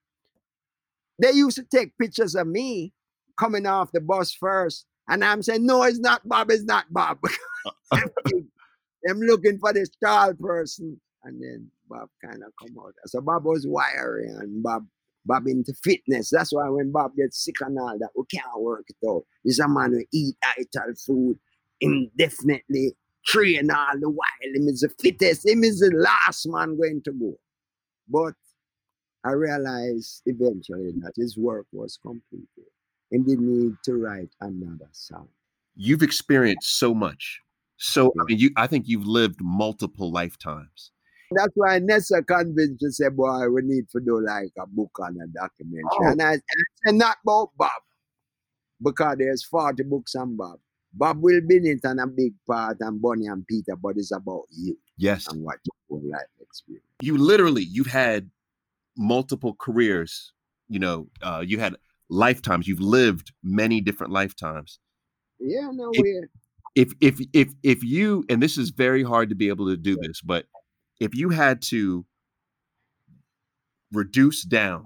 They 1.20 1.32
used 1.32 1.56
to 1.56 1.62
take 1.64 1.98
pictures 1.98 2.34
of 2.34 2.46
me 2.46 2.94
coming 3.38 3.66
off 3.66 3.92
the 3.92 4.00
bus 4.00 4.32
first. 4.32 4.86
And 5.06 5.22
I'm 5.22 5.42
saying, 5.42 5.66
no, 5.66 5.82
it's 5.82 5.98
not 5.98 6.26
Bob, 6.26 6.50
it's 6.50 6.64
not 6.64 6.90
Bob. 6.90 7.18
I'm 7.92 9.20
looking 9.20 9.58
for 9.58 9.74
this 9.74 9.90
tall 10.02 10.32
person. 10.32 10.98
And 11.24 11.42
then 11.42 11.70
Bob 11.86 12.08
kind 12.24 12.42
of 12.42 12.52
come 12.58 12.82
out. 12.82 12.94
So 13.04 13.20
Bob 13.20 13.44
was 13.44 13.66
wiry 13.66 14.26
and 14.26 14.62
Bob 14.62 14.86
Bob 15.26 15.46
into 15.46 15.74
fitness. 15.82 16.30
That's 16.30 16.52
why 16.52 16.68
when 16.68 16.92
Bob 16.92 17.14
gets 17.16 17.44
sick 17.44 17.56
and 17.60 17.78
all 17.78 17.98
that, 17.98 18.10
we 18.16 18.24
can't 18.32 18.60
work 18.60 18.86
it 18.88 19.08
out. 19.08 19.24
This 19.44 19.58
a 19.58 19.68
man 19.68 19.92
who 19.92 20.04
eat 20.12 20.36
ital 20.56 20.94
food 20.94 21.38
indefinitely, 21.80 22.96
train 23.24 23.70
all 23.70 23.98
the 23.98 24.10
while. 24.10 24.26
Him 24.42 24.68
is 24.68 24.80
the 24.80 24.88
fittest. 24.88 25.46
Him 25.46 25.64
is 25.64 25.80
the 25.80 25.92
last 25.94 26.46
man 26.46 26.76
going 26.76 27.02
to 27.04 27.12
go. 27.12 27.34
But 28.08 28.34
I 29.24 29.32
realized 29.32 30.22
eventually 30.26 30.92
that 31.00 31.12
his 31.16 31.36
work 31.36 31.66
was 31.72 31.98
completed 32.02 32.70
and 33.12 33.26
didn't 33.26 33.46
need 33.46 33.74
to 33.84 33.94
write 33.94 34.30
another 34.40 34.88
song. 34.92 35.28
You've 35.76 36.02
experienced 36.02 36.78
so 36.78 36.94
much. 36.94 37.40
So 37.76 38.12
I 38.20 38.24
mean, 38.24 38.38
you 38.38 38.50
I 38.56 38.66
think 38.66 38.88
you've 38.88 39.06
lived 39.06 39.40
multiple 39.40 40.12
lifetimes. 40.12 40.92
That's 41.32 41.52
why 41.54 41.78
Nessa 41.78 42.22
convinced 42.22 42.80
to 42.80 42.90
say, 42.90 43.08
boy, 43.08 43.48
we 43.48 43.62
need 43.62 43.88
to 43.90 44.00
do 44.00 44.20
like 44.24 44.50
a 44.58 44.66
book 44.66 44.90
and 44.98 45.16
a 45.22 45.26
documentary. 45.28 45.82
Oh. 45.92 46.10
And 46.10 46.22
I, 46.22 46.32
I 46.34 46.38
said, 46.86 46.94
not 46.96 47.16
about 47.24 47.50
Bob, 47.56 47.70
because 48.82 49.16
there's 49.18 49.44
40 49.44 49.84
books 49.84 50.14
on 50.14 50.36
Bob. 50.36 50.58
Bob 50.92 51.22
will 51.22 51.40
be 51.46 51.58
in 51.58 51.66
it 51.66 51.80
and 51.84 52.00
a 52.00 52.06
big 52.06 52.32
part, 52.46 52.78
and 52.80 53.00
Bonnie 53.00 53.26
and 53.26 53.46
Peter, 53.46 53.76
but 53.76 53.94
it's 53.96 54.10
about 54.12 54.42
you 54.50 54.76
Yes. 54.98 55.28
and 55.28 55.42
what 55.44 55.58
your 55.88 56.00
life 56.02 56.22
experience. 56.40 56.84
You 57.00 57.16
literally 57.16 57.62
you've 57.62 57.86
had 57.86 58.30
multiple 58.96 59.54
careers. 59.58 60.32
You 60.68 60.80
know, 60.80 61.08
uh, 61.22 61.44
you 61.46 61.60
had 61.60 61.76
lifetimes. 62.08 62.66
You've 62.66 62.80
lived 62.80 63.32
many 63.42 63.80
different 63.80 64.12
lifetimes. 64.12 64.80
Yeah, 65.38 65.70
no 65.72 65.90
way. 65.96 66.22
if 66.74 66.92
if 67.00 67.20
if 67.32 67.52
if 67.62 67.84
you 67.84 68.24
and 68.28 68.42
this 68.42 68.58
is 68.58 68.70
very 68.70 69.02
hard 69.04 69.28
to 69.28 69.34
be 69.36 69.48
able 69.48 69.66
to 69.66 69.76
do 69.76 69.96
this 70.02 70.20
but 70.20 70.44
if 71.00 71.14
you 71.14 71.30
had 71.30 71.62
to 71.62 72.04
reduce 73.92 74.42
down 74.42 74.84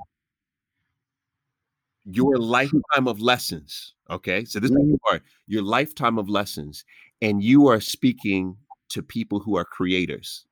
your 2.04 2.36
lifetime 2.36 3.08
of 3.08 3.20
lessons. 3.20 3.94
Okay, 4.10 4.44
so 4.44 4.60
this 4.60 4.70
is 4.70 4.76
Mhm. 4.76 4.98
part 5.00 5.22
your 5.46 5.62
lifetime 5.62 6.18
of 6.18 6.28
lessons, 6.28 6.84
and 7.22 7.42
you 7.42 7.66
are 7.66 7.80
speaking 7.80 8.56
to 8.90 9.02
people 9.02 9.40
who 9.40 9.56
are 9.56 9.64
creators, 9.64 10.46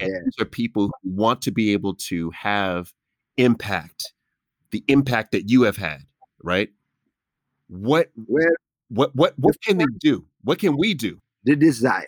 and 0.00 0.10
Yeah. 0.10 0.20
these 0.24 0.38
are 0.40 0.46
people 0.46 0.90
who 1.02 1.10
want 1.10 1.42
to 1.42 1.50
be 1.52 1.72
able 1.72 1.94
to 2.10 2.30
have 2.30 2.92
impact, 3.38 4.12
the 4.70 4.84
impact 4.88 5.32
that 5.32 5.50
you 5.50 5.62
have 5.62 5.76
had. 5.78 6.06
Right? 6.42 6.72
What 7.68 8.12
what 8.88 9.14
what 9.16 9.38
what 9.38 9.60
can 9.62 9.78
they 9.78 9.86
do? 10.00 10.26
What 10.44 10.58
can 10.60 10.76
we 10.78 10.94
do? 10.94 11.20
the 11.44 11.56
desire. 11.56 12.06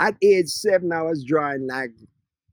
At 0.00 0.16
age 0.22 0.48
seven, 0.48 0.92
I 0.92 1.02
was 1.02 1.22
drawing 1.22 1.66
like 1.66 1.92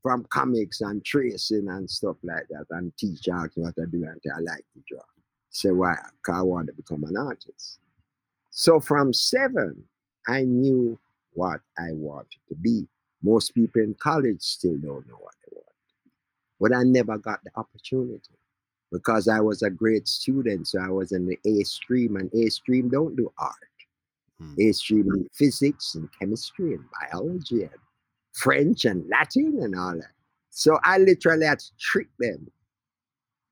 from 0.02 0.24
comics 0.30 0.82
and 0.82 1.02
tracing 1.04 1.66
and 1.68 1.88
stuff 1.88 2.16
like 2.22 2.46
that, 2.50 2.66
and 2.70 2.94
teach 2.98 3.26
out 3.28 3.50
what 3.54 3.74
I 3.80 3.86
do 3.90 4.04
until 4.04 4.32
I 4.36 4.40
like 4.40 4.64
to 4.74 4.82
draw. 4.86 5.02
So 5.50 5.72
why? 5.74 5.96
Because 6.18 6.38
I 6.40 6.42
want 6.42 6.66
to 6.66 6.74
become 6.74 7.04
an 7.04 7.16
artist. 7.16 7.78
So 8.50 8.80
from 8.80 9.14
seven, 9.14 9.82
I 10.26 10.42
knew 10.42 10.98
what 11.32 11.60
I 11.78 11.92
wanted 11.92 12.38
to 12.50 12.54
be. 12.54 12.86
Most 13.22 13.54
people 13.54 13.80
in 13.80 13.94
college 13.94 14.42
still 14.42 14.76
don't 14.76 15.08
know 15.08 15.16
what 15.18 15.34
they 15.46 15.56
want, 15.56 15.66
but 16.60 16.74
I 16.74 16.82
never 16.82 17.16
got 17.16 17.42
the 17.44 17.50
opportunity 17.56 18.36
because 18.92 19.26
I 19.26 19.40
was 19.40 19.62
a 19.62 19.70
great 19.70 20.06
student. 20.06 20.68
So 20.68 20.80
I 20.80 20.90
was 20.90 21.12
in 21.12 21.26
the 21.26 21.38
A 21.46 21.64
stream, 21.64 22.16
and 22.16 22.32
A 22.34 22.50
stream 22.50 22.90
don't 22.90 23.16
do 23.16 23.32
art. 23.38 23.54
Hmm. 24.40 24.54
A 24.58 24.72
stream 24.72 25.08
in 25.14 25.28
physics 25.34 25.94
and 25.94 26.08
chemistry 26.18 26.74
and 26.74 26.84
biology 27.00 27.62
and 27.62 27.70
French 28.34 28.84
and 28.84 29.08
Latin 29.08 29.58
and 29.62 29.74
all 29.74 29.94
that. 29.94 30.12
So 30.50 30.78
I 30.84 30.98
literally 30.98 31.46
had 31.46 31.58
to 31.60 31.76
trick 31.78 32.08
them 32.18 32.48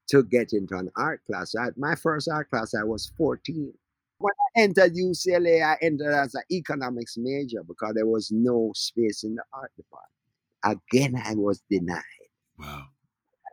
to 0.08 0.22
get 0.22 0.52
into 0.52 0.76
an 0.76 0.90
art 0.96 1.20
class. 1.26 1.54
I, 1.54 1.68
my 1.76 1.94
first 1.94 2.28
art 2.28 2.50
class, 2.50 2.74
I 2.74 2.84
was 2.84 3.12
14. 3.16 3.72
When 4.18 4.32
I 4.56 4.60
entered 4.60 4.94
UCLA, 4.94 5.64
I 5.64 5.76
entered 5.82 6.14
as 6.14 6.34
an 6.34 6.42
economics 6.50 7.16
major 7.18 7.62
because 7.62 7.94
there 7.94 8.06
was 8.06 8.30
no 8.30 8.72
space 8.74 9.24
in 9.24 9.34
the 9.34 9.42
art 9.52 9.72
department. 9.76 10.82
Again, 10.90 11.20
I 11.24 11.34
was 11.34 11.62
denied. 11.70 12.02
Wow. 12.58 12.86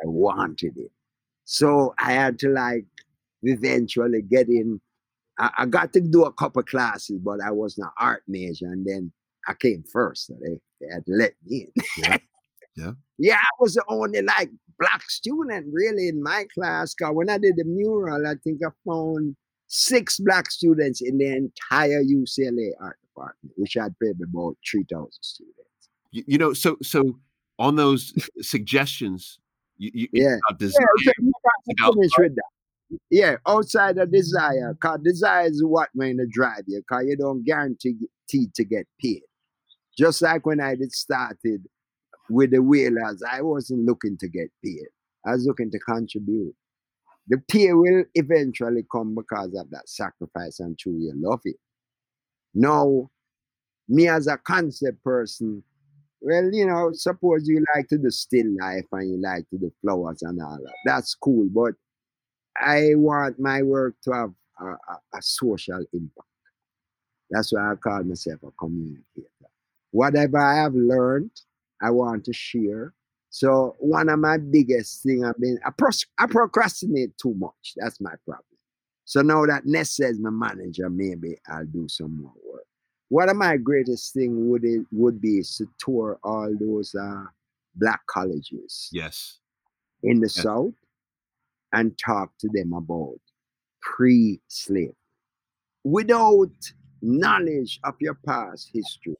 I 0.04 0.08
wanted 0.08 0.78
it. 0.78 0.92
So 1.46 1.94
I 2.00 2.14
had 2.14 2.40
to 2.40 2.50
like 2.50 2.86
eventually 3.44 4.22
get 4.22 4.48
in. 4.48 4.80
I, 5.40 5.52
I 5.60 5.66
got 5.66 5.94
to 5.94 6.02
do 6.02 6.26
a 6.26 6.34
couple 6.34 6.64
classes, 6.64 7.20
but 7.24 7.40
I 7.46 7.52
was 7.52 7.78
an 7.78 7.90
art 8.00 8.24
major, 8.28 8.68
and 8.68 8.86
then 8.86 9.12
I 9.48 9.54
came 9.54 9.84
first. 9.92 10.28
So 10.28 10.36
they, 10.42 10.60
they 10.82 10.94
had 10.94 11.06
to 11.06 11.12
let 11.14 11.34
me 11.46 11.68
in. 11.76 11.84
Yeah. 11.98 12.18
Yeah. 12.76 12.92
yeah, 13.18 13.38
I 13.38 13.50
was 13.60 13.74
the 13.74 13.84
only 13.88 14.22
like 14.22 14.50
black 14.80 15.10
student 15.10 15.68
really 15.72 16.08
in 16.08 16.22
my 16.22 16.46
class. 16.54 16.94
Cause 16.94 17.14
when 17.14 17.30
I 17.30 17.38
did 17.38 17.56
the 17.58 17.66
mural, 17.66 18.26
I 18.28 18.36
think 18.44 18.62
I 18.66 18.70
found 18.86 19.36
six 19.68 20.18
black 20.20 20.52
students 20.52 21.02
in 21.02 21.18
the 21.18 21.28
entire 21.28 22.04
UCLA 22.04 22.72
art 22.82 23.00
department, 23.02 23.54
which 23.58 23.78
i 23.78 23.84
had 23.84 23.98
probably 24.00 24.24
about 24.24 24.58
three 24.70 24.86
thousand 24.92 25.22
students. 25.22 25.60
You, 26.12 26.24
you 26.28 26.38
know, 26.38 26.54
so 26.54 26.78
so 26.82 27.20
on 27.60 27.76
those 27.76 28.14
suggestions, 28.42 29.40
you, 29.78 29.92
you 29.94 30.08
Yeah. 30.14 30.38
Yeah, 30.60 30.68
so 30.70 30.80
you 31.20 31.32
got 31.44 31.52
to 31.66 31.76
about 31.80 31.94
finish 31.96 32.12
with 32.18 32.36
that. 32.36 32.53
Yeah, 33.10 33.38
outside 33.48 33.98
of 33.98 34.12
desire, 34.12 34.76
cause 34.82 35.00
desire 35.04 35.48
is 35.48 35.64
what 35.64 35.89
going 35.98 36.18
to 36.18 36.28
drive 36.28 36.64
you, 36.68 36.82
cause 36.89 37.06
you 37.08 37.16
don't 37.18 37.44
guarantee 37.44 37.98
to 38.30 38.64
get 38.66 38.88
paid. 39.00 39.22
Just 39.98 40.22
like 40.22 40.46
when 40.46 40.62
I 40.62 40.76
started 40.89 41.66
with 42.30 42.52
the 42.52 42.62
Wailers, 42.62 43.24
I 43.30 43.41
wasn't 43.41 43.86
looking 43.86 44.18
to 44.20 44.28
get 44.28 44.52
paid. 44.64 44.88
I 45.26 45.32
was 45.34 45.46
looking 45.46 45.72
to 45.72 45.80
contribute. 45.80 46.56
The 47.28 47.38
pay 47.50 47.74
will 47.74 48.06
eventually 48.16 48.86
come 48.91 49.16
because 49.16 49.54
of 49.56 49.70
that 49.72 49.89
sacrifice 49.89 50.60
and 50.60 50.78
true 50.78 50.98
you 51.00 51.14
love 51.16 51.41
it. 51.46 51.58
Now, 52.54 53.10
me 53.89 54.08
as 54.08 54.28
a 54.28 54.38
concept 54.38 55.04
person, 55.04 55.64
well, 56.22 56.50
you 56.54 56.66
know, 56.66 56.91
suppose 56.94 57.48
you 57.48 57.64
like 57.76 57.88
to 57.89 57.98
do 57.98 58.10
still 58.10 58.48
life 58.60 58.86
and 58.94 59.10
you 59.12 59.22
like 59.22 59.50
to 59.52 59.58
do 59.58 59.72
flowers 59.82 60.22
and 60.24 60.41
all 60.41 60.58
that. 60.64 60.74
That's 60.86 61.16
cool, 61.16 61.48
but 61.54 61.76
I 62.58 62.91
want 62.95 63.39
my 63.39 63.62
work 63.64 63.95
to 64.04 64.12
have 64.12 64.32
a, 64.60 64.66
a, 64.66 65.18
a 65.18 65.22
social 65.22 65.84
impact. 65.93 66.28
That's 67.32 67.51
why 67.51 67.72
I 67.72 67.76
call 67.76 68.04
myself 68.04 68.41
a 68.43 68.51
communicator. 68.51 69.28
Whatever 69.91 70.38
I 70.38 70.56
have 70.62 70.74
learned, 70.76 71.32
I 71.82 71.89
want 71.91 72.26
to 72.26 72.34
share. 72.34 72.93
So 73.30 73.76
one 73.80 74.10
of 74.10 74.20
my 74.20 74.38
biggest 74.38 75.01
thing 75.04 75.26
I've 75.26 75.39
been 75.39 75.60
I, 75.66 75.72
pros- 75.72 76.06
I 76.20 76.28
procrastinate 76.28 77.18
too 77.18 77.34
much. 77.36 77.74
That's 77.78 77.99
my 77.99 78.14
problem. 78.26 78.45
So 79.06 79.22
now 79.22 79.45
that 79.47 79.66
Ness 79.66 79.91
says 79.91 80.20
my 80.20 80.30
manager, 80.30 80.89
maybe 80.89 81.38
I'll 81.47 81.66
do 81.66 81.88
some 81.89 82.22
more 82.22 82.34
work. 82.47 82.66
One 83.10 83.30
of 83.30 83.36
my 83.36 83.58
greatest 83.58 84.14
thing 84.14 84.49
would 84.49 84.64
it 84.64 84.86
would 84.91 85.20
be 85.20 85.39
is 85.39 85.58
to 85.58 85.68
tour 85.80 86.20
all 86.24 86.54
those 86.60 86.95
uh, 86.95 87.24
black 87.76 88.01
colleges 88.08 88.89
yes. 88.91 89.39
in 90.04 90.20
the 90.20 90.32
Yeah. 90.36 90.43
South 90.43 90.74
and 91.74 91.98
talk 91.98 92.32
to 92.40 92.50
them 92.54 92.74
about 92.74 93.20
pre-slave. 93.82 94.94
Without 95.84 96.52
knowledge 97.02 97.80
of 97.84 97.96
your 98.00 98.18
past 98.26 98.70
history, 98.74 99.18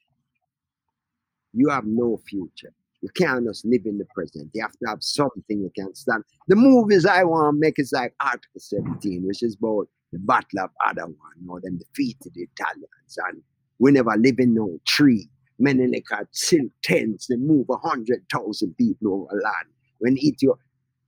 you 1.54 1.70
have 1.70 1.86
no 1.86 2.18
future. 2.28 2.74
You 3.02 3.10
can't 3.16 3.46
just 3.46 3.66
live 3.66 3.82
in 3.86 3.98
the 3.98 4.06
present. 4.16 4.50
You 4.54 4.62
have 4.62 4.72
to 4.72 4.86
have 4.88 5.04
something 5.04 5.60
you 5.60 5.72
can 5.76 5.94
stand. 5.94 6.24
The 6.48 6.56
movies 6.56 7.06
I 7.06 7.26
want 7.26 7.54
to 7.54 7.60
make 7.60 7.78
is 7.78 7.92
like 7.92 8.16
Article 8.22 8.60
17, 8.60 9.28
which 9.28 9.44
is 9.44 9.58
about 9.62 9.90
the 10.14 10.20
Battle 10.20 10.60
of 10.62 10.70
Adawan, 10.88 11.50
or 11.50 11.60
them 11.60 11.78
defeated 11.78 12.32
the 12.34 12.48
Italians, 12.56 13.18
and 13.28 13.42
we 13.80 13.92
never 13.92 14.16
live 14.16 14.40
in 14.40 14.54
no 14.54 14.80
tree. 14.88 15.28
Menelik 15.60 16.06
had 16.10 16.28
silk 16.32 16.72
tents 16.84 17.28
they 17.28 17.36
move 17.36 17.68
a 17.70 17.78
hundred 17.78 18.24
thousand 18.32 18.76
people 18.78 19.14
over 19.14 19.42
land. 19.42 19.68
When 20.00 20.18
Ethiopia 20.18 20.64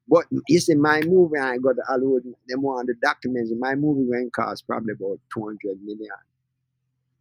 but 0.07 0.25
you 0.47 0.59
see, 0.59 0.75
my 0.75 1.01
movie, 1.01 1.39
I 1.39 1.57
got 1.57 1.75
Hollywood, 1.87 2.23
them 2.47 2.61
want 2.61 2.87
the 2.87 2.95
documents. 3.01 3.51
My 3.57 3.75
movie 3.75 4.09
going 4.09 4.29
cost 4.31 4.67
probably 4.67 4.93
about 4.93 5.19
200 5.33 5.81
million 5.83 6.09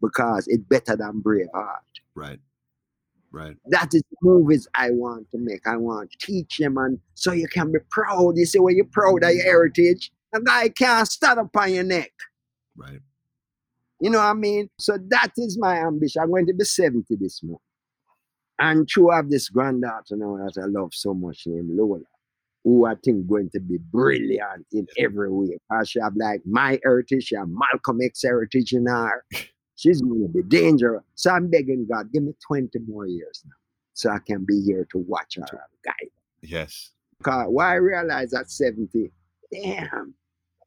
because 0.02 0.46
it's 0.48 0.62
better 0.64 0.96
than 0.96 1.22
Braveheart. 1.22 1.78
Right. 2.14 2.40
Right. 3.32 3.56
That 3.66 3.92
is 3.92 4.02
the 4.02 4.16
movies 4.22 4.68
I 4.76 4.90
want 4.90 5.28
to 5.32 5.38
make. 5.38 5.66
I 5.66 5.76
want 5.76 6.12
to 6.12 6.18
teach 6.24 6.58
them, 6.58 6.78
and 6.78 7.00
so 7.14 7.32
you 7.32 7.48
can 7.48 7.72
be 7.72 7.80
proud. 7.90 8.36
You 8.36 8.46
see, 8.46 8.60
when 8.60 8.76
you're 8.76 8.84
proud 8.84 9.24
of 9.24 9.30
your 9.30 9.40
mm-hmm. 9.40 9.48
heritage, 9.48 10.12
a 10.32 10.40
guy 10.40 10.68
can't 10.68 11.08
stand 11.08 11.40
up 11.40 11.56
on 11.56 11.72
your 11.74 11.82
neck. 11.82 12.12
Right. 12.76 13.00
You 14.00 14.10
know 14.10 14.18
what 14.18 14.26
I 14.26 14.34
mean? 14.34 14.70
So 14.78 14.98
that 15.08 15.32
is 15.36 15.58
my 15.58 15.78
ambition. 15.78 16.22
I'm 16.22 16.30
going 16.30 16.46
to 16.46 16.54
be 16.54 16.64
70 16.64 17.16
this 17.16 17.42
month. 17.42 17.58
And 18.60 18.88
to 18.94 19.10
have 19.10 19.30
this 19.30 19.48
granddaughter 19.48 20.16
now 20.16 20.36
that 20.36 20.62
I 20.62 20.66
love 20.66 20.94
so 20.94 21.12
much 21.12 21.42
named 21.46 21.70
Lola, 21.72 22.00
who 22.64 22.86
I 22.86 22.94
think 23.04 23.28
going 23.28 23.50
to 23.50 23.60
be 23.60 23.78
brilliant 23.92 24.66
in 24.72 24.86
every 24.98 25.30
way. 25.30 25.58
Because 25.68 25.90
she 25.90 26.00
have 26.00 26.16
like 26.16 26.40
my 26.46 26.80
heritage, 26.82 27.24
she 27.24 27.36
have 27.36 27.48
Malcolm 27.48 28.00
X 28.02 28.22
heritage 28.22 28.72
in 28.72 28.86
her. 28.86 29.24
She's 29.76 30.00
going 30.00 30.22
to 30.22 30.28
be 30.28 30.42
dangerous. 30.42 31.02
So 31.14 31.30
I'm 31.30 31.50
begging 31.50 31.86
God, 31.90 32.12
give 32.12 32.22
me 32.22 32.32
20 32.46 32.78
more 32.86 33.06
years 33.06 33.42
now 33.44 33.52
so 33.92 34.10
I 34.10 34.18
can 34.18 34.44
be 34.44 34.62
here 34.62 34.86
to 34.92 34.98
watch 34.98 35.36
her 35.36 35.42
and 35.42 35.60
guide. 35.84 36.10
Yes. 36.42 36.90
Because 37.18 37.46
why 37.48 37.72
I 37.72 37.74
realize 37.74 38.32
at 38.32 38.50
70, 38.50 39.12
damn, 39.52 40.14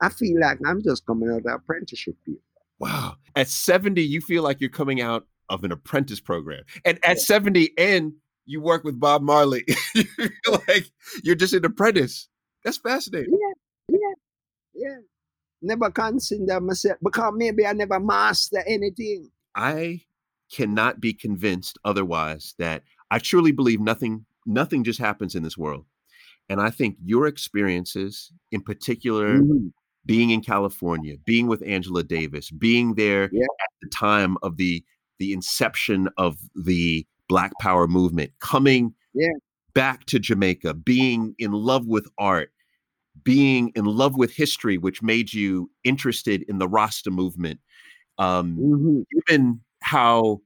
I 0.01 0.09
feel 0.09 0.39
like 0.39 0.59
I'm 0.65 0.81
just 0.83 1.05
coming 1.05 1.29
out 1.29 1.45
of 1.45 1.45
apprenticeship 1.45 2.15
here. 2.25 2.37
Wow. 2.79 3.15
At 3.35 3.47
70, 3.47 4.01
you 4.01 4.21
feel 4.21 4.43
like 4.43 4.61
you're 4.61 4.69
coming 4.69 5.01
out 5.01 5.25
of 5.49 5.63
an 5.63 5.71
apprentice 5.71 6.19
program. 6.19 6.63
And 6.85 6.99
at 7.03 7.19
70 7.19 7.71
and 7.77 8.13
you 8.47 8.61
work 8.61 8.83
with 8.83 8.99
Bob 8.99 9.21
Marley. 9.21 9.63
you 9.95 10.03
feel 10.05 10.61
like 10.67 10.89
you're 11.23 11.35
just 11.35 11.53
an 11.53 11.65
apprentice. 11.65 12.27
That's 12.63 12.77
fascinating. 12.77 13.37
Yeah, 13.89 13.97
yeah. 13.99 14.13
yeah. 14.73 14.97
Never 15.61 15.91
consider 15.91 16.59
myself 16.59 16.97
because 17.03 17.33
maybe 17.35 17.65
I 17.65 17.73
never 17.73 17.99
master 17.99 18.63
anything. 18.65 19.29
I 19.55 20.01
cannot 20.51 20.99
be 21.01 21.13
convinced 21.13 21.77
otherwise 21.83 22.55
that 22.57 22.83
I 23.11 23.19
truly 23.19 23.51
believe 23.51 23.81
nothing 23.81 24.25
nothing 24.45 24.83
just 24.83 24.99
happens 24.99 25.35
in 25.35 25.43
this 25.43 25.57
world. 25.57 25.85
And 26.49 26.61
I 26.61 26.69
think 26.69 26.95
your 27.03 27.27
experiences, 27.27 28.31
in 28.51 28.61
particular, 28.61 29.39
Mhm. 29.39 29.73
being 30.05 30.29
in 30.29 30.39
California, 30.41 31.17
being 31.25 31.47
with 31.47 31.61
Angela 31.67 32.03
Davis, 32.03 32.49
being 32.49 32.95
there 32.95 33.29
Yeah. 33.33 33.43
at 33.43 33.69
the 33.81 33.89
time 33.89 34.37
of 34.41 34.57
the 34.57 34.83
the 35.19 35.33
inception 35.33 36.07
of 36.17 36.37
the 36.55 37.05
Black 37.30 37.51
Power 37.59 37.88
movement, 37.88 38.32
coming 38.39 38.93
Yeah. 39.13 39.28
back 39.73 40.05
to 40.05 40.19
Jamaica, 40.19 40.73
being 40.73 41.36
in 41.38 41.51
love 41.51 41.86
with 41.88 42.07
art, 42.17 42.51
being 43.23 43.71
in 43.75 43.86
love 43.86 44.15
with 44.15 44.32
history, 44.34 44.78
which 44.78 45.01
made 45.01 45.34
you 45.34 45.69
interested 45.84 46.43
in 46.47 46.59
the 46.59 46.67
Rasta 46.67 47.11
movement. 47.11 47.59
Um, 48.17 48.57
Mhm. 48.57 49.05
given 49.11 49.61
how 49.82 50.41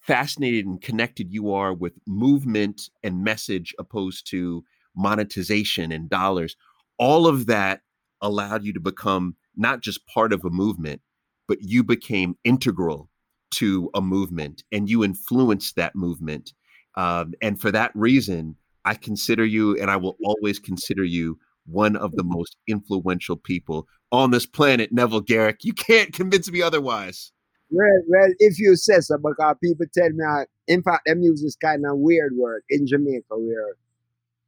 fascinated 0.00 0.66
and 0.66 0.80
connected 0.80 1.32
you 1.32 1.52
are 1.52 1.74
with 1.74 1.94
movement 2.06 2.88
and 3.02 3.24
message 3.24 3.74
opposed 3.78 4.26
to 4.30 4.64
monetization 4.94 5.90
and 5.90 6.08
dollars, 6.08 6.56
all 6.98 7.26
of 7.26 7.46
that 7.46 7.82
allowed 8.20 8.64
you 8.64 8.72
to 8.72 8.80
become 8.80 9.36
not 9.56 9.82
just 9.82 10.06
part 10.06 10.32
of 10.32 10.44
a 10.44 10.50
movement, 10.50 11.02
but 11.48 11.58
you 11.62 11.82
became 11.82 12.36
integral 12.44 13.10
to 13.52 13.90
a 13.94 14.00
movement 14.00 14.64
and 14.72 14.88
you 14.88 15.04
influence 15.04 15.72
that 15.72 15.94
movement. 15.94 16.52
Um, 16.96 17.34
and 17.42 17.60
for 17.60 17.70
that 17.72 17.92
reason, 17.94 18.56
I 18.84 18.94
consider 18.94 19.44
you 19.44 19.78
and 19.80 19.90
I 19.90 19.96
will 19.96 20.16
always 20.24 20.58
consider 20.58 21.04
you 21.04 21.38
one 21.66 21.96
of 21.96 22.12
the 22.12 22.24
most 22.24 22.56
influential 22.68 23.36
people 23.36 23.88
on 24.12 24.30
this 24.30 24.46
planet, 24.46 24.92
Neville 24.92 25.20
Garrick. 25.20 25.64
You 25.64 25.72
can't 25.72 26.12
convince 26.12 26.50
me 26.50 26.62
otherwise. 26.62 27.32
Well, 27.70 28.02
well, 28.08 28.32
if 28.38 28.58
you 28.58 28.76
say 28.76 29.00
so, 29.00 29.18
because 29.18 29.56
people 29.62 29.86
tell 29.92 30.10
me, 30.10 30.24
I, 30.24 30.44
in 30.68 30.82
fact, 30.82 31.02
them 31.06 31.22
use 31.22 31.42
this 31.42 31.56
kind 31.56 31.84
of 31.84 31.98
weird 31.98 32.36
word 32.36 32.62
in 32.70 32.86
Jamaica 32.86 33.24
where 33.30 33.74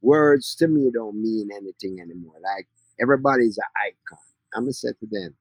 words 0.01 0.55
to 0.55 0.67
me 0.67 0.89
don't 0.93 1.21
mean 1.21 1.49
anything 1.53 1.99
anymore. 1.99 2.35
Like 2.41 2.67
everybody's 3.01 3.57
an 3.57 3.65
icon. 3.85 4.19
I'm 4.55 4.63
gonna 4.63 4.73
say 4.73 4.89
to 4.89 5.07
them, 5.11 5.35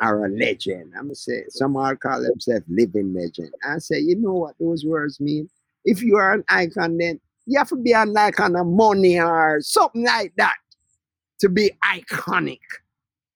or 0.00 0.26
a 0.26 0.28
legend. 0.28 0.92
I'm 0.96 1.04
gonna 1.04 1.14
say 1.14 1.44
some 1.48 1.76
are 1.76 1.96
call 1.96 2.22
themselves 2.22 2.64
living 2.68 3.14
legend. 3.14 3.52
I 3.68 3.78
say, 3.78 3.98
you 3.98 4.16
know 4.16 4.34
what 4.34 4.54
those 4.60 4.84
words 4.84 5.20
mean? 5.20 5.48
If 5.84 6.02
you 6.02 6.16
are 6.16 6.32
an 6.32 6.44
icon, 6.48 6.98
then 6.98 7.20
you 7.46 7.58
have 7.58 7.68
to 7.68 7.76
be 7.76 7.92
an 7.92 8.16
icon 8.16 8.56
of 8.56 8.66
money 8.66 9.18
or 9.18 9.58
something 9.60 10.04
like 10.04 10.34
that 10.36 10.56
to 11.40 11.48
be 11.48 11.70
iconic, 11.84 12.60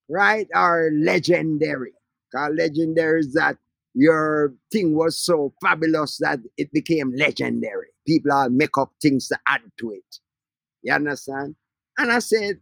right? 0.08 0.46
Or 0.54 0.90
legendary. 0.92 1.92
Because 2.30 2.54
legendary 2.56 3.20
is 3.20 3.32
that 3.34 3.56
your 3.94 4.54
thing 4.70 4.94
was 4.94 5.18
so 5.18 5.52
fabulous 5.62 6.18
that 6.18 6.40
it 6.56 6.72
became 6.72 7.12
legendary. 7.14 7.88
People 8.06 8.32
all 8.32 8.48
make 8.48 8.76
up 8.78 8.92
things 9.00 9.28
to 9.28 9.38
add 9.46 9.60
to 9.78 9.92
it. 9.92 10.18
You 10.82 10.94
understand? 10.94 11.56
And 11.98 12.10
I 12.10 12.18
said, 12.18 12.58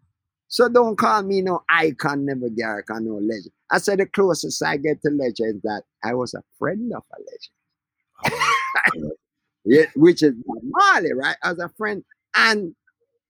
so 0.50 0.68
don't 0.68 0.96
call 0.96 1.22
me 1.22 1.42
no 1.42 1.62
icon, 1.68 2.26
Neville 2.26 2.50
Garrick, 2.50 2.90
or 2.90 2.98
no 2.98 3.14
legend. 3.14 3.52
I 3.70 3.78
said 3.78 4.00
the 4.00 4.06
closest 4.06 4.60
I 4.64 4.78
get 4.78 5.00
to 5.02 5.10
legend 5.10 5.56
is 5.56 5.62
that 5.62 5.84
I 6.02 6.12
was 6.14 6.34
a 6.34 6.42
friend 6.58 6.92
of 6.92 7.04
a 7.12 8.32
legend. 8.32 9.06
Oh, 9.06 9.12
yeah, 9.64 9.84
which 9.94 10.24
is 10.24 10.34
Marley, 10.44 11.12
right? 11.12 11.36
As 11.44 11.60
a 11.60 11.68
friend. 11.68 12.02
And 12.34 12.74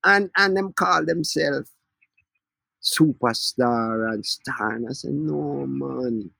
and 0.03 0.31
and 0.39 0.57
them 0.57 0.73
call 0.73 1.05
themselves 1.05 1.71
superstar 2.83 4.15
and 4.15 4.25
star. 4.25 4.77
And 4.77 4.89
I 4.89 4.93
said, 4.93 5.13
no 5.13 5.67
man. 5.67 6.31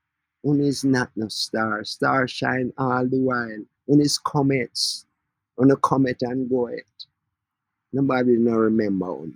One 0.41 0.61
is 0.61 0.83
not 0.83 1.11
no 1.15 1.27
star. 1.27 1.83
Star 1.83 2.27
shine 2.27 2.73
all 2.79 3.07
the 3.07 3.19
while. 3.19 3.63
One 3.85 4.01
is 4.01 4.17
comets. 4.17 5.05
On 5.59 5.69
a 5.69 5.75
comet 5.75 6.17
and 6.21 6.49
go 6.49 6.67
it. 6.67 6.85
Nobody 7.93 8.37
no 8.37 8.53
remember 8.53 9.13
one. 9.13 9.35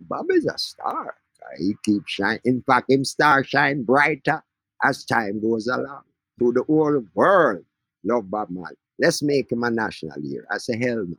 Bob 0.00 0.26
is 0.30 0.46
a 0.46 0.58
star. 0.58 1.16
He 1.58 1.74
keeps 1.84 2.12
shining. 2.12 2.40
In 2.44 2.62
fact, 2.62 2.90
him 2.90 3.04
star 3.04 3.44
shine 3.44 3.82
brighter 3.82 4.42
as 4.84 5.04
time 5.04 5.40
goes 5.40 5.68
along. 5.68 6.02
To 6.38 6.52
the 6.52 6.64
whole 6.64 7.02
world 7.14 7.64
love 8.04 8.30
Bob 8.30 8.50
Marley. 8.50 8.76
Let's 8.98 9.22
make 9.22 9.52
him 9.52 9.62
a 9.62 9.70
national 9.70 10.20
hero. 10.20 10.44
I 10.50 10.58
say, 10.58 10.78
hell 10.78 11.04
no. 11.06 11.16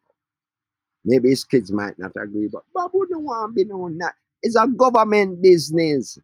Maybe 1.05 1.29
his 1.29 1.43
kids 1.43 1.71
might 1.71 1.97
not 1.97 2.11
agree, 2.21 2.47
but 2.47 2.63
Bob 2.73 2.91
wouldn't 2.93 3.21
want 3.21 3.51
to 3.51 3.55
be 3.55 3.69
known 3.69 3.97
that. 3.99 4.15
It's 4.43 4.55
a 4.55 4.67
government 4.67 5.41
business 5.41 6.19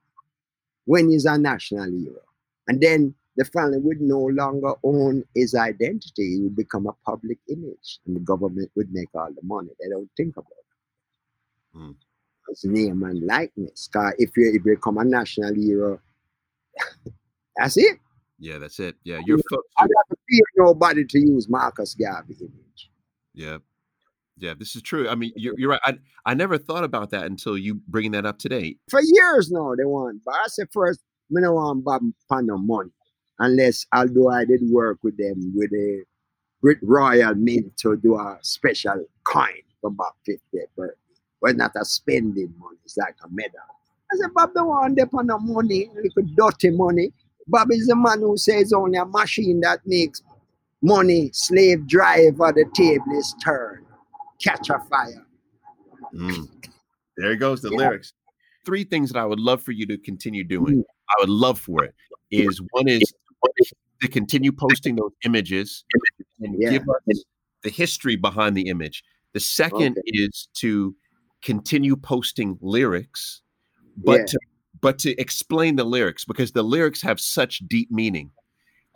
when 0.85 1.09
he's 1.09 1.25
a 1.25 1.37
national 1.37 1.85
hero. 1.85 2.21
And 2.67 2.81
then 2.81 3.15
the 3.37 3.45
family 3.45 3.77
would 3.79 4.01
no 4.01 4.19
longer 4.19 4.73
own 4.83 5.23
his 5.33 5.55
identity. 5.55 6.35
He 6.35 6.39
would 6.41 6.55
become 6.55 6.87
a 6.87 6.93
public 7.05 7.39
image, 7.49 7.99
and 8.05 8.15
the 8.15 8.19
government 8.19 8.71
would 8.75 8.93
make 8.93 9.09
all 9.15 9.29
the 9.31 9.41
money. 9.43 9.69
They 9.79 9.89
don't 9.89 10.09
think 10.15 10.37
about 10.37 10.51
it. 10.51 11.77
Mm. 11.77 11.95
His 12.49 12.65
name 12.65 13.03
and 13.03 13.25
likeness. 13.25 13.89
Because 13.91 14.13
if 14.17 14.31
you, 14.35 14.49
if 14.49 14.65
you 14.65 14.75
become 14.75 14.97
a 14.97 15.05
national 15.05 15.53
hero, 15.55 15.99
that's 17.57 17.77
it. 17.77 17.97
Yeah, 18.39 18.57
that's 18.57 18.79
it. 18.79 18.95
Yeah, 19.03 19.19
you're. 19.25 19.39
I 19.77 19.83
never 19.83 20.19
fear 20.27 20.41
nobody 20.57 21.05
to 21.05 21.19
use 21.19 21.47
Marcus 21.47 21.95
Garvey 21.95 22.35
image. 22.41 22.91
Yeah, 23.33 23.57
yeah, 24.37 24.53
this 24.57 24.75
is 24.75 24.81
true. 24.81 25.07
I 25.07 25.15
mean, 25.15 25.31
you're, 25.35 25.53
you're 25.57 25.69
right. 25.69 25.79
I 25.85 25.97
I 26.25 26.33
never 26.33 26.57
thought 26.57 26.83
about 26.83 27.11
that 27.11 27.25
until 27.25 27.57
you 27.57 27.75
bringing 27.87 28.11
that 28.11 28.25
up 28.25 28.39
today. 28.39 28.77
For 28.89 29.01
years 29.01 29.51
now, 29.51 29.75
they 29.75 29.85
want. 29.85 30.21
But 30.25 30.35
I 30.35 30.47
said 30.47 30.67
first, 30.71 30.99
me 31.29 31.41
no 31.41 31.53
want 31.53 31.83
Bob 31.83 32.01
no 32.31 32.57
money, 32.57 32.91
unless 33.39 33.85
although 33.93 34.29
I 34.29 34.45
did 34.45 34.61
work 34.69 34.99
with 35.03 35.17
them 35.17 35.53
with 35.55 35.71
a 35.71 36.03
Brit 36.61 36.79
Royal 36.81 37.35
Mint 37.35 37.77
to 37.77 37.95
do 37.97 38.15
a 38.15 38.39
special 38.41 39.05
coin 39.25 39.61
for 39.81 39.91
Bob 39.91 40.13
50th 40.27 40.39
birthday. 40.75 40.95
But 41.43 41.57
not 41.57 41.73
a 41.75 41.85
spending 41.85 42.53
money. 42.57 42.77
It's 42.85 42.97
like 42.97 43.15
a 43.23 43.29
medal. 43.29 43.59
I 44.11 44.15
said, 44.15 44.33
Bob 44.33 44.53
don't 44.53 44.67
want 44.69 44.95
them 44.95 45.09
for 45.09 45.23
no 45.23 45.37
money, 45.37 45.91
little 45.93 46.33
dirty 46.35 46.71
money. 46.71 47.11
Bob 47.47 47.67
is 47.71 47.85
the 47.87 47.95
man 47.95 48.21
who 48.21 48.37
says 48.37 48.73
only 48.73 48.97
a 48.97 49.05
machine 49.05 49.59
that 49.59 49.81
makes 49.85 50.23
money, 50.81 51.29
slave 51.33 51.85
driver, 51.87 52.51
the 52.51 52.65
table 52.73 53.05
is 53.17 53.35
turned, 53.43 53.85
catch 54.41 54.69
a 54.69 54.79
fire. 54.79 55.25
Mm. 56.13 56.47
There 57.17 57.35
goes 57.35 57.61
the 57.61 57.71
yeah. 57.71 57.77
lyrics. 57.77 58.13
Three 58.65 58.83
things 58.83 59.11
that 59.11 59.19
I 59.19 59.25
would 59.25 59.39
love 59.39 59.61
for 59.61 59.71
you 59.71 59.85
to 59.87 59.97
continue 59.97 60.43
doing. 60.43 60.77
Mm. 60.77 60.83
I 61.09 61.13
would 61.19 61.29
love 61.29 61.59
for 61.59 61.83
it. 61.83 61.93
Is 62.31 62.61
one 62.71 62.87
is 62.87 63.13
to 64.01 64.07
continue 64.07 64.51
posting 64.51 64.95
those 64.95 65.11
images 65.23 65.83
and 66.39 66.55
yeah. 66.57 66.71
give 66.71 66.83
us 66.83 67.23
the 67.61 67.69
history 67.69 68.15
behind 68.15 68.55
the 68.55 68.67
image. 68.67 69.03
The 69.33 69.39
second 69.39 69.97
okay. 69.97 70.01
is 70.05 70.47
to 70.55 70.95
continue 71.43 71.95
posting 71.95 72.57
lyrics, 72.61 73.41
but 73.97 74.19
yeah. 74.19 74.25
to 74.25 74.39
but 74.81 74.99
to 74.99 75.15
explain 75.19 75.75
the 75.75 75.83
lyrics 75.83 76.25
because 76.25 76.51
the 76.51 76.63
lyrics 76.63 77.01
have 77.01 77.19
such 77.19 77.59
deep 77.67 77.89
meaning, 77.89 78.31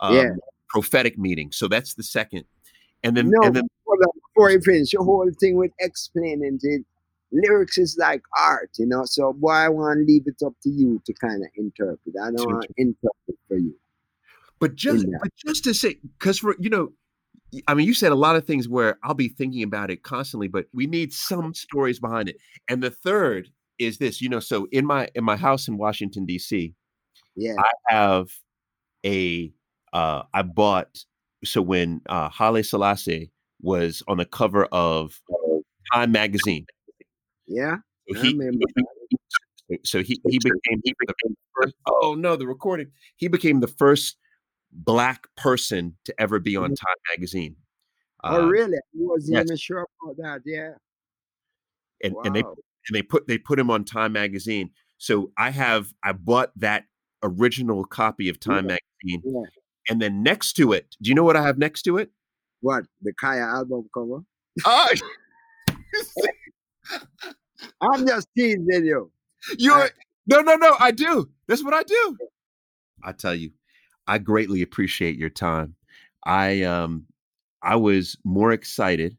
um, 0.00 0.14
yeah. 0.14 0.30
prophetic 0.68 1.16
meaning. 1.16 1.50
So 1.50 1.66
that's 1.66 1.94
the 1.94 2.02
second. 2.02 2.44
And 3.02 3.16
then, 3.16 3.30
no, 3.30 3.46
and 3.46 3.56
then 3.56 3.68
before 4.34 4.50
you 4.50 4.60
finish, 4.60 4.92
your 4.92 5.04
whole 5.04 5.30
thing 5.40 5.56
with 5.56 5.70
explaining 5.78 6.58
it, 6.62 6.84
lyrics 7.32 7.78
is 7.78 7.96
like 7.98 8.22
art, 8.38 8.70
you 8.78 8.86
know. 8.86 9.04
So, 9.04 9.32
boy, 9.32 9.52
I 9.52 9.68
want 9.68 9.98
to 9.98 10.04
leave 10.04 10.24
it 10.26 10.44
up 10.44 10.54
to 10.64 10.68
you 10.68 11.00
to 11.06 11.12
kind 11.14 11.42
of 11.42 11.48
interpret. 11.56 12.14
I 12.22 12.30
don't 12.32 12.46
want 12.46 12.62
to 12.62 12.74
interpret 12.76 13.38
for 13.48 13.56
you. 13.56 13.74
But 14.58 14.74
just, 14.74 15.06
but 15.22 15.30
just 15.36 15.64
to 15.64 15.74
say, 15.74 15.98
because 16.18 16.40
for 16.40 16.56
you 16.58 16.68
know, 16.68 16.92
I 17.66 17.74
mean, 17.74 17.86
you 17.86 17.94
said 17.94 18.12
a 18.12 18.16
lot 18.16 18.36
of 18.36 18.46
things 18.46 18.68
where 18.68 18.98
I'll 19.02 19.14
be 19.14 19.28
thinking 19.28 19.62
about 19.62 19.90
it 19.90 20.02
constantly, 20.02 20.48
but 20.48 20.66
we 20.72 20.86
need 20.86 21.12
some 21.12 21.54
stories 21.54 21.98
behind 21.98 22.28
it. 22.28 22.36
And 22.68 22.82
the 22.82 22.90
third 22.90 23.48
is 23.78 23.98
this, 23.98 24.20
you 24.20 24.28
know, 24.28 24.40
so 24.40 24.66
in 24.72 24.84
my 24.84 25.08
in 25.14 25.24
my 25.24 25.36
house 25.36 25.68
in 25.68 25.78
Washington 25.78 26.26
D.C., 26.26 26.74
yeah, 27.36 27.54
I 27.58 27.94
have 27.94 28.28
a 29.06 29.52
uh 29.92 30.24
I 30.34 30.42
bought 30.42 31.04
so 31.44 31.62
when 31.62 32.00
uh 32.08 32.28
Haile 32.28 32.62
Selassie 32.62 33.30
was 33.62 34.02
on 34.08 34.18
the 34.18 34.24
cover 34.24 34.66
of 34.66 35.20
Time 35.92 36.12
magazine. 36.12 36.66
Yeah. 37.46 37.76
So 38.14 38.20
he, 38.22 39.78
so 39.84 40.02
he 40.02 40.20
he 40.28 40.38
became 40.38 40.80
he 40.84 40.94
became 40.98 41.34
the 41.34 41.62
first, 41.62 41.74
oh 41.86 42.14
no, 42.18 42.36
the 42.36 42.46
recording. 42.46 42.90
He 43.16 43.28
became 43.28 43.60
the 43.60 43.68
first 43.68 44.16
black 44.72 45.26
person 45.36 45.96
to 46.04 46.14
ever 46.20 46.38
be 46.38 46.56
on 46.56 46.66
mm-hmm. 46.66 46.74
Time 46.74 46.96
magazine. 47.16 47.56
Oh, 48.24 48.42
uh, 48.42 48.46
really? 48.46 48.76
I 48.76 48.80
wasn't 48.94 49.36
yes. 49.36 49.44
even 49.46 49.56
sure 49.56 49.86
about 50.02 50.16
that. 50.18 50.40
Yeah. 50.44 50.72
And 52.02 52.14
wow. 52.14 52.22
and 52.24 52.36
they 52.36 52.40
and 52.40 52.56
they 52.92 53.02
put 53.02 53.26
they 53.26 53.38
put 53.38 53.58
him 53.58 53.70
on 53.70 53.84
Time 53.84 54.12
magazine. 54.12 54.70
So 54.98 55.32
I 55.36 55.50
have 55.50 55.92
I 56.02 56.12
bought 56.12 56.52
that 56.56 56.84
original 57.22 57.84
copy 57.84 58.28
of 58.28 58.40
Time 58.40 58.68
yeah. 58.68 58.78
magazine, 59.04 59.22
yeah. 59.24 59.42
and 59.88 60.00
then 60.02 60.22
next 60.22 60.54
to 60.54 60.72
it, 60.72 60.96
do 61.00 61.08
you 61.08 61.14
know 61.14 61.24
what 61.24 61.36
I 61.36 61.42
have 61.42 61.58
next 61.58 61.82
to 61.82 61.98
it? 61.98 62.10
What 62.60 62.84
the 63.02 63.12
Kaya 63.12 63.42
album 63.42 63.88
cover? 63.94 64.20
Oh, 64.64 64.88
I'm 67.80 68.06
just 68.06 68.28
teasing 68.36 68.66
you. 68.68 69.10
You're 69.58 69.74
I, 69.74 69.90
no, 70.26 70.40
no, 70.40 70.56
no. 70.56 70.76
I 70.78 70.90
do. 70.90 71.30
That's 71.46 71.64
what 71.64 71.74
I 71.74 71.82
do. 71.82 72.16
I 73.02 73.12
tell 73.12 73.34
you, 73.34 73.52
I 74.08 74.18
greatly 74.18 74.62
appreciate 74.62 75.16
your 75.16 75.30
time. 75.30 75.76
I 76.24 76.62
um, 76.62 77.06
I 77.62 77.76
was 77.76 78.16
more 78.24 78.52
excited 78.52 79.16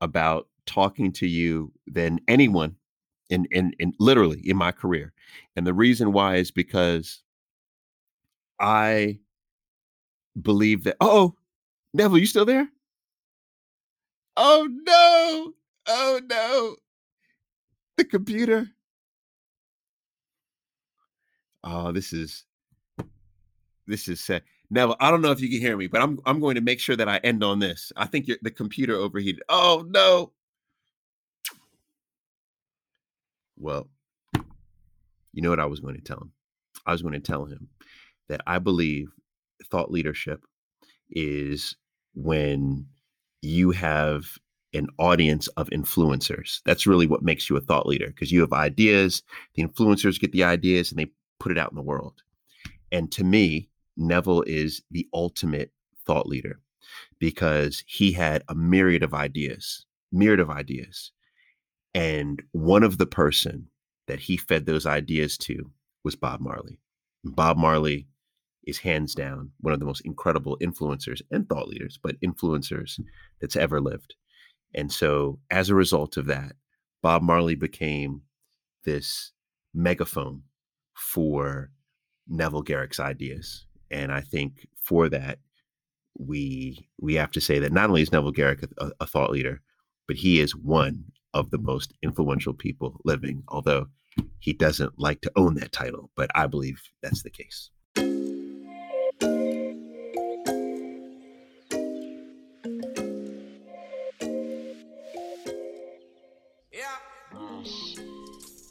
about 0.00 0.48
talking 0.66 1.12
to 1.12 1.26
you 1.26 1.72
than 1.86 2.20
anyone 2.28 2.76
in, 3.30 3.46
in, 3.50 3.72
in 3.78 3.92
literally 3.98 4.40
in 4.44 4.56
my 4.56 4.72
career. 4.72 5.12
And 5.56 5.66
the 5.66 5.74
reason 5.74 6.12
why 6.12 6.36
is 6.36 6.50
because 6.50 7.22
I 8.60 9.18
believe 10.40 10.84
that, 10.84 10.96
oh, 11.00 11.34
Neville, 11.94 12.18
you 12.18 12.26
still 12.26 12.44
there? 12.44 12.68
Oh 14.36 14.68
no. 14.86 15.52
Oh 15.88 16.20
no. 16.28 16.76
The 17.96 18.04
computer. 18.04 18.68
Oh, 21.64 21.92
this 21.92 22.12
is 22.12 22.44
this 23.86 24.08
is 24.08 24.20
sad. 24.20 24.42
Neville, 24.70 24.96
I 25.00 25.10
don't 25.10 25.20
know 25.20 25.32
if 25.32 25.40
you 25.40 25.50
can 25.50 25.60
hear 25.60 25.76
me, 25.76 25.86
but 25.86 26.00
I'm 26.00 26.18
I'm 26.24 26.40
going 26.40 26.54
to 26.54 26.60
make 26.60 26.80
sure 26.80 26.96
that 26.96 27.08
I 27.08 27.18
end 27.18 27.44
on 27.44 27.58
this. 27.58 27.92
I 27.96 28.06
think 28.06 28.30
the 28.40 28.50
computer 28.50 28.94
overheated. 28.94 29.42
Oh 29.48 29.84
no. 29.88 30.32
Well, 33.58 33.88
you 35.32 35.42
know 35.42 35.50
what 35.50 35.60
I 35.60 35.66
was 35.66 35.80
going 35.80 35.94
to 35.94 36.02
tell 36.02 36.18
him? 36.18 36.32
I 36.86 36.92
was 36.92 37.02
going 37.02 37.14
to 37.14 37.20
tell 37.20 37.44
him 37.44 37.68
that 38.28 38.40
I 38.46 38.58
believe 38.58 39.10
thought 39.70 39.90
leadership 39.90 40.44
is 41.10 41.76
when 42.14 42.86
you 43.42 43.70
have 43.70 44.38
an 44.74 44.88
audience 44.98 45.48
of 45.48 45.68
influencers. 45.70 46.60
That's 46.64 46.86
really 46.86 47.06
what 47.06 47.22
makes 47.22 47.50
you 47.50 47.56
a 47.56 47.60
thought 47.60 47.86
leader 47.86 48.06
because 48.06 48.32
you 48.32 48.40
have 48.40 48.52
ideas, 48.52 49.22
the 49.54 49.64
influencers 49.64 50.20
get 50.20 50.32
the 50.32 50.44
ideas 50.44 50.90
and 50.90 50.98
they 50.98 51.12
put 51.38 51.52
it 51.52 51.58
out 51.58 51.70
in 51.70 51.76
the 51.76 51.82
world. 51.82 52.22
And 52.90 53.10
to 53.12 53.24
me, 53.24 53.68
Neville 53.96 54.42
is 54.42 54.82
the 54.90 55.08
ultimate 55.12 55.72
thought 56.06 56.26
leader 56.26 56.60
because 57.18 57.84
he 57.86 58.12
had 58.12 58.42
a 58.48 58.54
myriad 58.54 59.02
of 59.02 59.14
ideas, 59.14 59.86
myriad 60.10 60.40
of 60.40 60.50
ideas. 60.50 61.12
And 61.94 62.42
one 62.52 62.82
of 62.82 62.98
the 62.98 63.06
person 63.06 63.68
that 64.06 64.20
he 64.20 64.36
fed 64.36 64.66
those 64.66 64.86
ideas 64.86 65.36
to 65.38 65.70
was 66.04 66.16
Bob 66.16 66.40
Marley. 66.40 66.78
Bob 67.24 67.56
Marley 67.56 68.08
is 68.64 68.78
hands 68.78 69.14
down 69.14 69.50
one 69.60 69.72
of 69.74 69.80
the 69.80 69.86
most 69.86 70.00
incredible 70.04 70.56
influencers 70.60 71.20
and 71.30 71.48
thought 71.48 71.68
leaders, 71.68 71.98
but 72.02 72.20
influencers 72.20 73.00
that's 73.40 73.56
ever 73.56 73.80
lived. 73.80 74.14
And 74.74 74.90
so, 74.90 75.38
as 75.50 75.68
a 75.68 75.74
result 75.74 76.16
of 76.16 76.26
that, 76.26 76.52
Bob 77.02 77.22
Marley 77.22 77.54
became 77.54 78.22
this 78.84 79.32
megaphone 79.74 80.42
for 80.94 81.70
Neville 82.28 82.62
Garrick's 82.62 83.00
ideas. 83.00 83.66
And 83.92 84.10
I 84.10 84.20
think 84.20 84.66
for 84.82 85.08
that, 85.10 85.38
we 86.18 86.88
we 87.00 87.14
have 87.14 87.30
to 87.32 87.40
say 87.40 87.58
that 87.58 87.72
not 87.72 87.88
only 87.88 88.02
is 88.02 88.12
Neville 88.12 88.32
Garrick 88.32 88.64
a, 88.78 88.90
a 89.00 89.06
thought 89.06 89.30
leader, 89.30 89.60
but 90.06 90.16
he 90.16 90.40
is 90.40 90.56
one 90.56 91.04
of 91.34 91.50
the 91.50 91.58
most 91.58 91.92
influential 92.02 92.54
people 92.54 93.00
living. 93.04 93.42
Although 93.48 93.86
he 94.38 94.52
doesn't 94.52 94.98
like 94.98 95.20
to 95.22 95.32
own 95.36 95.54
that 95.54 95.72
title, 95.72 96.10
but 96.16 96.30
I 96.34 96.46
believe 96.46 96.82
that's 97.02 97.22
the 97.22 97.30
case. 97.30 97.70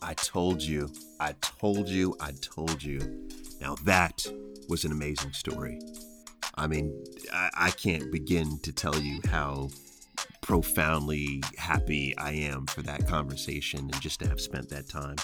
I 0.03 0.13
told 0.15 0.61
you, 0.61 0.91
I 1.21 1.33
told 1.39 1.87
you, 1.87 2.17
I 2.19 2.33
told 2.41 2.83
you. 2.83 2.99
Now 3.61 3.75
that 3.85 4.25
was 4.67 4.83
an 4.83 4.91
amazing 4.91 5.33
story. 5.33 5.79
I 6.55 6.67
mean, 6.67 6.91
I, 7.31 7.49
I 7.55 7.71
can't 7.71 8.11
begin 8.11 8.59
to 8.63 8.73
tell 8.73 8.97
you 8.97 9.21
how 9.29 9.69
profoundly 10.41 11.41
happy 11.57 12.17
I 12.17 12.31
am 12.31 12.65
for 12.65 12.81
that 12.81 13.07
conversation 13.07 13.79
and 13.81 14.01
just 14.01 14.19
to 14.21 14.27
have 14.27 14.41
spent 14.41 14.69
that 14.69 14.89
time. 14.89 15.15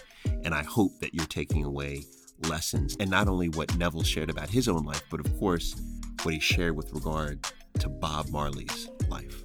And 0.43 0.53
I 0.53 0.63
hope 0.63 0.99
that 0.99 1.13
you're 1.13 1.25
taking 1.25 1.65
away 1.65 2.03
lessons 2.47 2.95
and 2.99 3.09
not 3.09 3.27
only 3.27 3.49
what 3.49 3.75
Neville 3.75 4.03
shared 4.03 4.29
about 4.29 4.49
his 4.49 4.67
own 4.67 4.83
life, 4.83 5.03
but 5.09 5.19
of 5.19 5.39
course, 5.39 5.75
what 6.21 6.33
he 6.33 6.39
shared 6.39 6.77
with 6.77 6.93
regard 6.93 7.45
to 7.79 7.89
Bob 7.89 8.29
Marley's 8.29 8.89
life. 9.09 9.43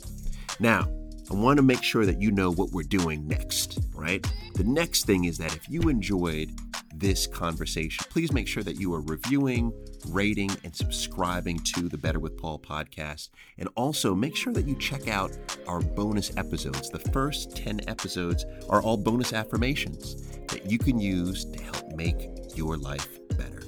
Now, 0.61 0.86
I 1.30 1.34
want 1.34 1.57
to 1.57 1.62
make 1.62 1.82
sure 1.82 2.05
that 2.05 2.20
you 2.20 2.30
know 2.30 2.53
what 2.53 2.70
we're 2.72 2.82
doing 2.82 3.26
next, 3.26 3.80
right? 3.95 4.24
The 4.55 4.64
next 4.64 5.07
thing 5.07 5.24
is 5.24 5.38
that 5.38 5.57
if 5.57 5.68
you 5.68 5.88
enjoyed 5.88 6.53
this 6.95 7.26
conversation, 7.26 8.05
please 8.11 8.32
make 8.32 8.49
sure 8.49 8.62
that 8.62 8.76
you 8.76 8.93
are 8.95 9.01
reviewing, 9.03 9.72
rating, 10.09 10.51
and 10.64 10.74
subscribing 10.74 11.59
to 11.61 11.88
the 11.88 11.99
Better 11.99 12.18
with 12.18 12.36
Paul 12.36 12.59
podcast. 12.59 13.30
And 13.59 13.68
also 13.76 14.14
make 14.14 14.36
sure 14.36 14.53
that 14.53 14.66
you 14.66 14.76
check 14.76 15.09
out 15.09 15.36
our 15.66 15.80
bonus 15.80 16.36
episodes. 16.36 16.90
The 16.90 16.99
first 16.99 17.57
10 17.57 17.88
episodes 17.88 18.45
are 18.68 18.82
all 18.82 18.97
bonus 18.97 19.32
affirmations 19.32 20.28
that 20.49 20.70
you 20.70 20.78
can 20.78 20.99
use 20.99 21.45
to 21.45 21.62
help 21.62 21.93
make 21.95 22.28
your 22.55 22.76
life 22.76 23.18
better. 23.36 23.62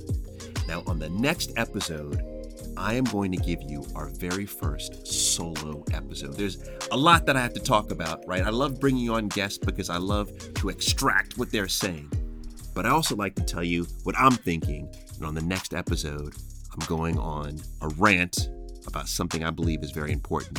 Now, 0.68 0.83
on 0.87 0.99
the 0.99 1.11
next 1.11 1.53
episode, 1.57 2.22
I 2.77 2.95
am 2.95 3.05
going 3.05 3.31
to 3.33 3.39
give 3.39 3.62
you 3.62 3.87
our 3.95 4.09
very 4.09 4.47
first 4.47 5.07
solo 5.07 5.85
episode. 5.93 6.35
There's 6.35 6.68
a 6.91 6.97
lot 6.97 7.27
that 7.27 7.37
I 7.37 7.41
have 7.41 7.55
to 7.55 7.61
talk 7.61 7.91
about, 7.91 8.27
right? 8.27 8.43
I 8.43 8.51
love 8.51 8.81
bringing 8.81 9.11
on 9.11 9.29
guests 9.29 9.59
because 9.59 9.91
I 9.91 9.99
love 9.99 10.33
to 10.55 10.68
extract 10.70 11.39
what 11.39 11.51
they're 11.51 11.68
saying. 11.68 12.11
But 12.75 12.87
I 12.87 12.91
also 12.91 13.14
like 13.14 13.35
to 13.37 13.43
tell 13.43 13.64
you 13.64 13.85
what 14.03 14.16
I'm 14.18 14.33
thinking. 14.33 14.93
And 15.16 15.25
on 15.25 15.35
the 15.35 15.43
next 15.43 15.75
episode, 15.75 16.35
I'm 16.72 16.87
going 16.87 17.18
on 17.18 17.61
a 17.81 17.89
rant 17.97 18.51
about 18.87 19.09
something 19.09 19.45
I 19.45 19.51
believe 19.51 19.83
is 19.83 19.93
very 19.93 20.12
important. 20.12 20.59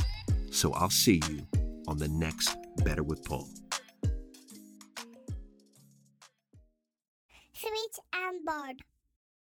So 0.49 0.74
I'll 0.74 0.89
see 0.89 1.22
you 1.30 1.45
on 1.88 1.97
the 1.97 2.07
next 2.07 2.57
Better 2.84 3.03
with 3.03 3.24
Paul. 3.26 3.47
Switch 7.53 7.99
and 8.13 8.45
board. 8.45 8.95